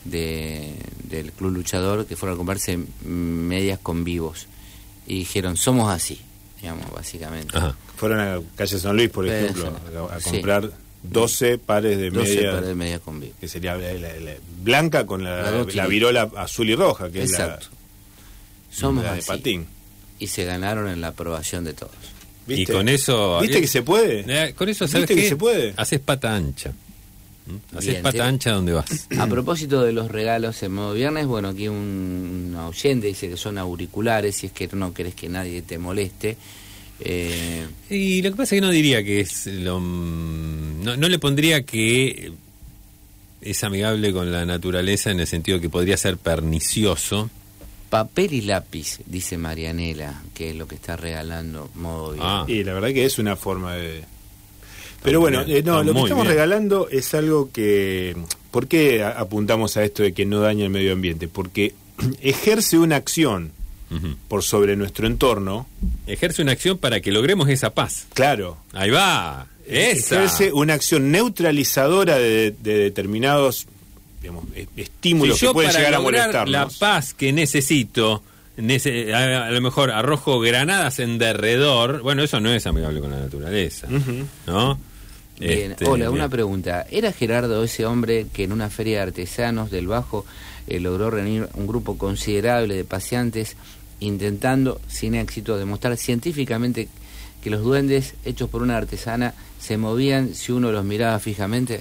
de, 0.05 0.75
del 1.09 1.33
Club 1.33 1.53
Luchador 1.53 2.05
que 2.07 2.17
fueron 2.17 2.35
a 2.35 2.39
comprarse 2.39 2.79
medias 3.07 3.79
con 3.79 4.05
vivos 4.05 4.47
y 5.07 5.21
dijeron, 5.21 5.57
somos 5.57 5.91
así, 5.91 6.21
digamos, 6.63 6.91
básicamente. 6.93 7.55
Ajá. 7.59 7.77
Fueron 7.97 8.21
a 8.21 8.41
Calle 8.57 8.79
San 8.79 8.97
Luis, 8.97 9.11
por 9.11 9.29
Eh, 9.29 9.41
ejemplo, 9.45 9.77
a, 10.11 10.15
a 10.17 10.21
sí. 10.21 10.31
comprar 10.31 10.71
12 11.03 11.59
pares 11.59 11.99
de 11.99 12.11
12 12.11 12.35
media, 12.37 12.53
pares 12.53 12.69
de 12.69 12.75
medias 12.75 13.01
con 13.01 13.21
vivos. 13.21 13.37
que 13.41 13.49
sería 13.49 13.75
la, 13.77 13.93
la- 13.93 14.19
la 14.21 14.33
blanca 14.63 15.05
con 15.05 15.23
la, 15.25 15.65
La 15.75 15.87
virola 15.87 16.31
azul 16.37 16.71
y 16.71 16.75
roja, 16.77 17.11
que 17.11 17.23
Exacto. 17.23 17.67
es 18.71 18.79
Somos 18.79 19.03
la, 19.03 19.11
la 19.11 19.15
de 19.17 19.21
así. 19.21 19.29
patín. 19.29 19.67
Y 20.19 20.29
se 20.29 20.45
ganaron 20.45 20.89
en 20.89 21.01
la 21.01 21.09
aprobación 21.09 21.65
de 21.65 21.75
todos. 21.75 21.93
Y 22.47 22.65
con 22.67 22.89
eso... 22.89 23.41
¿Viste 23.41 23.61
que 23.61 23.67
se 23.67 23.83
puede? 23.83 24.25
Eh, 24.29 24.55
con 24.55 24.69
eso, 24.69 24.87
¿sabes 24.89 25.03
¿Viste 25.09 25.15
que 25.17 25.23
qué? 25.23 25.29
se 25.29 25.37
puede? 25.37 25.75
Haces 25.77 26.01
pata 26.01 26.35
ancha. 26.35 26.73
¿Mm? 27.47 27.77
Haces 27.77 27.91
Bien, 27.91 28.03
pata 28.03 28.27
ancha 28.27 28.53
donde 28.53 28.73
vas. 28.73 29.09
A 29.19 29.27
propósito 29.27 29.83
de 29.83 29.93
los 29.93 30.11
regalos 30.11 30.63
en 30.63 30.73
modo 30.73 30.95
viernes, 30.95 31.27
bueno, 31.27 31.49
aquí 31.49 31.69
un, 31.69 31.77
un 31.77 32.57
oyente 32.57 33.09
dice 33.09 33.29
que 33.29 33.37
son 33.37 33.59
auriculares, 33.59 34.37
si 34.37 34.47
es 34.47 34.53
que 34.53 34.69
no 34.73 34.93
querés 34.95 35.15
que 35.15 35.29
nadie 35.29 35.63
te 35.63 35.79
moleste. 35.79 36.37
Eh, 37.01 37.67
Y 37.91 38.23
lo 38.23 38.31
que 38.31 38.37
pasa 38.37 38.55
es 38.55 38.61
que 38.61 38.67
no 38.67 38.71
diría 38.71 39.03
que 39.03 39.21
es 39.21 39.47
lo... 39.47 39.81
mm, 39.81 40.85
No, 40.85 40.97
no 40.97 41.09
le 41.09 41.19
pondría 41.19 41.63
que 41.65 42.33
es 43.41 43.65
amigable 43.65 44.13
con 44.13 44.31
la 44.31 44.47
naturaleza 44.47 45.11
en 45.11 45.19
el 45.19 45.27
sentido 45.27 45.61
que 45.61 45.69
podría 45.69 45.97
ser 45.97 46.17
pernicioso. 46.17 47.29
papel 47.91 48.33
y 48.35 48.43
lápiz, 48.43 49.01
dice 49.07 49.37
Marianela, 49.37 50.23
que 50.33 50.51
es 50.51 50.57
lo 50.57 50.69
que 50.69 50.77
está 50.77 50.97
regalando 50.97 51.69
modo 51.75 52.13
viernes. 52.13 52.33
Ah. 52.33 52.45
Y 52.47 52.63
la 52.63 52.75
verdad 52.75 52.89
que 52.91 53.05
es 53.05 53.19
una 53.19 53.35
forma 53.35 53.75
de... 53.75 54.05
Pero 55.03 55.21
bueno, 55.21 55.43
eh, 55.47 55.63
no, 55.65 55.83
lo 55.83 55.93
que 55.95 56.01
estamos 56.01 56.25
bien. 56.25 56.35
regalando 56.37 56.89
es 56.91 57.13
algo 57.15 57.51
que... 57.53 58.17
¿Por 58.51 58.69
qué 58.69 59.03
apuntamos 59.03 59.77
a 59.77 59.85
esto 59.85 60.03
de 60.03 60.13
que 60.13 60.27
no 60.27 60.41
daña 60.41 60.65
el 60.65 60.71
medio 60.71 60.93
ambiente? 60.93 61.27
Porque 61.29 61.75
ejerce 62.23 62.79
una 62.79 62.97
acción 62.97 63.51
por 64.29 64.43
sobre 64.43 64.75
nuestro 64.75 65.07
entorno, 65.07 65.67
Ejerce 66.07 66.41
una 66.41 66.53
acción 66.53 66.79
para 66.79 67.01
que 67.01 67.13
logremos 67.13 67.49
esa 67.51 67.75
paz. 67.75 68.07
claro, 68.15 68.57
Ahí 68.73 68.89
va. 68.91 69.47
Esa. 69.67 70.17
ejerce 70.17 70.51
una 70.53 70.73
acción 70.75 71.11
neutralizadora 71.13 72.17
de, 72.19 72.55
de 72.63 72.79
determinados 72.79 73.67
digamos, 74.23 74.45
e- 74.55 74.67
estímulos 74.77 75.39
Si 75.39 75.47
que 75.47 75.53
pueden 75.53 75.71
para 75.71 75.79
llegar 75.81 75.95
a 75.95 75.99
lograr 75.99 76.29
la 76.33 76.41
molestarnos. 76.45 76.79
paz 76.79 77.13
que 77.13 77.33
necesito, 77.35 78.23
nece- 78.57 79.13
a, 79.13 79.47
a 79.47 79.51
lo 79.51 79.61
mejor 79.61 79.91
arrojo 79.91 80.41
granadas 80.41 80.99
en 80.99 81.19
derredor, 81.19 82.01
bueno, 82.03 82.23
eso 82.23 82.41
no 82.41 82.51
es 82.53 82.67
amigable 82.67 83.01
con 83.01 83.11
la 83.11 83.19
naturaleza. 83.21 83.89
¿no? 84.47 84.79
Bien, 85.43 85.73
Este, 85.73 85.85
hola, 85.87 86.07
bien. 86.07 86.15
una 86.19 86.29
pregunta. 86.29 86.87
¿Era 86.91 87.13
Gerardo 87.13 87.63
ese 87.65 87.85
hombre 87.87 88.27
que 88.33 88.45
en 88.45 88.53
una 88.53 88.71
feria 88.71 88.97
de 88.99 89.03
artesanos 89.03 89.71
del 89.71 89.87
Bajo 89.89 90.25
eh, 90.67 90.81
logró 90.81 91.11
reunir 91.11 91.49
un 91.55 91.67
grupo 91.67 91.99
considerable 91.99 92.75
de 92.77 92.85
paseantes 92.85 93.57
intentando, 94.01 94.81
sin 94.89 95.15
éxito, 95.15 95.59
demostrar 95.59 95.97
científicamente 95.97 96.89
que 97.43 97.51
los 97.51 97.63
duendes 97.63 98.15
hechos 98.25 98.49
por 98.49 98.63
una 98.63 98.77
artesana 98.77 99.35
se 99.61 99.77
movían 99.77 100.35
si 100.35 100.53
uno 100.53 100.71
los 100.73 100.85
miraba 100.85 101.19
fijamente? 101.19 101.81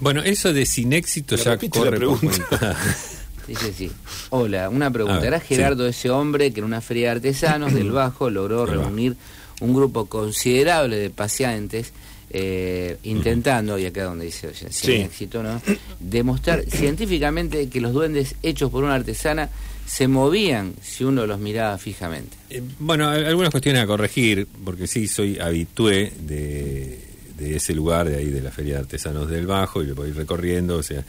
Bueno, 0.00 0.22
eso 0.22 0.52
de 0.52 0.64
sin 0.64 0.92
éxito 0.92 1.36
ya 1.36 1.52
la 1.52 1.58
corre 1.68 1.96
pregunta. 1.96 2.26
cuenta. 2.48 2.76
Dice 3.48 3.72
sí. 3.72 3.90
Hola, 4.30 4.68
una 4.68 4.90
pregunta. 4.90 5.26
¿Era 5.26 5.40
Gerardo 5.40 5.86
ese 5.86 6.10
hombre 6.10 6.52
que 6.52 6.60
en 6.60 6.66
una 6.66 6.80
feria 6.82 7.06
de 7.06 7.16
artesanos 7.16 7.72
del 7.72 7.90
Bajo 7.92 8.30
logró 8.30 8.66
reunir 8.66 9.16
un 9.60 9.74
grupo 9.74 10.06
considerable 10.06 10.96
de 10.96 11.10
paseantes 11.10 11.92
eh, 12.30 12.96
intentando, 13.04 13.78
y 13.78 13.86
acá 13.86 14.04
donde 14.04 14.26
dice 14.26 14.48
o 14.48 14.54
sea, 14.54 14.70
sin 14.70 14.90
Sí. 14.90 14.92
éxito, 15.00 15.42
¿no? 15.42 15.60
demostrar 16.00 16.64
científicamente 16.70 17.68
que 17.68 17.80
los 17.80 17.92
duendes 17.92 18.34
hechos 18.42 18.70
por 18.70 18.84
una 18.84 18.94
artesana 18.94 19.48
se 19.86 20.06
movían 20.08 20.74
si 20.82 21.04
uno 21.04 21.26
los 21.26 21.38
miraba 21.40 21.78
fijamente? 21.78 22.36
Eh, 22.50 22.62
Bueno, 22.78 23.08
algunas 23.08 23.50
cuestiones 23.50 23.82
a 23.82 23.86
corregir, 23.86 24.46
porque 24.64 24.86
sí 24.86 25.08
soy 25.08 25.38
habitué 25.38 26.12
de, 26.20 26.98
de 27.38 27.56
ese 27.56 27.72
lugar, 27.74 28.08
de 28.08 28.16
ahí 28.16 28.26
de 28.26 28.42
la 28.42 28.50
Feria 28.50 28.74
de 28.74 28.80
Artesanos 28.80 29.30
del 29.30 29.46
Bajo, 29.46 29.82
y 29.82 29.86
lo 29.86 29.94
voy 29.94 30.12
recorriendo, 30.12 30.76
o 30.76 30.82
sea, 30.82 31.02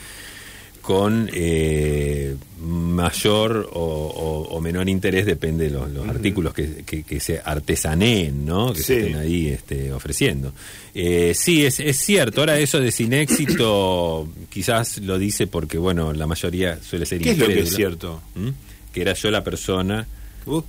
con 0.89 1.29
eh, 1.33 2.35
mayor 2.65 3.69
o, 3.73 3.79
o- 3.79 4.55
o 4.55 4.59
menor 4.59 4.89
interés, 4.89 5.23
depende 5.27 5.65
de 5.65 5.69
los, 5.69 5.87
los 5.91 6.07
artículos 6.09 6.51
que, 6.51 6.83
que- 6.83 7.03
que 7.03 7.19
se 7.19 7.39
artesaneen, 7.45 8.43
¿no? 8.43 8.73
Que 8.73 8.79
se 8.81 8.85
Sí. 8.85 8.93
estén 9.01 9.15
ahí 9.17 9.47
este, 9.49 9.93
ofreciendo. 9.93 10.51
Eh, 10.95 11.33
sí, 11.35 11.63
es, 11.63 11.79
es 11.79 11.95
cierto, 11.97 12.41
ahora 12.41 12.57
eso 12.57 12.79
de 12.79 12.91
sin 12.91 13.13
éxito 13.13 14.27
quizás 14.49 14.97
lo 14.97 15.19
dice 15.19 15.45
porque, 15.45 15.77
bueno, 15.77 16.11
la 16.11 16.25
mayoría 16.25 16.79
suele 16.81 17.05
ser 17.05 17.21
¿Qué 17.21 17.31
es 17.31 17.37
lo 17.37 17.45
que 17.45 17.59
es 17.59 17.69
cierto? 17.75 18.21
¿Mm? 18.33 18.49
Que 18.91 19.01
era 19.01 19.13
yo 19.13 19.29
la 19.29 19.43
persona 19.43 20.07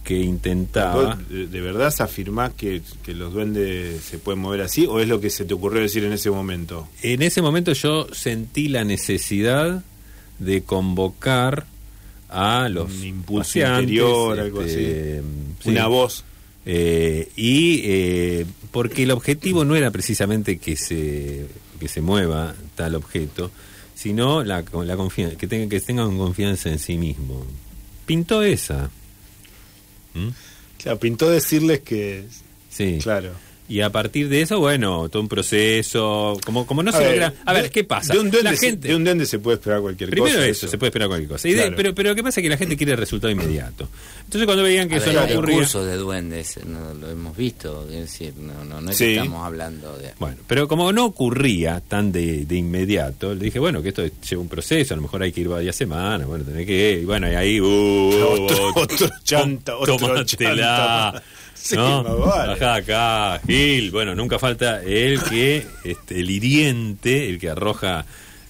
que 0.05 0.19
intentaba. 0.19 1.15
¿Vos 1.15 1.29
de, 1.31 1.47
de 1.47 1.61
verdad 1.63 1.95
afirmás 2.01 2.53
que, 2.53 2.83
que 3.03 3.15
los 3.15 3.33
duendes 3.33 4.03
se 4.03 4.19
pueden 4.19 4.39
mover 4.43 4.61
así 4.61 4.85
o 4.85 5.01
es 5.01 5.09
lo 5.09 5.19
que 5.19 5.31
se 5.31 5.47
te 5.47 5.55
ocurrió 5.55 5.81
decir 5.81 6.05
en 6.05 6.13
ese 6.13 6.31
momento? 6.31 6.89
En 7.01 7.23
ese 7.23 7.41
momento 7.41 7.73
yo 7.73 8.07
sentí 8.13 8.69
la 8.69 8.85
necesidad 8.85 9.83
de 10.41 10.63
convocar 10.63 11.67
a 12.29 12.69
los 12.69 12.93
Un 12.93 13.05
impulso 13.05 13.49
paseantes, 13.49 13.83
interior, 13.83 14.41
algo 14.41 14.63
este, 14.63 15.23
sí. 15.61 15.69
Una 15.69 15.87
voz. 15.87 16.25
Eh, 16.67 17.29
y 17.37 17.81
eh, 17.85 18.47
porque 18.71 19.05
el 19.05 19.13
objetivo 19.13 19.65
no 19.65 19.77
era 19.77 19.91
precisamente 19.91 20.59
que 20.59 20.77
se 20.77 21.47
que 21.79 21.89
se 21.89 22.03
mueva 22.03 22.55
tal 22.75 22.95
objeto, 22.95 23.51
sino 23.95 24.45
la, 24.45 24.63
la 24.85 24.97
confianza, 24.97 25.37
que 25.37 25.47
tengan 25.47 25.69
que 25.69 25.81
tengan 25.81 26.17
confianza 26.19 26.69
en 26.69 26.79
sí 26.79 26.99
mismo. 26.99 27.47
Pintó 28.07 28.43
esa. 28.43 28.91
¿Mm? 30.15 30.29
Claro, 30.83 30.99
pintó 30.99 31.29
decirles 31.29 31.81
que... 31.81 32.25
Sí. 32.71 32.99
Claro. 33.03 33.33
Y 33.71 33.81
a 33.83 33.91
partir 33.91 34.29
de 34.29 34.43
eso, 34.43 34.59
bueno, 34.59 35.09
todo 35.09 35.23
un 35.23 35.29
proceso, 35.29 36.37
como, 36.45 36.67
como 36.67 36.83
no 36.83 36.91
A 36.91 36.93
se 36.93 36.99
ver, 36.99 37.11
logra... 37.13 37.35
A 37.45 37.53
ver, 37.53 37.71
¿qué 37.71 37.85
pasa? 37.85 38.13
De 38.13 38.19
un, 38.19 38.31
duende 38.31 38.51
la 38.51 38.57
se, 38.57 38.67
gente... 38.67 38.89
de 38.89 38.97
un 38.97 39.05
duende 39.05 39.25
se 39.27 39.39
puede 39.39 39.59
esperar 39.59 39.81
cualquier 39.81 40.11
Primero 40.11 40.35
cosa. 40.35 40.47
eso, 40.49 40.67
se 40.69 40.77
puede 40.77 40.89
esperar 40.89 41.07
cualquier 41.09 41.31
cosa. 41.31 41.49
Y 41.49 41.53
de- 41.53 41.61
Claro. 41.61 41.77
pero, 41.77 41.95
pero 41.95 42.09
lo 42.11 42.15
que 42.17 42.23
pasa 42.25 42.41
es 42.41 42.43
que 42.43 42.49
la 42.51 42.57
gente 42.57 42.77
quiere 42.77 42.93
el 42.93 42.99
resultado 42.99 43.31
inmediato. 43.31 43.89
Entonces 44.25 44.45
cuando 44.45 44.65
veían 44.65 44.89
que 44.89 44.97
A 44.97 44.99
eso 44.99 45.07
ver, 45.07 45.15
no 45.15 45.21
hay 45.23 45.33
ocurría... 45.35 45.57
cursos 45.59 45.87
de 45.87 45.97
duendes, 45.97 46.59
no, 46.67 46.95
lo 46.95 47.11
hemos 47.11 47.37
visto, 47.37 47.87
es 47.89 48.01
decir, 48.01 48.35
no, 48.39 48.65
no, 48.65 48.81
no 48.81 48.91
es 48.91 48.97
Sí. 48.97 49.05
que 49.05 49.13
estamos 49.19 49.47
hablando 49.47 49.97
de... 49.99 50.11
Bueno, 50.19 50.37
pero 50.49 50.67
como 50.67 50.93
no 50.93 51.05
ocurría 51.07 51.81
tan 51.81 52.11
de, 52.13 52.45
de 52.47 52.57
inmediato, 52.57 53.35
le 53.35 53.45
dije, 53.45 53.59
bueno, 53.61 53.83
que 53.83 53.91
esto 53.91 54.03
lleva 54.29 54.43
un 54.43 54.49
proceso, 54.49 54.95
a 54.95 54.97
lo 54.97 55.03
mejor 55.03 55.23
hay 55.23 55.31
que 55.33 55.43
ir 55.43 55.49
varias 55.49 55.77
semanas, 55.77 56.27
bueno, 56.27 56.45
tenés 56.45 56.67
que 56.67 56.93
ir, 56.95 56.99
y 57.03 57.05
bueno, 57.05 57.31
y 57.31 57.35
ahí... 57.37 57.61
Uh, 57.61 58.11
Otro- 58.45 58.73
otro 58.75 59.09
chanta, 59.25 59.77
otro 59.77 59.97
tómatela. 59.97 61.13
chanta. 61.13 61.23
Sí, 61.63 61.77
¿no? 61.77 62.03
vale. 62.19 62.65
Acá, 62.65 63.41
Gil. 63.47 63.91
Bueno, 63.91 64.15
nunca 64.15 64.39
falta 64.39 64.83
el 64.83 65.23
que, 65.23 65.67
este, 65.85 66.21
el 66.21 66.31
hiriente, 66.31 67.29
el 67.29 67.39
que 67.39 67.51
arroja 67.51 68.05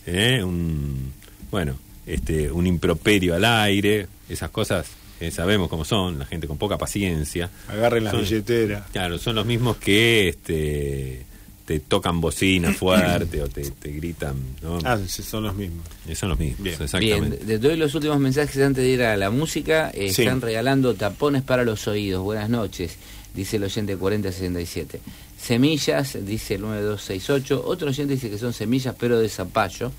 eh, 0.07 0.43
un... 0.43 1.13
Bueno, 1.51 1.77
este, 2.07 2.51
un 2.51 2.67
improperio 2.67 3.35
al 3.35 3.45
aire, 3.45 4.07
esas 4.29 4.51
cosas 4.51 4.87
eh, 5.21 5.31
sabemos 5.31 5.69
cómo 5.69 5.85
son, 5.85 6.19
la 6.19 6.25
gente 6.27 6.47
con 6.47 6.57
poca 6.59 6.79
paciencia. 6.79 7.51
Agarren 7.69 8.05
la 8.05 8.13
Son- 8.13 8.21
billetera. 8.21 8.87
Claro, 8.93 9.19
son 9.19 9.35
los 9.35 9.45
mismos 9.45 9.77
que 9.77 10.29
este, 10.29 11.27
te 11.71 11.79
tocan 11.79 12.21
bocina 12.21 12.73
fuerte 12.75 13.41
o 13.41 13.47
te, 13.47 13.63
te 13.71 13.93
gritan, 13.93 14.35
¿no? 14.61 14.81
Ah, 14.83 14.99
sí, 15.07 15.23
son 15.23 15.45
los 15.45 15.55
mismos. 15.55 15.87
Eh, 16.09 16.17
son 16.17 16.31
los 16.31 16.39
mismos, 16.41 16.61
Bien. 16.65 16.75
exactamente. 16.83 17.37
Bien, 17.37 17.47
de 17.47 17.59
todos 17.61 17.79
los 17.79 17.95
últimos 17.95 18.19
mensajes 18.19 18.61
antes 18.61 18.83
de 18.83 18.91
ir 18.91 19.05
a 19.05 19.17
la 19.17 19.31
música, 19.31 19.93
eh, 19.95 20.13
Sí. 20.13 20.23
están 20.23 20.41
regalando 20.41 20.95
tapones 20.95 21.43
para 21.45 21.63
los 21.63 21.87
oídos. 21.87 22.25
Buenas 22.25 22.51
noches, 22.51 22.97
dice 23.37 23.59
el 23.59 23.63
oyente 23.63 23.97
4067. 23.97 25.01
Semillas, 25.41 26.19
dice 26.27 26.57
el 26.57 26.63
9268. 26.63 27.63
Otro 27.65 27.87
oyente 27.91 28.15
dice 28.15 28.29
que 28.31 28.39
son 28.39 28.53
semillas, 28.53 28.97
pero 28.99 29.21
de 29.21 29.29
zapallo. 29.29 29.93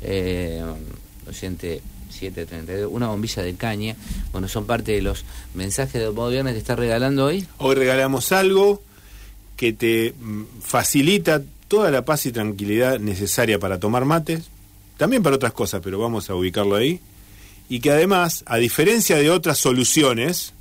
Eh, 0.00 0.64
oyente 1.28 1.82
732. 2.10 2.90
Una 2.90 3.08
bombilla 3.08 3.42
de 3.42 3.54
caña. 3.54 3.96
Bueno, 4.32 4.48
son 4.48 4.64
parte 4.64 4.92
de 4.92 5.02
los 5.02 5.26
mensajes 5.52 6.00
de 6.00 6.10
modo 6.10 6.30
viernes 6.30 6.54
que 6.54 6.60
está 6.60 6.74
regalando 6.74 7.26
hoy. 7.26 7.46
Hoy 7.58 7.74
regalamos 7.74 8.32
algo 8.32 8.82
que 9.58 9.72
te 9.74 10.14
mm, 10.18 10.44
facilita 10.62 11.42
toda 11.66 11.90
la 11.90 12.04
paz 12.04 12.24
y 12.24 12.32
tranquilidad 12.32 12.98
necesaria 12.98 13.58
para 13.58 13.78
tomar 13.78 14.06
mates, 14.06 14.44
también 14.96 15.22
para 15.22 15.36
otras 15.36 15.52
cosas, 15.52 15.82
pero 15.84 15.98
vamos 15.98 16.30
a 16.30 16.34
ubicarlo 16.34 16.76
ahí, 16.76 17.00
y 17.68 17.80
que 17.80 17.90
además, 17.90 18.44
a 18.46 18.56
diferencia 18.56 19.16
de 19.16 19.30
otras 19.30 19.58
soluciones 19.58 20.54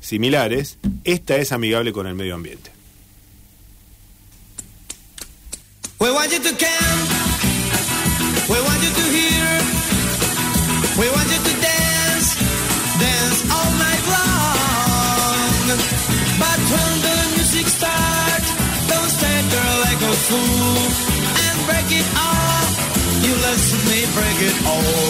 similares, 0.00 0.78
esta 1.04 1.36
es 1.36 1.52
amigable 1.52 1.92
con 1.92 2.06
el 2.06 2.14
medio 2.14 2.34
ambiente. 2.36 2.70
Dance. 11.60 12.36
Dance 13.00 13.42
all 13.50 13.70
night 13.78 14.04
long. 14.06 14.66
But 16.38 17.05
like 19.96 20.10
a 20.10 20.16
fool. 20.28 20.76
And 21.46 21.58
break 21.68 21.90
it 22.00 22.08
off. 22.16 22.72
You 23.24 23.32
listen 23.32 23.80
me 23.90 24.00
break 24.16 24.38
it 24.48 24.56
all. 24.66 25.08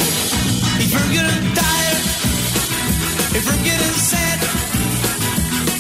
If 0.83 0.89
you're 0.95 1.13
getting 1.17 1.47
tired, 1.55 2.05
if 3.37 3.43
you're 3.47 3.65
getting 3.67 3.97
sad, 4.11 4.39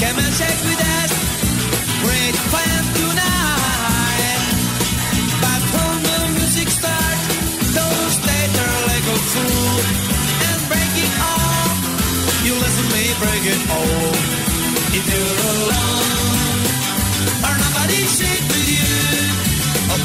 come 0.00 0.18
and 0.18 0.32
shake 0.38 0.60
with 0.66 0.82
us. 0.98 1.12
Great 2.02 2.36
plan 2.50 2.82
tonight. 2.98 4.42
But 5.42 5.62
when 5.74 5.94
the 6.06 6.18
music 6.38 6.68
starts, 6.68 7.24
don't 7.78 8.10
stay 8.10 8.42
there 8.56 8.78
like 8.90 9.06
a 9.06 9.18
fool 9.30 9.78
and 10.50 10.58
break 10.70 10.94
it 11.06 11.14
off. 11.22 11.76
You 12.46 12.54
listen 12.54 12.86
me 12.94 13.04
break 13.22 13.44
it 13.54 13.62
all. 13.70 14.14
If 14.98 15.04
you're 15.12 15.36
alone 15.52 16.06
or 17.46 17.54
nobody 17.62 18.00
shake 18.18 18.46
all. 18.50 18.56
Me 18.56 18.62
all. 18.62 18.65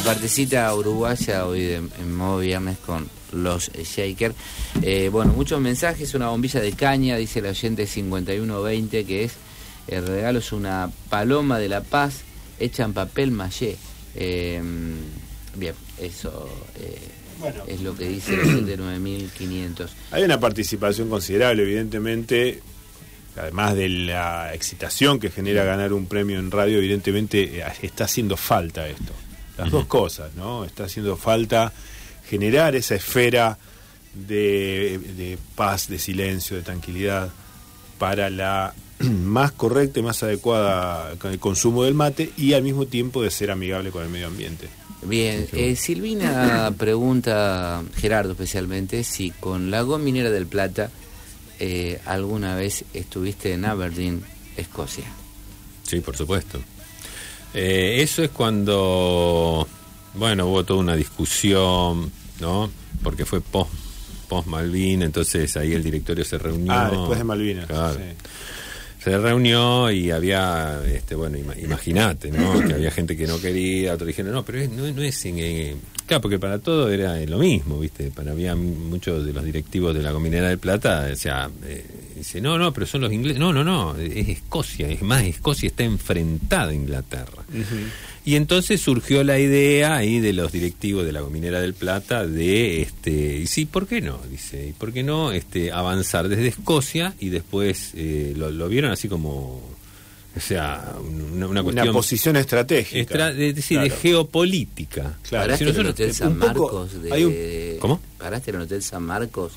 la 0.00 0.14
partecita 0.14 0.74
uruguaya 0.74 1.46
hoy 1.46 1.60
de- 1.62 1.74
en 1.76 2.14
modo 2.16 2.38
viernes 2.38 2.78
con 2.78 3.08
los 3.32 3.70
Shaker. 3.72 4.32
Eh, 4.82 5.08
bueno, 5.10 5.32
muchos 5.32 5.60
mensajes, 5.60 6.14
una 6.14 6.28
bombilla 6.28 6.60
de 6.60 6.72
caña, 6.72 7.16
dice 7.16 7.40
el 7.40 7.46
oyente 7.46 7.86
5120, 7.86 9.04
que 9.04 9.24
es, 9.24 9.32
el 9.88 10.06
regalo 10.06 10.38
es 10.38 10.52
una 10.52 10.90
paloma 11.08 11.58
de 11.58 11.68
la 11.68 11.82
paz 11.82 12.20
hecha 12.58 12.84
en 12.84 12.92
papel 12.92 13.30
maché. 13.30 13.76
Eh, 14.14 14.60
bien, 15.56 15.74
eso 15.98 16.48
eh, 16.80 16.98
Bueno. 17.38 17.64
es 17.66 17.80
lo 17.82 17.94
que 17.94 18.08
dice 18.08 18.34
el 18.34 18.40
oyente 18.40 18.76
9500. 18.76 19.90
Hay 20.12 20.22
una 20.24 20.40
participación 20.40 21.08
considerable, 21.08 21.62
evidentemente, 21.62 22.60
además 23.36 23.74
de 23.76 23.88
la 23.88 24.54
excitación 24.54 25.20
que 25.20 25.30
genera 25.30 25.64
ganar 25.64 25.92
un 25.92 26.06
premio 26.06 26.38
en 26.38 26.50
radio, 26.50 26.78
evidentemente 26.78 27.60
eh, 27.60 27.64
está 27.82 28.04
haciendo 28.04 28.36
falta 28.36 28.88
esto. 28.88 29.12
Las 29.60 29.70
dos 29.70 29.86
cosas, 29.86 30.34
¿no? 30.36 30.64
Está 30.64 30.84
haciendo 30.84 31.16
falta 31.16 31.72
generar 32.28 32.74
esa 32.76 32.94
esfera 32.94 33.58
de, 34.14 34.98
de 35.16 35.38
paz, 35.54 35.88
de 35.88 35.98
silencio, 35.98 36.56
de 36.56 36.62
tranquilidad 36.62 37.30
para 37.98 38.30
la 38.30 38.74
más 39.00 39.52
correcta 39.52 40.00
y 40.00 40.02
más 40.02 40.22
adecuada 40.22 41.14
con 41.16 41.30
el 41.30 41.38
consumo 41.38 41.84
del 41.84 41.94
mate 41.94 42.32
y 42.36 42.54
al 42.54 42.62
mismo 42.62 42.86
tiempo 42.86 43.22
de 43.22 43.30
ser 43.30 43.50
amigable 43.50 43.90
con 43.90 44.02
el 44.02 44.08
medio 44.08 44.28
ambiente. 44.28 44.68
Bien, 45.02 45.46
eh, 45.52 45.76
Silvina 45.76 46.72
pregunta, 46.78 47.82
Gerardo 47.96 48.32
especialmente, 48.32 49.04
si 49.04 49.30
con 49.30 49.70
la 49.70 49.84
Minera 49.84 50.30
del 50.30 50.46
Plata 50.46 50.90
eh, 51.58 52.00
alguna 52.06 52.56
vez 52.56 52.84
estuviste 52.94 53.52
en 53.52 53.64
Aberdeen, 53.64 54.22
Escocia. 54.56 55.04
Sí, 55.82 56.00
por 56.00 56.16
supuesto. 56.16 56.58
Eh, 57.54 57.96
eso 58.00 58.22
es 58.22 58.30
cuando, 58.30 59.66
bueno, 60.14 60.46
hubo 60.46 60.64
toda 60.64 60.80
una 60.80 60.96
discusión, 60.96 62.10
¿no? 62.40 62.70
Porque 63.02 63.24
fue 63.24 63.40
post, 63.40 63.72
post 64.28 64.46
Malvin, 64.46 65.02
entonces 65.02 65.56
ahí 65.56 65.72
el 65.72 65.82
directorio 65.82 66.24
se 66.24 66.38
reunió. 66.38 66.72
Ah, 66.72 66.90
después 66.90 67.18
de 67.18 67.24
Malvinas. 67.24 67.66
Claro. 67.66 67.94
sí. 67.94 68.02
Se 69.02 69.16
reunió 69.18 69.90
y 69.90 70.10
había, 70.10 70.80
este, 70.86 71.14
bueno, 71.14 71.38
ima- 71.38 71.56
imagínate, 71.62 72.30
¿no? 72.30 72.60
que 72.60 72.74
había 72.74 72.90
gente 72.92 73.16
que 73.16 73.26
no 73.26 73.40
quería, 73.40 73.94
otros 73.94 74.08
dijeron, 74.08 74.32
no, 74.32 74.44
pero 74.44 74.58
es- 74.58 74.70
no, 74.70 74.90
no 74.92 75.02
es... 75.02 75.24
eh, 75.24 75.74
claro, 76.06 76.20
porque 76.20 76.38
para 76.38 76.58
todo 76.58 76.90
era 76.90 77.16
lo 77.24 77.38
mismo, 77.38 77.78
¿viste? 77.80 78.10
Para 78.10 78.32
había 78.32 78.54
muchos 78.56 79.24
de 79.24 79.32
los 79.32 79.42
directivos 79.44 79.94
de 79.94 80.02
la 80.02 80.12
Cominera 80.12 80.48
del 80.48 80.58
Plata, 80.58 81.08
o 81.12 81.16
sea, 81.16 81.48
eh, 81.64 81.84
dice, 82.16 82.40
no, 82.42 82.58
no, 82.58 82.72
pero 82.74 82.84
son 82.86 83.00
los 83.00 83.12
ingleses. 83.12 83.38
No, 83.40 83.52
no, 83.52 83.64
no, 83.64 83.96
es 83.96 84.28
Escocia, 84.28 84.88
es 84.88 85.00
más, 85.02 85.22
Escocia 85.22 85.68
está 85.68 85.82
enfrentada 85.84 86.70
a 86.70 86.74
Inglaterra. 86.74 87.42
Y 88.30 88.36
entonces 88.36 88.80
surgió 88.80 89.24
la 89.24 89.40
idea 89.40 89.96
ahí 89.96 90.20
de 90.20 90.32
los 90.32 90.52
directivos 90.52 91.04
de 91.04 91.10
la 91.10 91.20
Minera 91.22 91.60
del 91.60 91.74
Plata 91.74 92.24
de, 92.26 92.80
este, 92.82 93.38
y 93.38 93.46
sí, 93.48 93.64
¿por 93.66 93.88
qué 93.88 94.00
no? 94.00 94.20
Dice, 94.30 94.68
¿y 94.68 94.72
por 94.72 94.92
qué 94.92 95.02
no 95.02 95.32
este, 95.32 95.72
avanzar 95.72 96.28
desde 96.28 96.46
Escocia 96.46 97.12
y 97.18 97.30
después 97.30 97.90
eh, 97.96 98.32
lo, 98.36 98.52
lo 98.52 98.68
vieron 98.68 98.92
así 98.92 99.08
como, 99.08 99.60
o 100.36 100.40
sea, 100.40 100.94
una, 101.34 101.48
una 101.48 101.62
cuestión... 101.64 101.88
Una 101.88 101.92
posición 101.92 102.36
estratégica. 102.36 103.00
extra- 103.00 103.32
de, 103.32 103.52
de- 103.52 103.62
sí, 103.62 103.74
de 103.74 103.86
Claro. 103.88 104.00
geopolítica. 104.00 105.18
Claro. 105.28 105.44
¿Paraste 105.46 105.64
Si 105.64 105.70
en 105.72 105.76
el 105.80 105.86
Hotel 105.88 106.14
San 106.14 106.38
Marcos? 106.38 107.02
De, 107.02 107.12
hay 107.12 107.24
un- 107.24 107.78
¿Cómo? 107.80 108.00
¿Paraste 108.16 108.50
en 108.50 108.56
el 108.58 108.62
Hotel 108.62 108.82
San 108.84 109.02
Marcos, 109.02 109.54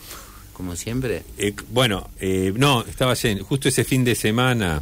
como 0.51 0.76
siempre? 0.76 1.21
Eh, 1.38 1.53
bueno, 1.69 2.09
eh, 2.19 2.51
no, 2.55 2.84
estaba 2.89 3.13
lleno. 3.13 3.43
Justo 3.43 3.69
ese 3.69 3.84
fin 3.84 4.03
de 4.03 4.15
semana, 4.15 4.82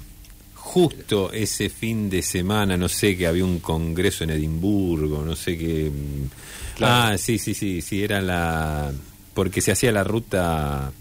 justo 0.61 1.31
ese 1.33 1.69
fin 1.69 2.09
de 2.09 2.21
semana, 2.21 2.77
no 2.77 2.87
sé, 2.87 3.17
que 3.17 3.25
había 3.27 3.43
un 3.43 3.59
congreso 3.59 4.23
en 4.23 4.29
Edimburgo, 4.29 5.23
no 5.25 5.35
sé 5.35 5.57
qué. 5.57 5.89
mm, 5.91 6.77
Claro. 6.77 7.13
Ah, 7.13 7.17
sí, 7.17 7.37
sí, 7.37 7.53
sí, 7.53 7.81
sí, 7.81 8.03
era 8.03 8.21
la. 8.21 8.91
Porque 9.33 9.59
se 9.61 9.71
hacía 9.71 9.91
la 9.91 10.03
ruta, 10.03 10.91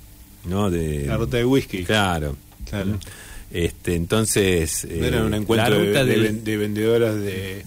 ¿no? 0.46 0.70
De, 0.70 1.06
La 1.06 1.16
ruta 1.16 1.36
de 1.36 1.44
whisky. 1.44 1.84
Claro. 1.84 2.36
Claro. 2.68 2.98
Este, 3.52 3.94
entonces. 3.94 4.86
No 4.90 5.04
era 5.06 5.18
eh, 5.18 5.22
un 5.22 5.34
encuentro 5.34 5.78
la 5.78 5.84
ruta 5.86 6.04
de 6.04 6.32
de 6.32 6.56
vendedoras 6.56 7.14
de, 7.16 7.62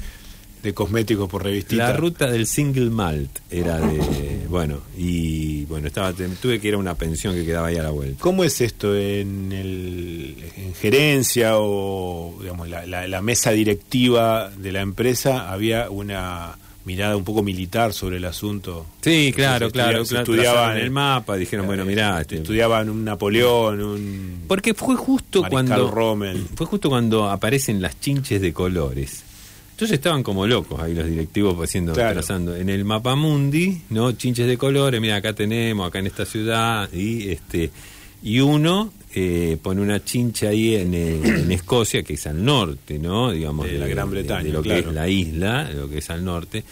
de 0.64 0.74
cosméticos 0.74 1.30
por 1.30 1.44
revistita. 1.44 1.90
La 1.90 1.94
ruta 1.94 2.32
del 2.32 2.48
single 2.48 2.90
malt 2.90 3.40
era 3.52 3.80
de. 3.80 4.34
Bueno, 4.54 4.82
y 4.96 5.66
bueno, 5.66 5.88
estaba 5.88 6.14
tuve 6.14 6.60
que 6.60 6.68
ir 6.68 6.76
a 6.76 6.78
una 6.78 6.94
pensión 6.94 7.34
que 7.34 7.44
quedaba 7.44 7.70
ahí 7.70 7.78
a 7.78 7.82
la 7.82 7.90
vuelta. 7.90 8.22
¿Cómo 8.22 8.44
es 8.44 8.62
esto 8.62 8.96
en, 8.96 9.52
el, 9.52 10.36
en 10.58 10.76
gerencia 10.76 11.54
o 11.58 12.38
digamos, 12.40 12.70
la, 12.70 12.86
la- 12.86 13.08
la 13.08 13.22
mesa 13.24 13.50
directiva 13.50 14.52
de 14.56 14.72
la 14.72 14.82
empresa? 14.82 15.52
Había 15.52 15.90
una 15.90 16.56
mirada 16.86 17.18
un 17.18 17.24
poco 17.24 17.42
militar 17.42 17.94
sobre 17.94 18.18
el 18.18 18.26
asunto. 18.26 18.86
Sí, 19.02 19.32
claro, 19.36 19.72
claro, 19.72 20.04
claro. 20.06 20.22
estudiaban 20.22 20.54
trazaron 20.54 20.78
el 20.78 20.92
mapa, 20.92 21.36
dijeron, 21.36 21.66
bueno, 21.66 21.84
mirá, 21.84 22.22
este, 22.22 22.36
estudiaban 22.36 22.90
un 22.92 23.04
Napoleón, 23.04 23.82
un 23.82 24.42
porque 24.48 24.76
fue 24.76 24.96
justo 24.96 25.42
Mariscal 25.42 25.66
cuando 25.66 25.90
Rommel. 25.92 26.46
fue 26.56 26.68
justo 26.68 26.90
cuando 26.90 27.28
aparecen 27.28 27.82
las 27.82 28.00
chinches 28.00 28.40
de 28.40 28.54
colores. 28.54 29.24
Entonces 29.74 29.96
estaban 29.96 30.24
como 30.24 30.46
locos 30.48 30.80
ahí 30.80 30.94
los 30.94 31.08
directivos 31.08 31.58
haciendo 31.62 31.94
Claro. 31.94 32.14
trazando 32.14 32.56
en 32.56 32.70
el 32.70 32.86
mapa 32.86 33.16
mundi, 33.16 33.82
¿no? 33.90 34.12
Chinches 34.14 34.48
de 34.48 34.58
colores, 34.58 35.02
mira, 35.02 35.16
acá 35.18 35.34
tenemos, 35.34 35.88
acá 35.88 36.00
en 36.00 36.08
esta 36.08 36.26
ciudad 36.26 36.90
y 36.94 37.30
este 37.30 37.70
y 38.22 38.40
uno 38.40 38.94
eh, 39.16 39.58
pone 39.62 39.82
una 39.82 40.04
chincha 40.04 40.48
ahí 40.50 40.76
en, 40.76 40.94
eh, 40.94 41.20
en 41.24 41.52
Escocia, 41.52 42.02
que 42.04 42.14
es 42.14 42.26
al 42.28 42.44
norte, 42.46 42.98
¿no? 42.98 43.32
Digamos, 43.32 43.66
De 43.66 43.78
la 43.78 43.88
Gran 43.88 44.10
Bretaña, 44.10 44.44
de 44.44 44.52
lo 44.52 44.64
que 44.64 44.80
es 44.80 44.86
la 44.88 45.10
isla, 45.10 45.66
de 45.66 45.74
lo 45.74 45.90
que 45.90 45.98
es 45.98 46.10
al 46.10 46.24
norte. 46.24 46.64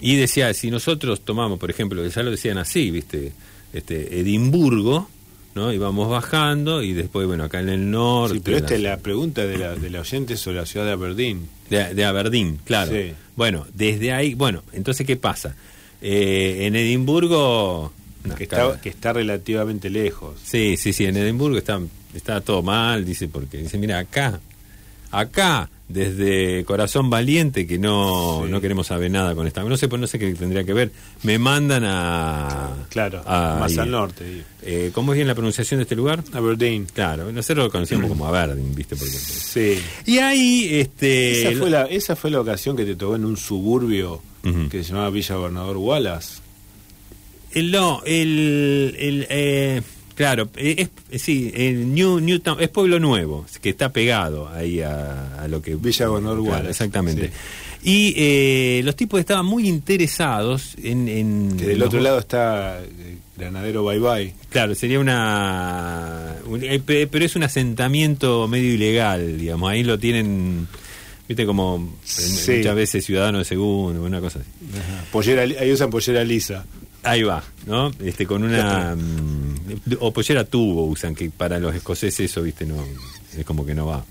Y 0.00 0.16
decía, 0.16 0.52
si 0.52 0.70
nosotros 0.70 1.22
tomamos, 1.24 1.58
por 1.58 1.70
ejemplo, 1.70 2.06
ya 2.06 2.22
lo 2.22 2.30
decían 2.30 2.58
así, 2.58 2.90
¿viste? 2.90 3.32
Este, 3.72 4.20
Edimburgo, 4.20 5.08
¿no? 5.54 5.72
Y 5.72 5.78
vamos 5.78 6.08
bajando 6.10 6.82
y 6.82 6.92
después, 6.92 7.26
bueno, 7.26 7.44
acá 7.44 7.60
en 7.60 7.68
el 7.68 7.90
norte. 7.90 8.34
Sí, 8.36 8.42
pero 8.44 8.56
esta 8.58 8.70
la- 8.70 8.76
es 8.76 8.82
la 8.82 8.96
pregunta 8.98 9.46
de 9.46 9.58
la, 9.58 9.74
de 9.74 9.90
la 9.90 10.00
oyente 10.00 10.36
sobre 10.36 10.56
la 10.58 10.66
ciudad 10.66 10.86
de 10.86 10.92
Aberdeen. 10.92 11.48
de, 11.70 11.94
de 11.94 12.04
Aberdeen, 12.04 12.58
claro. 12.64 12.92
Sí. 12.92 13.12
Bueno, 13.36 13.66
desde 13.72 14.12
ahí, 14.12 14.34
bueno, 14.34 14.62
entonces, 14.72 15.06
¿qué 15.06 15.16
pasa? 15.16 15.54
Eh, 16.02 16.66
en 16.66 16.76
Edimburgo... 16.76 17.92
está, 18.38 18.80
que 18.80 18.88
está 18.88 19.12
relativamente 19.12 19.90
lejos. 19.90 20.36
Sí, 20.44 20.76
sí, 20.76 20.92
sí, 20.92 21.04
en 21.06 21.16
Edimburgo 21.16 21.56
está, 21.58 21.80
está 22.14 22.40
todo 22.40 22.62
mal, 22.62 23.04
dice, 23.04 23.28
porque 23.28 23.58
dice, 23.58 23.76
mira, 23.78 23.98
acá, 23.98 24.40
acá, 25.10 25.68
desde 25.88 26.64
Corazón 26.64 27.10
Valiente, 27.10 27.66
que 27.66 27.78
no, 27.78 28.42
Sí. 28.44 28.50
no 28.50 28.60
queremos 28.60 28.86
saber 28.86 29.10
nada 29.10 29.34
con 29.34 29.46
esta, 29.46 29.62
no 29.62 29.76
sé, 29.76 29.86
pues 29.86 30.00
no 30.00 30.06
sé 30.06 30.18
qué 30.18 30.32
tendría 30.34 30.64
que 30.64 30.72
ver, 30.72 30.90
me 31.22 31.38
mandan 31.38 31.84
a... 31.84 32.86
Claro, 32.88 33.22
a- 33.26 33.58
más 33.60 33.72
ahí. 33.72 33.78
al 33.80 33.90
norte. 33.90 34.42
Eh, 34.62 34.90
¿Cómo 34.94 35.12
es 35.12 35.16
bien 35.16 35.28
la 35.28 35.34
pronunciación 35.34 35.78
de 35.78 35.82
este 35.82 35.94
lugar? 35.94 36.24
Aberdeen. 36.32 36.86
Claro, 36.92 37.30
nosotros 37.30 37.66
lo 37.66 37.70
conocíamos 37.70 38.08
como 38.08 38.26
Aberdeen, 38.26 38.74
¿viste? 38.74 38.96
Porque, 38.96 39.12
Sí. 39.12 39.78
y 40.06 40.18
ahí, 40.18 40.68
este... 40.72 41.48
Esa 41.50 41.58
fue, 41.60 41.70
la, 41.70 41.82
esa 41.84 42.16
fue 42.16 42.30
la 42.30 42.40
ocasión 42.40 42.76
que 42.76 42.84
te 42.86 42.96
tocó 42.96 43.16
en 43.16 43.24
un 43.26 43.36
suburbio 43.36 44.22
que 44.70 44.82
se 44.82 44.90
llamaba 44.90 45.10
Villa 45.10 45.36
Gobernador 45.36 45.76
Wallace. 45.76 46.40
El, 47.52 47.70
no, 47.70 48.02
el, 48.04 48.96
el 48.98 49.26
eh, 49.30 49.82
claro, 50.14 50.48
eh, 50.56 50.88
es, 51.10 51.22
sí, 51.22 51.50
el 51.54 51.92
New, 51.94 52.20
Newtown, 52.20 52.60
es 52.60 52.68
Pueblo 52.68 52.98
Nuevo, 53.00 53.44
que 53.62 53.70
está 53.70 53.90
pegado 53.92 54.48
ahí 54.48 54.80
a, 54.80 55.42
a 55.42 55.48
lo 55.48 55.60
que... 55.62 55.74
Villa 55.76 56.06
Claro, 56.06 56.42
Wallace, 56.42 56.70
Exactamente. 56.70 57.28
sí. 57.28 57.32
Y 57.86 58.14
eh, 58.16 58.80
los 58.82 58.96
tipos 58.96 59.20
estaban 59.20 59.44
muy 59.44 59.68
interesados 59.68 60.74
en... 60.82 61.06
en 61.06 61.56
Que 61.58 61.66
del 61.66 61.78
los- 61.80 61.88
otro 61.88 62.00
lado 62.00 62.18
está 62.18 62.80
eh, 62.82 63.18
Granadero 63.36 63.84
Bye 63.84 63.98
Bye. 63.98 64.34
Claro, 64.48 64.74
sería 64.74 64.98
una... 64.98 66.34
un- 66.46 66.64
eh, 66.64 66.80
pe- 66.80 67.06
pero 67.08 67.26
es 67.26 67.36
un 67.36 67.42
asentamiento 67.42 68.48
medio 68.48 68.72
ilegal, 68.72 69.38
digamos, 69.38 69.70
ahí 69.70 69.82
lo 69.84 69.98
tienen... 69.98 70.66
Viste 71.28 71.44
como 71.46 71.92
eh, 72.04 72.06
Sí. 72.06 72.52
muchas 72.58 72.74
veces 72.74 73.04
ciudadano 73.04 73.38
de 73.38 73.44
segundo, 73.44 74.02
una 74.02 74.20
cosa 74.20 74.38
así. 74.40 74.48
Pollera, 75.12 75.42
ahí 75.42 75.70
usan 75.72 75.90
pollera 75.90 76.24
lisa. 76.24 76.64
Ahí 77.02 77.22
va, 77.22 77.42
¿no? 77.66 77.90
Este, 78.02 78.24
con 78.26 78.44
una... 78.44 78.96
mm, 79.64 79.94
o 80.00 80.12
pollera 80.12 80.44
tubo 80.44 80.84
usan, 80.86 81.14
que 81.14 81.30
para 81.30 81.58
los 81.58 81.74
escoceses 81.74 82.30
eso, 82.30 82.42
viste, 82.42 82.66
no 82.66 82.76
es 83.36 83.44
como 83.44 83.64
que 83.66 83.74
no 83.74 83.86
va. 83.86 84.04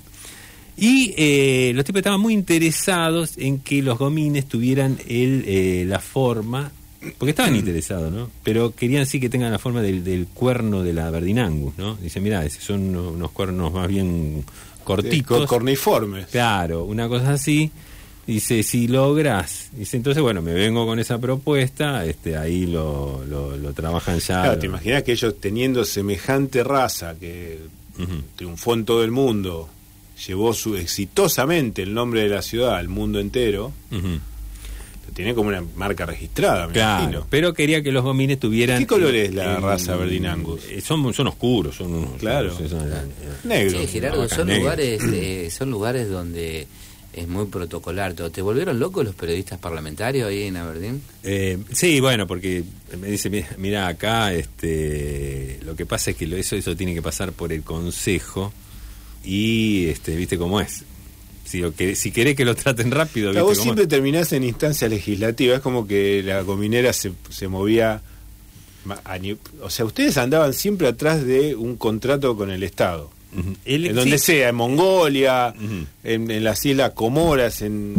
Y 0.75 1.13
eh, 1.17 1.71
los 1.75 1.85
tipos 1.85 1.99
estaban 1.99 2.19
muy 2.19 2.33
interesados 2.33 3.37
en 3.37 3.59
que 3.59 3.81
los 3.83 3.97
gomines 3.99 4.47
tuvieran 4.47 4.97
el, 5.07 5.43
eh, 5.45 5.85
la 5.87 5.99
forma, 5.99 6.71
porque 7.19 7.29
estaban 7.31 7.55
interesados, 7.55 8.11
¿no? 8.11 8.29
Pero 8.43 8.73
querían 8.73 9.05
sí 9.05 9.19
que 9.19 9.29
tengan 9.29 9.51
la 9.51 9.59
forma 9.59 9.81
del, 9.81 10.03
del 10.03 10.25
cuerno 10.27 10.81
de 10.81 10.93
la 10.93 11.11
Verdinangus, 11.11 11.77
¿no? 11.77 11.95
Dice, 11.95 12.19
mira, 12.21 12.49
son 12.49 12.89
unos, 12.89 13.13
unos 13.13 13.31
cuernos 13.31 13.71
más 13.71 13.87
bien 13.87 14.43
cortitos. 14.83 15.37
Cor- 15.39 15.47
corniformes. 15.47 16.25
Claro, 16.27 16.85
una 16.85 17.07
cosa 17.07 17.33
así. 17.33 17.69
Dice, 18.25 18.63
si 18.63 18.87
logras, 18.87 19.69
dice, 19.73 19.97
entonces, 19.97 20.23
bueno, 20.23 20.41
me 20.41 20.53
vengo 20.53 20.85
con 20.85 20.97
esa 20.97 21.17
propuesta, 21.19 22.05
este, 22.05 22.37
ahí 22.37 22.65
lo, 22.65 23.21
lo, 23.27 23.57
lo 23.57 23.73
trabajan 23.73 24.19
ya. 24.19 24.25
Claro, 24.41 24.53
lo- 24.53 24.59
te 24.59 24.65
imaginas 24.67 25.03
que 25.03 25.11
ellos 25.11 25.35
teniendo 25.41 25.83
semejante 25.83 26.63
raza 26.63 27.15
que 27.19 27.59
triunfó 28.37 28.73
en 28.75 28.85
todo 28.85 29.03
el 29.03 29.11
mundo, 29.11 29.67
llevó 30.25 30.53
su 30.53 30.77
exitosamente 30.77 31.81
el 31.83 31.93
nombre 31.93 32.21
de 32.21 32.29
la 32.29 32.41
ciudad 32.41 32.75
al 32.77 32.87
mundo 32.87 33.19
entero, 33.19 33.73
Ujú. 33.91 34.19
tiene 35.13 35.35
como 35.35 35.49
una 35.49 35.61
marca 35.75 36.05
registrada, 36.05 36.67
me 36.67 36.73
Claro, 36.73 37.03
imagino. 37.03 37.27
pero 37.29 37.53
quería 37.53 37.83
que 37.83 37.91
los 37.91 38.03
gomines 38.03 38.39
tuvieran... 38.39 38.79
¿Qué 38.79 38.87
color 38.87 39.13
eh, 39.15 39.25
es 39.25 39.33
la 39.33 39.55
eh, 39.57 39.59
raza 39.59 39.95
Verdin 39.97 40.25
Angus? 40.27 40.61
eh, 40.69 40.79
Son, 40.81 41.13
son 41.13 41.27
oscuros, 41.27 41.75
son 41.75 41.93
unos... 41.93 42.13
Claro. 42.19 42.55
son- 42.57 42.69
son- 42.69 42.87
eh, 42.87 42.93
Negro. 43.43 43.79
Sí, 43.81 43.87
Gerardo, 43.87 44.29
son 44.29 44.47
lugares, 44.55 45.03
eh, 45.13 45.49
son 45.51 45.69
lugares 45.71 46.09
donde 46.09 46.67
es 47.13 47.27
muy 47.27 47.45
protocolar. 47.45 48.13
todo. 48.13 48.29
¿Te 48.31 48.41
volvieron 48.41 48.79
locos 48.79 49.05
los 49.05 49.15
periodistas 49.15 49.59
parlamentarios 49.59 50.27
ahí 50.29 50.43
en 50.43 50.57
Aberdeen? 50.57 51.01
Eh, 51.23 51.57
sí, 51.71 51.99
bueno, 51.99 52.25
porque 52.27 52.63
me 52.99 53.07
dice, 53.09 53.29
"Mira, 53.29 53.47
mira 53.57 53.87
acá, 53.87 54.33
este, 54.33 55.59
lo 55.65 55.75
que 55.75 55.85
pasa 55.85 56.11
es 56.11 56.17
que 56.17 56.27
lo- 56.27 56.37
eso, 56.37 56.55
eso 56.55 56.75
tiene 56.75 56.93
que 56.93 57.01
pasar 57.01 57.31
por 57.33 57.53
el 57.53 57.61
consejo 57.63 58.51
y, 59.23 59.85
este, 59.87 60.15
viste 60.15 60.37
cómo 60.37 60.59
es. 60.59 60.83
Si, 61.45 61.59
lo 61.59 61.73
que, 61.75 61.95
si 61.95 62.11
querés 62.11 62.35
que 62.35 62.45
lo 62.45 62.55
traten 62.55 62.89
rápido, 62.91 63.29
O 63.29 63.31
viste 63.31 63.41
vos 63.43 63.51
cómo 63.57 63.63
siempre 63.63 63.83
es. 63.83 63.89
terminás 63.89 64.31
en 64.33 64.43
instancia 64.43 64.87
legislativa, 64.87 65.55
es 65.55 65.61
como 65.61 65.85
que 65.87 66.23
la 66.23 66.41
gominera 66.41 66.93
se, 66.93 67.11
se 67.29 67.47
movía... 67.47 68.01
a 69.05 69.17
O 69.61 69.69
sea, 69.69 69.85
ustedes 69.85 70.17
andaban 70.17 70.53
siempre 70.53 70.87
atrás 70.87 71.23
de 71.25 71.55
un 71.55 71.75
contrato 71.77 72.35
con 72.35 72.49
el 72.51 72.63
Estado. 72.63 73.11
En 73.65 73.95
donde 73.95 74.17
sea, 74.17 74.49
en 74.49 74.55
Mongolia, 74.55 75.53
en, 76.03 76.31
en 76.31 76.43
las 76.43 76.65
Islas 76.65 76.91
Comoras, 76.91 77.61
en 77.61 77.95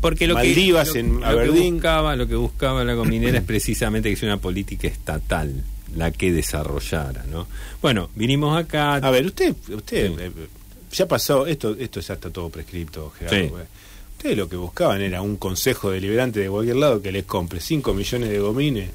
porque 0.00 0.26
lo 0.28 0.34
Maldivas, 0.34 0.90
que, 0.92 1.00
en 1.00 1.20
lo, 1.20 1.32
lo 1.44 1.52
que 1.52 1.70
buscaba, 1.72 2.14
lo 2.16 2.28
que 2.28 2.36
buscaba 2.36 2.84
la 2.84 2.94
gominera 2.94 3.38
es 3.38 3.44
precisamente 3.44 4.08
que 4.10 4.16
sea 4.16 4.28
una 4.28 4.36
política 4.40 4.86
estatal 4.86 5.64
la 5.96 6.12
que 6.12 6.32
desarrollara, 6.32 7.24
¿no? 7.30 7.46
Bueno, 7.82 8.10
vinimos 8.14 8.56
acá. 8.56 8.94
A 8.96 9.10
ver, 9.10 9.26
usted, 9.26 9.54
usted 9.70 10.08
Sí. 10.08 10.14
eh, 10.20 10.30
ya 10.92 11.08
pasó, 11.08 11.46
esto, 11.46 11.74
esto 11.78 12.00
ya 12.00 12.14
está 12.14 12.30
todo 12.30 12.48
prescripto, 12.50 13.10
Gerardo. 13.18 13.58
Sí. 13.58 13.64
Ustedes 14.18 14.36
lo 14.36 14.48
que 14.48 14.56
buscaban 14.56 15.00
era 15.00 15.22
un 15.22 15.36
consejo 15.36 15.90
deliberante 15.90 16.40
de 16.40 16.48
cualquier 16.48 16.76
lado 16.76 17.02
que 17.02 17.10
les 17.12 17.24
compre 17.24 17.60
5 17.60 17.92
millones 17.94 18.30
de 18.30 18.38
gomines. 18.38 18.90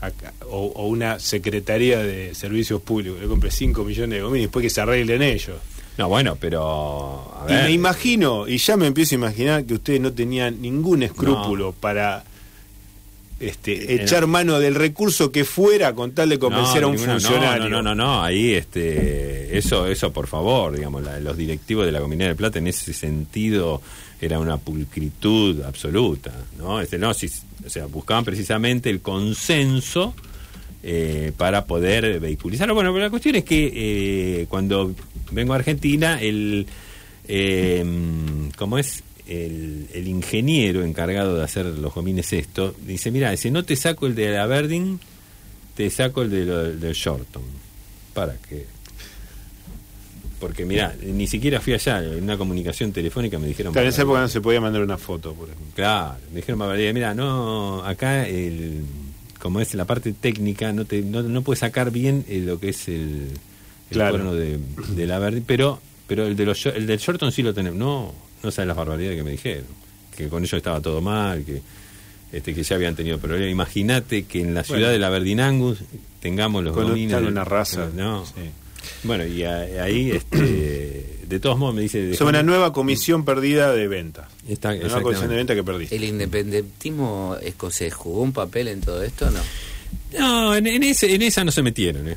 Acá, 0.00 0.32
o, 0.48 0.66
o 0.66 0.88
una 0.88 1.18
secretaría 1.18 1.98
de 2.02 2.34
servicios 2.34 2.82
públicos 2.82 3.16
que 3.16 3.24
le 3.24 3.28
compre 3.28 3.50
5 3.50 3.84
millones 3.84 4.18
de 4.18 4.22
gomines 4.22 4.40
y 4.40 4.44
después 4.46 4.62
que 4.62 4.70
se 4.70 4.80
arreglen 4.80 5.22
ellos. 5.22 5.56
No, 5.96 6.08
bueno, 6.08 6.36
pero. 6.38 7.32
A 7.40 7.46
Y 7.48 7.54
me 7.54 7.70
imagino, 7.70 8.48
y 8.48 8.58
ya 8.58 8.76
me 8.76 8.86
empiezo 8.86 9.14
a 9.14 9.18
imaginar 9.18 9.64
que 9.64 9.74
ustedes 9.74 10.00
no 10.00 10.12
tenían 10.12 10.60
ningún 10.60 11.02
escrúpulo 11.02 11.72
para 11.72 12.24
este, 13.48 13.94
Eh, 13.94 14.02
echar 14.02 14.22
no. 14.22 14.28
mano 14.28 14.58
del 14.58 14.74
recurso 14.74 15.30
que 15.32 15.44
fuera 15.44 15.94
con 15.94 16.12
tal 16.12 16.28
de 16.28 16.38
convencer 16.38 16.82
No, 16.82 16.88
a 16.88 16.90
un 16.90 16.96
ninguna- 16.96 17.12
funcionario. 17.20 17.68
No, 17.68 17.82
no, 17.82 17.94
no, 17.94 18.04
no, 18.04 18.22
ahí 18.24 18.54
este, 18.54 19.56
eso, 19.56 19.86
eso 19.86 20.12
por 20.12 20.26
favor, 20.26 20.74
digamos, 20.76 21.02
la- 21.02 21.20
los 21.20 21.36
directivos 21.36 21.86
de 21.86 21.92
la 21.92 22.00
Comunidad 22.00 22.28
de 22.28 22.34
Plata 22.34 22.58
en 22.58 22.66
ese 22.66 22.92
sentido 22.92 23.80
era 24.20 24.38
una 24.38 24.56
pulcritud 24.56 25.62
absoluta, 25.62 26.32
¿no? 26.58 26.80
Este, 26.80 26.98
no, 26.98 27.12
si, 27.14 27.26
o 27.26 27.68
sea, 27.68 27.86
buscaban 27.86 28.24
precisamente 28.24 28.88
el 28.90 29.00
consenso 29.00 30.14
eh, 30.82 31.32
para 31.36 31.64
poder 31.64 32.20
vehiculizarlo. 32.20 32.74
Bueno, 32.74 32.92
pero 32.92 33.04
la 33.04 33.10
cuestión 33.10 33.36
es 33.36 33.44
que 33.44 33.72
eh, 34.42 34.46
cuando 34.48 34.94
vengo 35.30 35.52
a 35.52 35.56
Argentina, 35.56 36.20
el, 36.20 36.66
eh, 37.28 37.84
¿cómo 38.56 38.78
es? 38.78 39.02
El, 39.26 39.88
el 39.94 40.06
ingeniero 40.08 40.84
encargado 40.84 41.36
de 41.36 41.42
hacer 41.44 41.64
los 41.66 41.94
gomines 41.94 42.32
esto, 42.34 42.74
dice, 42.86 43.10
mira, 43.10 43.30
dice, 43.30 43.50
no 43.50 43.64
te 43.64 43.74
saco 43.76 44.06
el 44.06 44.14
de 44.14 44.36
Aberdeen, 44.36 45.00
te 45.74 45.88
saco 45.90 46.22
el 46.22 46.30
de 46.30 46.44
lo- 46.44 46.72
del 46.74 46.92
Shorton. 46.92 47.42
¿Para 48.12 48.36
qué? 48.48 48.66
Porque 50.40 50.64
mira, 50.66 50.94
ni 51.02 51.26
siquiera 51.26 51.60
fui 51.60 51.72
allá, 51.72 52.04
en 52.04 52.22
una 52.22 52.36
comunicación 52.36 52.92
telefónica 52.92 53.38
me 53.38 53.46
dijeron... 53.46 53.72
Claro, 53.72 53.86
en 53.86 53.92
esa 53.94 54.02
época 54.02 54.20
no 54.20 54.28
se 54.28 54.40
podía 54.42 54.60
mandar 54.60 54.82
una 54.82 54.98
foto, 54.98 55.32
por 55.32 55.48
ejemplo. 55.48 55.72
Claro, 55.74 56.16
me 56.30 56.36
dijeron 56.36 56.94
mira, 56.94 57.14
no, 57.14 57.82
acá 57.82 58.26
el, 58.28 58.82
como 59.40 59.60
es 59.60 59.72
la 59.74 59.86
parte 59.86 60.12
técnica, 60.12 60.70
no 60.72 60.84
te, 60.84 61.00
no, 61.00 61.22
no 61.22 61.40
puedes 61.42 61.60
sacar 61.60 61.90
bien 61.90 62.26
eh, 62.28 62.40
lo 62.44 62.60
que 62.60 62.70
es 62.70 62.88
el, 62.88 63.28
el 63.30 63.30
Claro. 63.90 64.10
cuerno 64.16 64.34
de, 64.34 64.58
de 64.94 65.06
la 65.06 65.18
verde, 65.18 65.42
pero, 65.46 65.80
pero 66.06 66.26
el 66.26 66.36
de 66.36 66.44
los 66.44 66.66
el 66.66 66.86
del 66.86 66.98
Shorton 66.98 67.32
sí 67.32 67.42
lo 67.42 67.54
tenemos. 67.54 67.78
No, 67.78 68.14
no 68.44 68.50
sabes 68.50 68.68
las 68.68 68.76
barbaridades 68.76 69.16
que 69.16 69.22
me 69.24 69.30
dijeron, 69.32 69.64
que 70.16 70.28
con 70.28 70.42
ellos 70.42 70.54
estaba 70.54 70.80
todo 70.80 71.00
mal, 71.00 71.44
que 71.44 71.60
este 72.32 72.54
que 72.54 72.62
ya 72.62 72.76
habían 72.76 72.94
tenido 72.96 73.18
problemas. 73.18 73.50
Imagínate 73.50 74.24
que 74.24 74.40
en 74.40 74.54
la 74.54 74.62
ciudad 74.64 74.80
Bueno. 74.80 74.92
de 74.92 74.98
la 74.98 75.08
Verdinangus 75.10 75.78
tengamos 76.20 76.62
los 76.64 76.74
tal 76.76 76.94
de- 76.96 77.28
una 77.28 77.44
raza. 77.44 77.88
No. 77.94 78.24
Sí. 78.26 78.32
Bueno, 79.04 79.24
y 79.26 79.44
a- 79.44 79.82
ahí 79.84 80.10
este 80.10 81.18
de 81.28 81.40
todos 81.40 81.56
modos 81.58 81.74
me 81.74 81.82
dice 81.82 82.10
Es 82.12 82.20
una 82.20 82.42
nueva 82.42 82.72
comisión 82.72 83.24
perdida 83.24 83.72
de 83.72 83.88
ventas. 83.88 84.26
Está, 84.48 84.70
Una 84.70 84.78
nueva 84.80 85.00
comisión 85.02 85.28
de 85.30 85.36
exactamente. 85.36 85.36
ventas 85.36 85.56
que 85.56 85.64
perdiste. 85.64 85.96
¿El 85.96 86.04
independentismo 86.04 87.36
escocés 87.42 87.94
jugó 87.94 88.22
un 88.22 88.32
papel 88.32 88.68
en 88.68 88.80
todo 88.80 89.02
esto 89.02 89.26
o 89.28 89.30
no? 89.30 89.40
No, 90.18 90.54
en, 90.54 90.66
en 90.66 90.82
ese, 90.82 91.14
en 91.14 91.22
esa 91.22 91.44
no 91.44 91.50
se 91.50 91.62
metieron, 91.62 92.08
¿eh? 92.08 92.16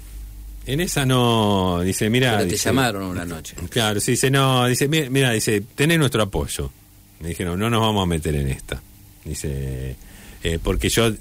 En 0.68 0.82
esa 0.82 1.06
no, 1.06 1.82
dice, 1.82 2.10
mira... 2.10 2.32
Pero 2.34 2.44
te 2.46 2.52
dice, 2.52 2.66
llamaron 2.70 3.04
una 3.04 3.26
noche. 3.26 3.56
Claro, 3.70 4.00
sí, 4.00 4.12
dice, 4.12 4.30
no, 4.30 4.68
dice, 4.68 4.88
"Mi- 4.88 5.10
mira, 5.10 5.32
dice, 5.32 5.62
tenés 5.76 5.98
nuestro 5.98 6.22
apoyo. 6.22 6.70
Me 7.22 7.30
dijeron, 7.30 7.58
no 7.60 7.70
nos 7.70 7.82
vamos 7.82 8.04
a 8.04 8.06
meter 8.06 8.36
en 8.36 8.50
esta. 8.50 8.82
Dice, 9.24 9.96
eh, 10.44 10.60
porque 10.62 10.90
yo 10.90 11.12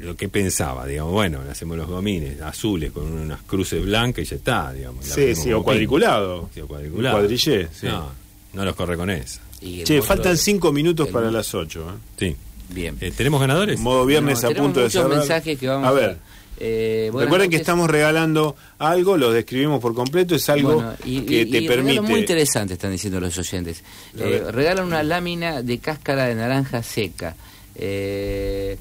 lo 0.00 0.14
que 0.16 0.28
pensaba, 0.28 0.86
digamos, 0.86 1.12
bueno, 1.12 1.42
le 1.42 1.50
hacemos 1.50 1.76
los 1.76 1.88
gomines 1.88 2.40
azules 2.42 2.92
con 2.92 3.10
unas 3.12 3.40
cruces 3.42 3.82
blancas 3.84 4.24
y 4.24 4.28
ya 4.28 4.36
está, 4.36 4.72
digamos. 4.72 5.06
Sí, 5.06 5.34
sí, 5.34 5.52
o 5.52 5.62
cuadriculado. 5.62 6.50
Sí, 6.54 6.60
o 6.60 6.68
cuadriculado. 6.68 7.18
Cuadrillé, 7.18 7.68
sí. 7.72 7.86
No, 7.86 8.10
no 8.52 8.64
los 8.64 8.76
corre 8.76 8.96
con 8.96 9.08
esa. 9.10 9.40
Y 9.62 9.84
Che, 9.84 10.02
faltan 10.02 10.36
cinco 10.36 10.70
minutos 10.70 11.06
el 11.08 11.12
para 11.12 11.30
las 11.30 11.54
ocho. 11.54 11.88
¿eh? 11.90 11.94
Sí. 12.18 12.36
Bien. 12.68 12.96
Eh, 13.00 13.10
¿Tenemos 13.16 13.40
ganadores? 13.40 13.80
Modo 13.80 14.04
viernes 14.04 14.42
No, 14.42 14.48
a 14.50 14.52
punto 14.52 14.80
de 14.80 14.90
cerrar. 14.90 15.08
mensajes 15.18 15.58
que 15.58 15.66
vamos 15.66 15.88
a 15.88 15.92
ver. 15.92 16.18
Eh, 16.58 17.10
Recuerden 17.12 17.50
que 17.50 17.56
estamos 17.56 17.90
regalando 17.90 18.56
algo, 18.78 19.16
lo 19.16 19.30
describimos 19.32 19.80
por 19.80 19.94
completo, 19.94 20.34
es 20.34 20.48
algo 20.48 20.74
Bueno, 20.76 20.94
y, 21.04 21.20
que 21.22 21.42
y- 21.42 21.50
te 21.50 21.58
y 21.58 21.68
regalos 21.68 21.84
muy 21.86 21.96
permite. 21.96 22.20
interesante 22.20 22.74
están 22.74 22.92
diciendo 22.92 23.20
los 23.20 23.36
oyentes. 23.38 23.82
Eh, 24.18 24.42
regalan 24.50 24.86
una 24.86 25.02
lámina 25.02 25.62
de 25.62 25.78
cáscara 25.78 26.24
de 26.26 26.34
naranja 26.34 26.82
seca. 26.82 27.36
Eh, 27.74 28.78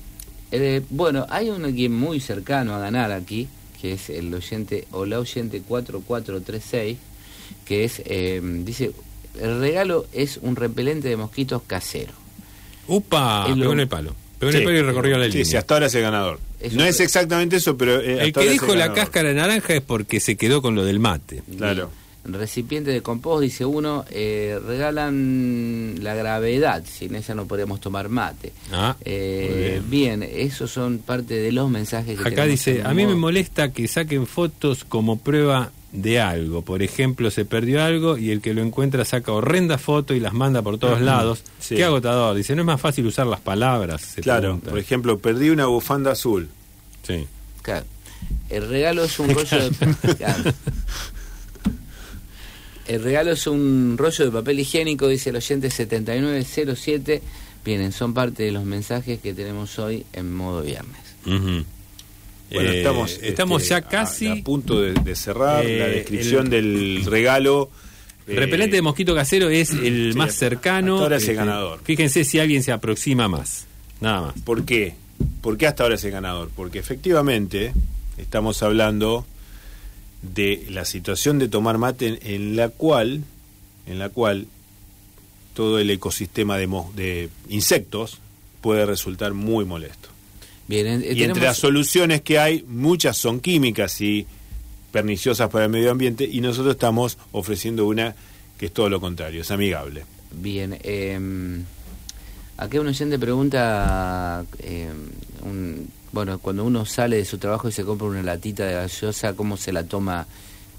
eh, 0.51 0.82
bueno, 0.89 1.26
hay 1.30 1.49
un 1.49 1.65
alguien 1.65 1.93
muy 1.93 2.19
cercano 2.21 2.73
a 2.76 2.80
ganar 2.80 3.11
aquí, 3.11 3.47
que 3.82 3.93
es 3.93 4.09
el 4.09 4.34
oyente 4.34 4.88
o 4.91 5.05
la 5.05 5.19
oyente 5.19 5.61
4436, 5.61 6.97
que 7.65 7.84
es, 7.84 8.01
eh, 8.05 8.41
dice, 8.63 8.91
el 9.41 9.59
regalo 9.59 10.05
es 10.13 10.38
un 10.41 10.55
repelente 10.55 11.09
de 11.09 11.17
mosquitos 11.17 11.61
casero. 11.67 12.13
Upa, 12.88 13.47
lo- 13.49 13.55
pegó 13.57 13.73
en 13.73 13.80
el 13.82 13.88
palo. 13.88 14.15
Pegó 14.39 14.49
en 14.51 14.53
Sí, 14.53 14.57
el 14.59 14.63
palo 14.65 14.78
y 14.78 14.82
recorrió 14.82 15.17
la 15.17 15.26
sí, 15.26 15.32
línea. 15.32 15.45
sí, 15.45 15.57
hasta 15.57 15.73
ahora 15.73 15.88
es 15.88 15.95
el 15.95 16.01
ganador. 16.03 16.39
No 16.74 16.84
es 16.86 16.99
exactamente 16.99 17.57
eso, 17.57 17.78
pero. 17.78 17.99
eh, 18.01 18.24
el 18.24 18.34
que 18.34 18.49
dijo 18.49 18.74
la 18.76 18.93
cáscara 18.93 19.30
de 19.30 19.36
naranja 19.36 19.74
es 19.76 19.82
porque 19.82 20.20
se 20.20 20.36
quedó 20.36 20.61
con 20.61 20.76
lo 20.76 20.84
del 20.86 20.99
mate. 20.99 21.41
Claro. 21.57 21.91
Recipiente 22.28 22.89
de 22.89 23.01
compost, 23.01 23.43
dice 23.43 23.66
uno, 23.66 24.03
eh, 24.09 24.57
regalan 24.66 25.95
la 26.01 26.16
gravedad, 26.16 26.84
sin 26.91 27.13
esa 27.13 27.36
no 27.36 27.45
podríamos 27.45 27.80
tomar 27.80 28.09
mate. 28.09 28.51
Ah, 28.72 28.95
Eh, 29.05 29.80
bien. 29.88 30.24
esos 30.24 30.72
son 30.72 30.97
parte 30.97 31.36
de 31.36 31.51
los 31.51 31.70
mensajes 31.70 32.20
que 32.20 32.28
Acá 32.28 32.45
dice, 32.45 32.82
a 32.84 32.95
mí 32.95 33.05
me 33.05 33.13
molesta 33.13 33.72
que 33.72 33.88
saquen 33.88 34.26
fotos 34.26 34.84
como 34.86 35.20
prueba 35.20 35.72
de 35.95 36.19
algo. 36.19 36.61
Por 36.61 36.83
ejemplo, 36.83 37.31
se 37.31 37.45
perdió 37.45 37.83
algo 37.83 38.17
y 38.17 38.31
el 38.31 38.41
que 38.41 38.53
lo 38.53 38.61
encuentra 38.61 39.05
saca 39.05 39.31
horrendas 39.31 39.81
fotos 39.81 40.15
y 40.15 40.19
las 40.19 40.33
manda 40.33 40.61
por 40.61 40.77
todos 40.77 41.01
lados. 41.01 41.43
Sí. 41.59 41.75
Qué 41.75 41.83
agotador. 41.83 42.35
Dice, 42.35 42.55
no 42.55 42.61
es 42.61 42.65
más 42.65 42.81
fácil 42.81 43.05
usar 43.07 43.27
las 43.27 43.39
palabras. 43.41 44.01
Se 44.01 44.21
Claro, 44.21 44.41
pregunta. 44.41 44.69
por 44.69 44.79
ejemplo, 44.79 45.17
perdí 45.19 45.49
una 45.49 45.65
bufanda 45.65 46.11
azul. 46.11 46.49
Sí. 47.07 47.25
Claro. 47.61 47.85
El 48.49 48.67
regalo 48.69 49.03
es 49.03 49.19
un 49.19 49.29
rollo 49.33 49.69
de... 49.69 50.15
Claro. 50.17 50.51
El 52.87 53.03
regalo 53.03 53.31
es 53.31 53.47
un 53.47 53.95
rollo 53.97 54.25
de 54.25 54.31
papel 54.31 54.59
higiénico, 54.59 55.07
dice 55.07 55.31
el 55.31 55.37
oyente 55.37 55.71
7907. 55.71 57.21
Vienen, 57.63 57.91
son 57.91 58.13
parte 58.13 58.43
de 58.43 58.51
los 58.51 58.63
mensajes 58.63 59.19
que 59.19 59.33
tenemos 59.33 59.79
hoy 59.79 60.05
en 60.13 60.31
modo 60.35 60.61
viernes. 60.61 61.01
Bueno, 62.51 62.69
Eh, 62.71 62.77
estamos, 62.77 63.19
estamos 63.21 63.61
este, 63.63 63.69
ya 63.71 63.77
a- 63.77 63.81
casi... 63.81 64.27
a, 64.27 64.43
punto 64.43 64.81
de, 64.81 64.93
de 64.93 65.15
cerrar 65.15 65.65
Eh, 65.65 65.79
la 65.79 65.87
descripción 65.87 66.45
el- 66.45 66.51
del 66.51 67.05
regalo. 67.05 67.69
eh, 68.27 68.35
Repelente 68.35 68.75
de 68.75 68.81
mosquito 68.81 69.13
casero 69.15 69.49
es 69.49 69.71
el 69.71 70.11
sí, 70.13 70.17
más 70.17 70.33
cercano. 70.35 70.95
hasta 70.95 71.03
ahora 71.03 71.17
es 71.17 71.27
el 71.27 71.35
ganador. 71.35 71.79
Fíjense 71.83 72.23
si 72.23 72.39
alguien 72.39 72.63
se 72.63 72.71
aproxima 72.71 73.27
más. 73.27 73.65
Nada 74.01 74.21
más. 74.21 74.35
¿Por 74.43 74.63
qué? 74.65 74.95
¿Por 75.41 75.57
qué 75.57 75.67
hasta 75.67 75.83
ahora 75.83 75.95
es 75.95 76.03
el 76.03 76.11
ganador? 76.11 76.49
Porque 76.55 76.79
efectivamente 76.79 77.73
estamos 78.17 78.61
hablando 78.63 79.25
de 80.21 80.65
la 80.69 80.85
situación 80.85 81.39
de 81.39 81.47
tomar 81.47 81.77
mate 81.77 82.19
en, 82.35 82.55
la 82.55 82.69
cual 82.69 83.23
en 83.87 83.99
la 83.99 84.09
cual 84.09 84.47
todo 85.53 85.79
el 85.79 85.89
ecosistema 85.91 86.57
de 86.57 87.29
insectos 87.49 88.17
puede 88.61 88.85
resultar 88.85 89.33
muy 89.33 89.63
molesto. 89.65 90.09
Bien, 90.68 90.99
y 91.01 91.07
tenemos- 91.09 91.28
entre 91.30 91.43
las 91.43 91.57
soluciones 91.57 92.22
que 92.22 92.39
hay, 92.39 92.63
muchas 92.68 93.18
son 93.18 93.39
químicas 93.39 94.01
y 94.01 94.26
perniciosas 94.91 95.49
para 95.49 95.66
el 95.66 95.72
medio 95.72 95.91
ambiente 95.91 96.24
y 96.32 96.41
nosotros 96.41 96.74
estamos 96.76 97.18
ofreciendo 97.32 97.86
una 97.86 98.16
que 98.57 98.68
es 98.68 98.72
todo 98.74 98.89
lo 98.89 98.99
contrario, 99.01 99.41
es 99.41 99.51
amigable. 99.51 100.05
Bien, 100.32 100.78
eh, 100.84 101.20
acá 102.57 102.80
un 102.82 102.88
oyente 102.88 103.20
pregunta, 103.20 104.43
eh, 104.59 104.89
un- 105.43 105.88
bueno, 106.13 106.39
cuando 106.39 106.63
uno 106.63 106.86
sale 106.86 107.18
de 107.18 107.26
su 107.26 107.38
trabajo 107.38 107.68
y 107.68 107.72
se 107.74 107.84
compra 107.84 108.07
una 108.07 108.24
latita 108.24 108.66
de 108.66 108.74
gaseosa, 108.74 109.34
¿cómo 109.34 109.57
se 109.57 109.74
la 109.74 109.84
toma 109.84 110.26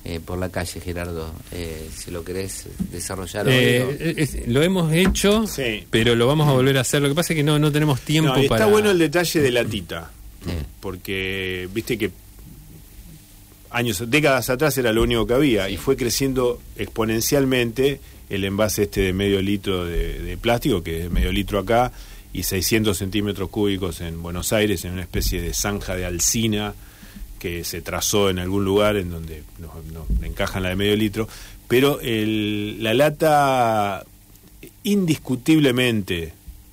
eh, 0.08 0.20
por 0.24 0.38
la 0.38 0.48
calle, 0.50 0.80
Gerardo? 0.80 1.32
Eh, 1.52 1.88
si 1.94 2.10
lo 2.10 2.22
querés 2.24 2.66
desarrollar. 2.92 3.46
Eh, 3.48 3.82
hoy, 3.84 3.96
¿no? 4.14 4.20
es- 4.22 4.46
lo 4.48 4.62
hemos 4.62 4.92
hecho, 4.92 5.46
Sí. 5.46 5.84
pero 5.90 6.14
lo 6.14 6.26
vamos 6.26 6.48
a 6.48 6.52
volver 6.52 6.78
a 6.78 6.82
hacer. 6.82 7.02
Lo 7.02 7.08
que 7.08 7.14
pasa 7.14 7.32
es 7.32 7.36
que 7.36 7.42
no, 7.42 7.58
no 7.58 7.72
tenemos 7.72 8.00
tiempo 8.00 8.30
No, 8.34 8.36
está 8.40 8.48
para... 8.54 8.66
bueno 8.66 8.90
el 8.90 8.98
detalle 8.98 9.40
de 9.40 9.50
la 9.50 9.64
tita, 9.64 10.10
Sí. 10.44 10.52
porque 10.80 11.68
viste 11.74 11.98
que 11.98 12.10
años, 13.70 14.02
décadas 14.08 14.48
atrás 14.48 14.78
era 14.78 14.92
lo 14.92 15.02
único 15.02 15.26
que 15.26 15.34
había 15.34 15.68
y 15.68 15.76
fue 15.76 15.96
creciendo 15.96 16.60
exponencialmente 16.76 18.00
el 18.30 18.44
envase 18.44 18.84
este 18.84 19.00
de 19.02 19.12
medio 19.12 19.40
litro 19.42 19.84
de, 19.84 20.18
de 20.20 20.36
plástico, 20.36 20.82
que 20.82 21.04
es 21.04 21.10
medio 21.10 21.30
litro 21.32 21.58
acá, 21.58 21.92
y 22.32 22.42
600 22.42 22.96
centímetros 22.98 23.48
cúbicos 23.50 24.00
en 24.00 24.22
Buenos 24.22 24.52
Aires, 24.52 24.84
en 24.84 24.92
una 24.92 25.02
especie 25.02 25.40
de 25.40 25.52
zanja 25.54 25.94
de 25.94 26.04
alcina 26.06 26.74
que 27.46 27.62
se 27.64 27.80
trazó 27.80 28.28
en 28.30 28.38
algún 28.40 28.64
lugar 28.64 28.96
en 28.96 29.10
donde 29.10 29.42
no, 29.58 29.70
no 29.92 30.26
encaja 30.26 30.58
en 30.58 30.64
la 30.64 30.68
de 30.70 30.76
medio 30.76 30.96
litro, 30.96 31.28
pero 31.68 32.00
el- 32.00 32.82
la 32.82 32.92
lata 32.94 34.04
indiscutiblemente 34.82 36.32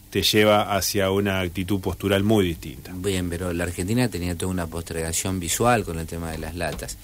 te 0.09 0.21
lleva 0.21 0.76
hacia 0.76 1.09
una 1.11 1.39
actitud 1.41 1.80
postural 1.80 2.24
muy 2.24 2.45
distinta. 2.45 2.91
Bien, 2.95 3.30
pero 3.30 3.51
la 3.53 3.63
Argentina 3.63 4.07
tenía 4.09 4.36
toda 4.36 4.51
una 4.51 4.67
postergación 4.67 5.39
visual 5.39 5.84
con 5.84 5.97
el 5.99 6.05
tema 6.07 6.32
de 6.32 6.38
las 6.39 6.55
latas. 6.55 6.97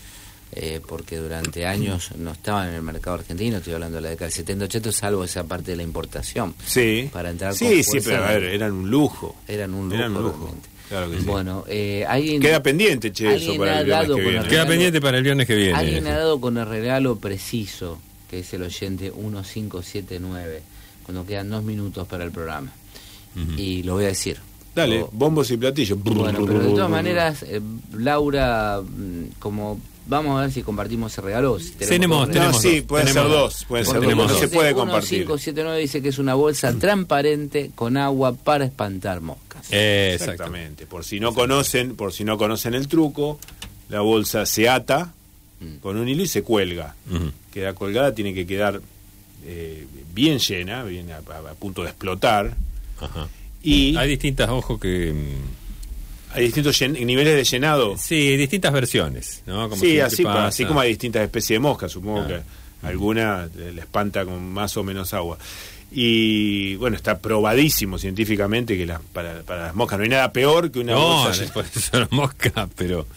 eh, 0.51 0.81
porque 0.83 1.17
durante 1.17 1.67
años 1.67 2.09
no 2.17 2.31
estaban 2.31 2.69
en 2.69 2.73
el 2.73 2.81
mercado 2.81 3.17
argentino, 3.17 3.57
estoy 3.57 3.73
hablando 3.73 3.97
de 3.97 4.01
la 4.01 4.09
década 4.09 4.25
del 4.29 4.33
70, 4.33 4.65
80, 4.65 4.91
salvo 4.91 5.23
esa 5.23 5.43
parte 5.43 5.69
de 5.71 5.77
la 5.77 5.83
importación. 5.83 6.55
Sí, 6.65 7.07
Para 7.13 7.29
entrar 7.29 7.53
sí, 7.53 7.65
con 7.65 7.83
sí, 7.83 7.99
pero 8.03 8.25
a 8.25 8.29
ver, 8.31 8.43
eran 8.45 8.71
un 8.71 8.89
lujo. 8.89 9.35
Eran 9.47 9.75
un 9.75 9.85
lujo. 9.89 9.95
Eran 9.95 10.15
un 10.17 10.23
lujo. 10.23 10.37
realmente. 10.45 10.69
Claro 10.89 11.11
que 11.11 11.19
sí. 11.19 11.25
Bueno, 11.25 11.63
eh, 11.67 12.03
alguien... 12.07 12.41
Queda 12.41 12.63
pendiente, 12.63 13.11
che, 13.13 13.35
eso 13.35 13.55
para 13.57 13.81
el 13.81 13.85
viernes 13.85 14.15
que 14.15 14.21
viene. 14.21 14.47
Queda 14.47 14.65
pendiente 14.65 14.99
para 14.99 15.17
el 15.19 15.23
viernes 15.23 15.47
que 15.47 15.55
viene. 15.55 15.73
Alguien 15.73 16.07
ha 16.07 16.17
dado 16.17 16.41
con 16.41 16.57
el 16.57 16.67
regalo 16.67 17.15
preciso, 17.17 17.99
que 18.29 18.39
es 18.39 18.53
el 18.53 18.63
oyente 18.63 19.11
1579, 19.11 20.63
cuando 21.03 21.25
quedan 21.25 21.51
dos 21.51 21.63
minutos 21.63 22.07
para 22.07 22.23
el 22.23 22.31
programa. 22.31 22.71
Y 23.55 23.83
lo 23.83 23.93
voy 23.93 24.05
a 24.05 24.07
decir. 24.07 24.37
Dale, 24.75 25.05
bombos 25.11 25.49
y 25.51 25.57
platillos. 25.57 25.97
Bueno, 26.01 26.45
pero 26.45 26.59
de 26.59 26.69
todas 26.69 26.89
maneras, 26.89 27.43
eh, 27.43 27.61
Laura, 27.93 28.81
mm, 28.81 29.39
como 29.39 29.79
vamos 30.09 30.37
a 30.37 30.41
ver 30.41 30.51
si 30.51 30.63
compartimos 30.63 31.11
ese 31.13 31.21
regalo. 31.21 31.59
si 31.59 31.71
Tenemos- 31.71 32.19
dos 32.19 32.27
No, 32.29 32.33
regalos. 32.33 32.61
sí, 32.61 32.81
pueden 32.81 33.07
ser 33.07 33.15
tenemos 33.15 33.31
dos, 33.39 33.65
pueden 33.65 33.85
ser 33.85 33.93
dos, 33.95 34.01
tenemos 34.03 34.31
no 34.31 34.37
se 34.39 34.47
puede 34.49 34.73
compartir. 34.73 35.19
1579 35.19 35.79
dice 35.79 36.01
que 36.01 36.09
es 36.09 36.17
una 36.19 36.33
bolsa 36.33 36.73
transparente 36.77 37.71
con 37.75 37.95
agua 37.97 38.33
para 38.33 38.65
espantar 38.65 39.21
moscas. 39.21 39.67
Eh. 39.71 40.11
Exactamente. 40.15 40.85
Por 40.87 41.05
si 41.05 41.19
no 41.19 41.33
conocen, 41.33 41.95
por 41.95 42.11
si 42.11 42.23
no 42.23 42.37
conocen 42.37 42.73
el 42.73 42.87
truco, 42.87 43.39
la 43.89 44.01
bolsa 44.01 44.45
se 44.45 44.67
ata 44.67 45.13
Mm. 45.61 45.75
con 45.81 45.97
un 45.97 46.07
hilo 46.09 46.23
y 46.23 46.27
se 46.27 46.41
cuelga. 46.43 46.95
Queda 47.53 47.73
colgada, 47.73 48.13
tiene 48.15 48.33
que 48.33 48.45
quedar 48.47 48.81
eh, 49.45 49.85
bien 50.13 50.37
llena, 50.39 50.83
bien 50.83 51.11
a, 51.11 51.17
a- 51.17 51.51
a 51.51 51.53
punto 51.53 51.83
de 51.83 51.89
explotar. 51.89 52.55
Ajá. 52.99 53.27
Y 53.63 53.95
Hay 53.97 54.09
distintas, 54.09 54.49
ojo 54.49 54.79
que... 54.79 55.13
hay 56.33 56.43
distintos 56.45 56.79
niveles 56.81 57.35
de 57.35 57.43
llenado. 57.43 57.95
Sí, 57.97 58.37
distintas 58.37 58.71
versiones, 58.73 59.43
¿no? 59.45 59.69
Como 59.69 59.81
sí, 59.81 59.99
así, 59.99 60.23
pasa. 60.23 60.47
así 60.47 60.65
como 60.65 60.79
hay 60.79 60.89
distintas 60.89 61.23
especies 61.23 61.55
de 61.55 61.59
moscas, 61.59 61.91
supongo 61.91 62.27
que 62.27 62.39
alguna 62.83 63.49
eh, 63.57 63.71
le 63.73 63.81
espanta 63.81 64.23
con 64.25 64.51
más 64.51 64.75
o 64.77 64.83
menos 64.83 65.13
agua. 65.13 65.37
Y 65.91 66.75
bueno, 66.75 66.95
está 66.95 67.17
probadísimo 67.17 67.97
científicamente 67.97 68.77
que 68.77 68.85
la- 68.85 69.01
para, 69.11 69.41
para 69.41 69.63
las 69.67 69.75
moscas 69.75 69.97
no 69.97 70.03
hay 70.03 70.09
nada 70.09 70.31
peor 70.31 70.69
que 70.71 70.79
una 70.79 70.93
No, 70.93 71.23
bolsa 71.23 71.41
después 71.41 71.67
son 71.71 72.07
moscas, 72.11 72.69
pero 72.75 73.07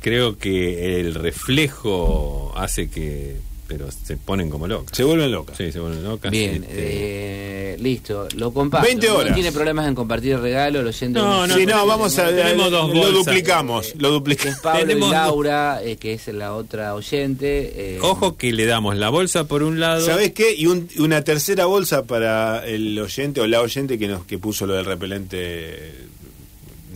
creo 0.00 0.38
que 0.38 1.00
el 1.00 1.14
reflejo 1.14 2.52
hace 2.56 2.88
que... 2.88 3.36
Pero 3.68 3.86
se 3.90 4.16
ponen 4.16 4.48
como 4.48 4.66
locas. 4.66 4.96
Se 4.96 5.04
vuelven 5.04 5.30
locas. 5.30 5.56
Sí, 5.56 5.70
se 5.70 5.78
vuelven 5.78 6.02
locas. 6.02 6.30
Bien, 6.32 6.64
este, 6.64 7.74
eh, 7.74 7.76
listo, 7.78 8.26
lo 8.34 8.50
comparto. 8.52 8.86
20 8.86 9.10
horas. 9.10 9.28
No 9.28 9.34
tiene 9.34 9.52
problemas 9.52 9.86
en 9.86 9.94
compartir 9.94 10.32
el 10.32 10.40
regalo, 10.40 10.80
lo 10.82 10.88
oyente 10.88 11.18
No, 11.20 11.46
no, 11.46 11.54
Sí, 11.54 11.66
no, 11.66 11.86
vamos 11.86 12.18
a 12.18 12.28
Tenemos 12.30 12.70
dos 12.70 12.88
lo 12.88 12.94
bolsas. 12.94 13.12
duplicamos, 13.14 13.92
lo 13.98 14.10
duplicamos. 14.10 14.54
es 14.56 14.60
Pablo 14.62 14.80
Tenemos 14.80 15.08
y 15.10 15.12
dos- 15.12 15.20
Laura, 15.20 15.80
eh, 15.84 15.96
que 15.96 16.14
es 16.14 16.26
la 16.28 16.54
otra 16.54 16.94
oyente. 16.94 17.96
eh, 17.96 17.98
Ojo 18.00 18.38
que 18.38 18.52
le 18.54 18.64
damos 18.64 18.96
la 18.96 19.10
bolsa 19.10 19.44
por 19.46 19.62
un 19.62 19.78
lado. 19.80 20.04
¿Sabés 20.06 20.32
qué? 20.32 20.54
Y 20.54 20.64
un- 20.66 20.88
una 20.98 21.22
tercera 21.22 21.66
bolsa 21.66 22.04
para 22.06 22.66
el 22.66 22.98
oyente 22.98 23.42
o 23.42 23.46
la 23.46 23.60
oyente 23.60 23.98
que 23.98 24.08
nos 24.08 24.24
que 24.24 24.38
puso 24.38 24.66
lo 24.66 24.72
del 24.72 24.86
repelente 24.86 25.92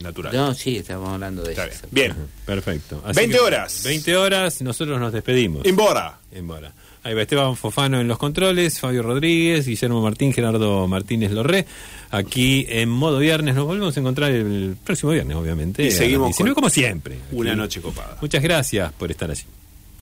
natural. 0.02 0.34
No, 0.34 0.54
sí, 0.54 0.76
estamos 0.78 1.08
hablando 1.10 1.42
de 1.42 1.50
Está 1.52 1.66
eso. 1.66 1.86
bien. 1.90 2.12
Bien. 2.14 2.26
Perfecto. 2.44 3.02
20 3.14 3.38
horas. 3.40 3.82
20 3.84 4.16
horas, 4.16 4.60
nosotros 4.62 4.98
nos 5.00 5.12
despedimos. 5.12 5.64
Embora. 5.64 6.18
En 6.30 6.46
Bora. 6.46 6.72
Ahí 7.04 7.14
va 7.14 7.22
Esteban 7.22 7.56
Fofano 7.56 8.00
en 8.00 8.06
los 8.06 8.16
controles, 8.16 8.78
Fabio 8.78 9.02
Rodríguez, 9.02 9.66
Guillermo 9.66 10.00
Martín, 10.02 10.32
Gerardo 10.32 10.86
Martínez 10.86 11.32
Lorré. 11.32 11.66
Aquí 12.10 12.64
en 12.68 12.88
modo 12.90 13.18
viernes 13.18 13.54
nos 13.56 13.66
volvemos 13.66 13.96
a 13.96 14.00
encontrar 14.00 14.30
el 14.30 14.76
próximo 14.84 15.10
viernes, 15.12 15.36
obviamente. 15.36 15.82
Y 15.84 15.90
seguimos 15.90 16.28
19, 16.28 16.54
con 16.54 16.54
como 16.54 16.70
siempre. 16.70 17.18
Una 17.32 17.50
Aquí. 17.50 17.58
noche 17.58 17.80
copada. 17.80 18.18
Muchas 18.20 18.42
gracias 18.42 18.92
por 18.92 19.10
estar 19.10 19.30
allí. 19.30 19.42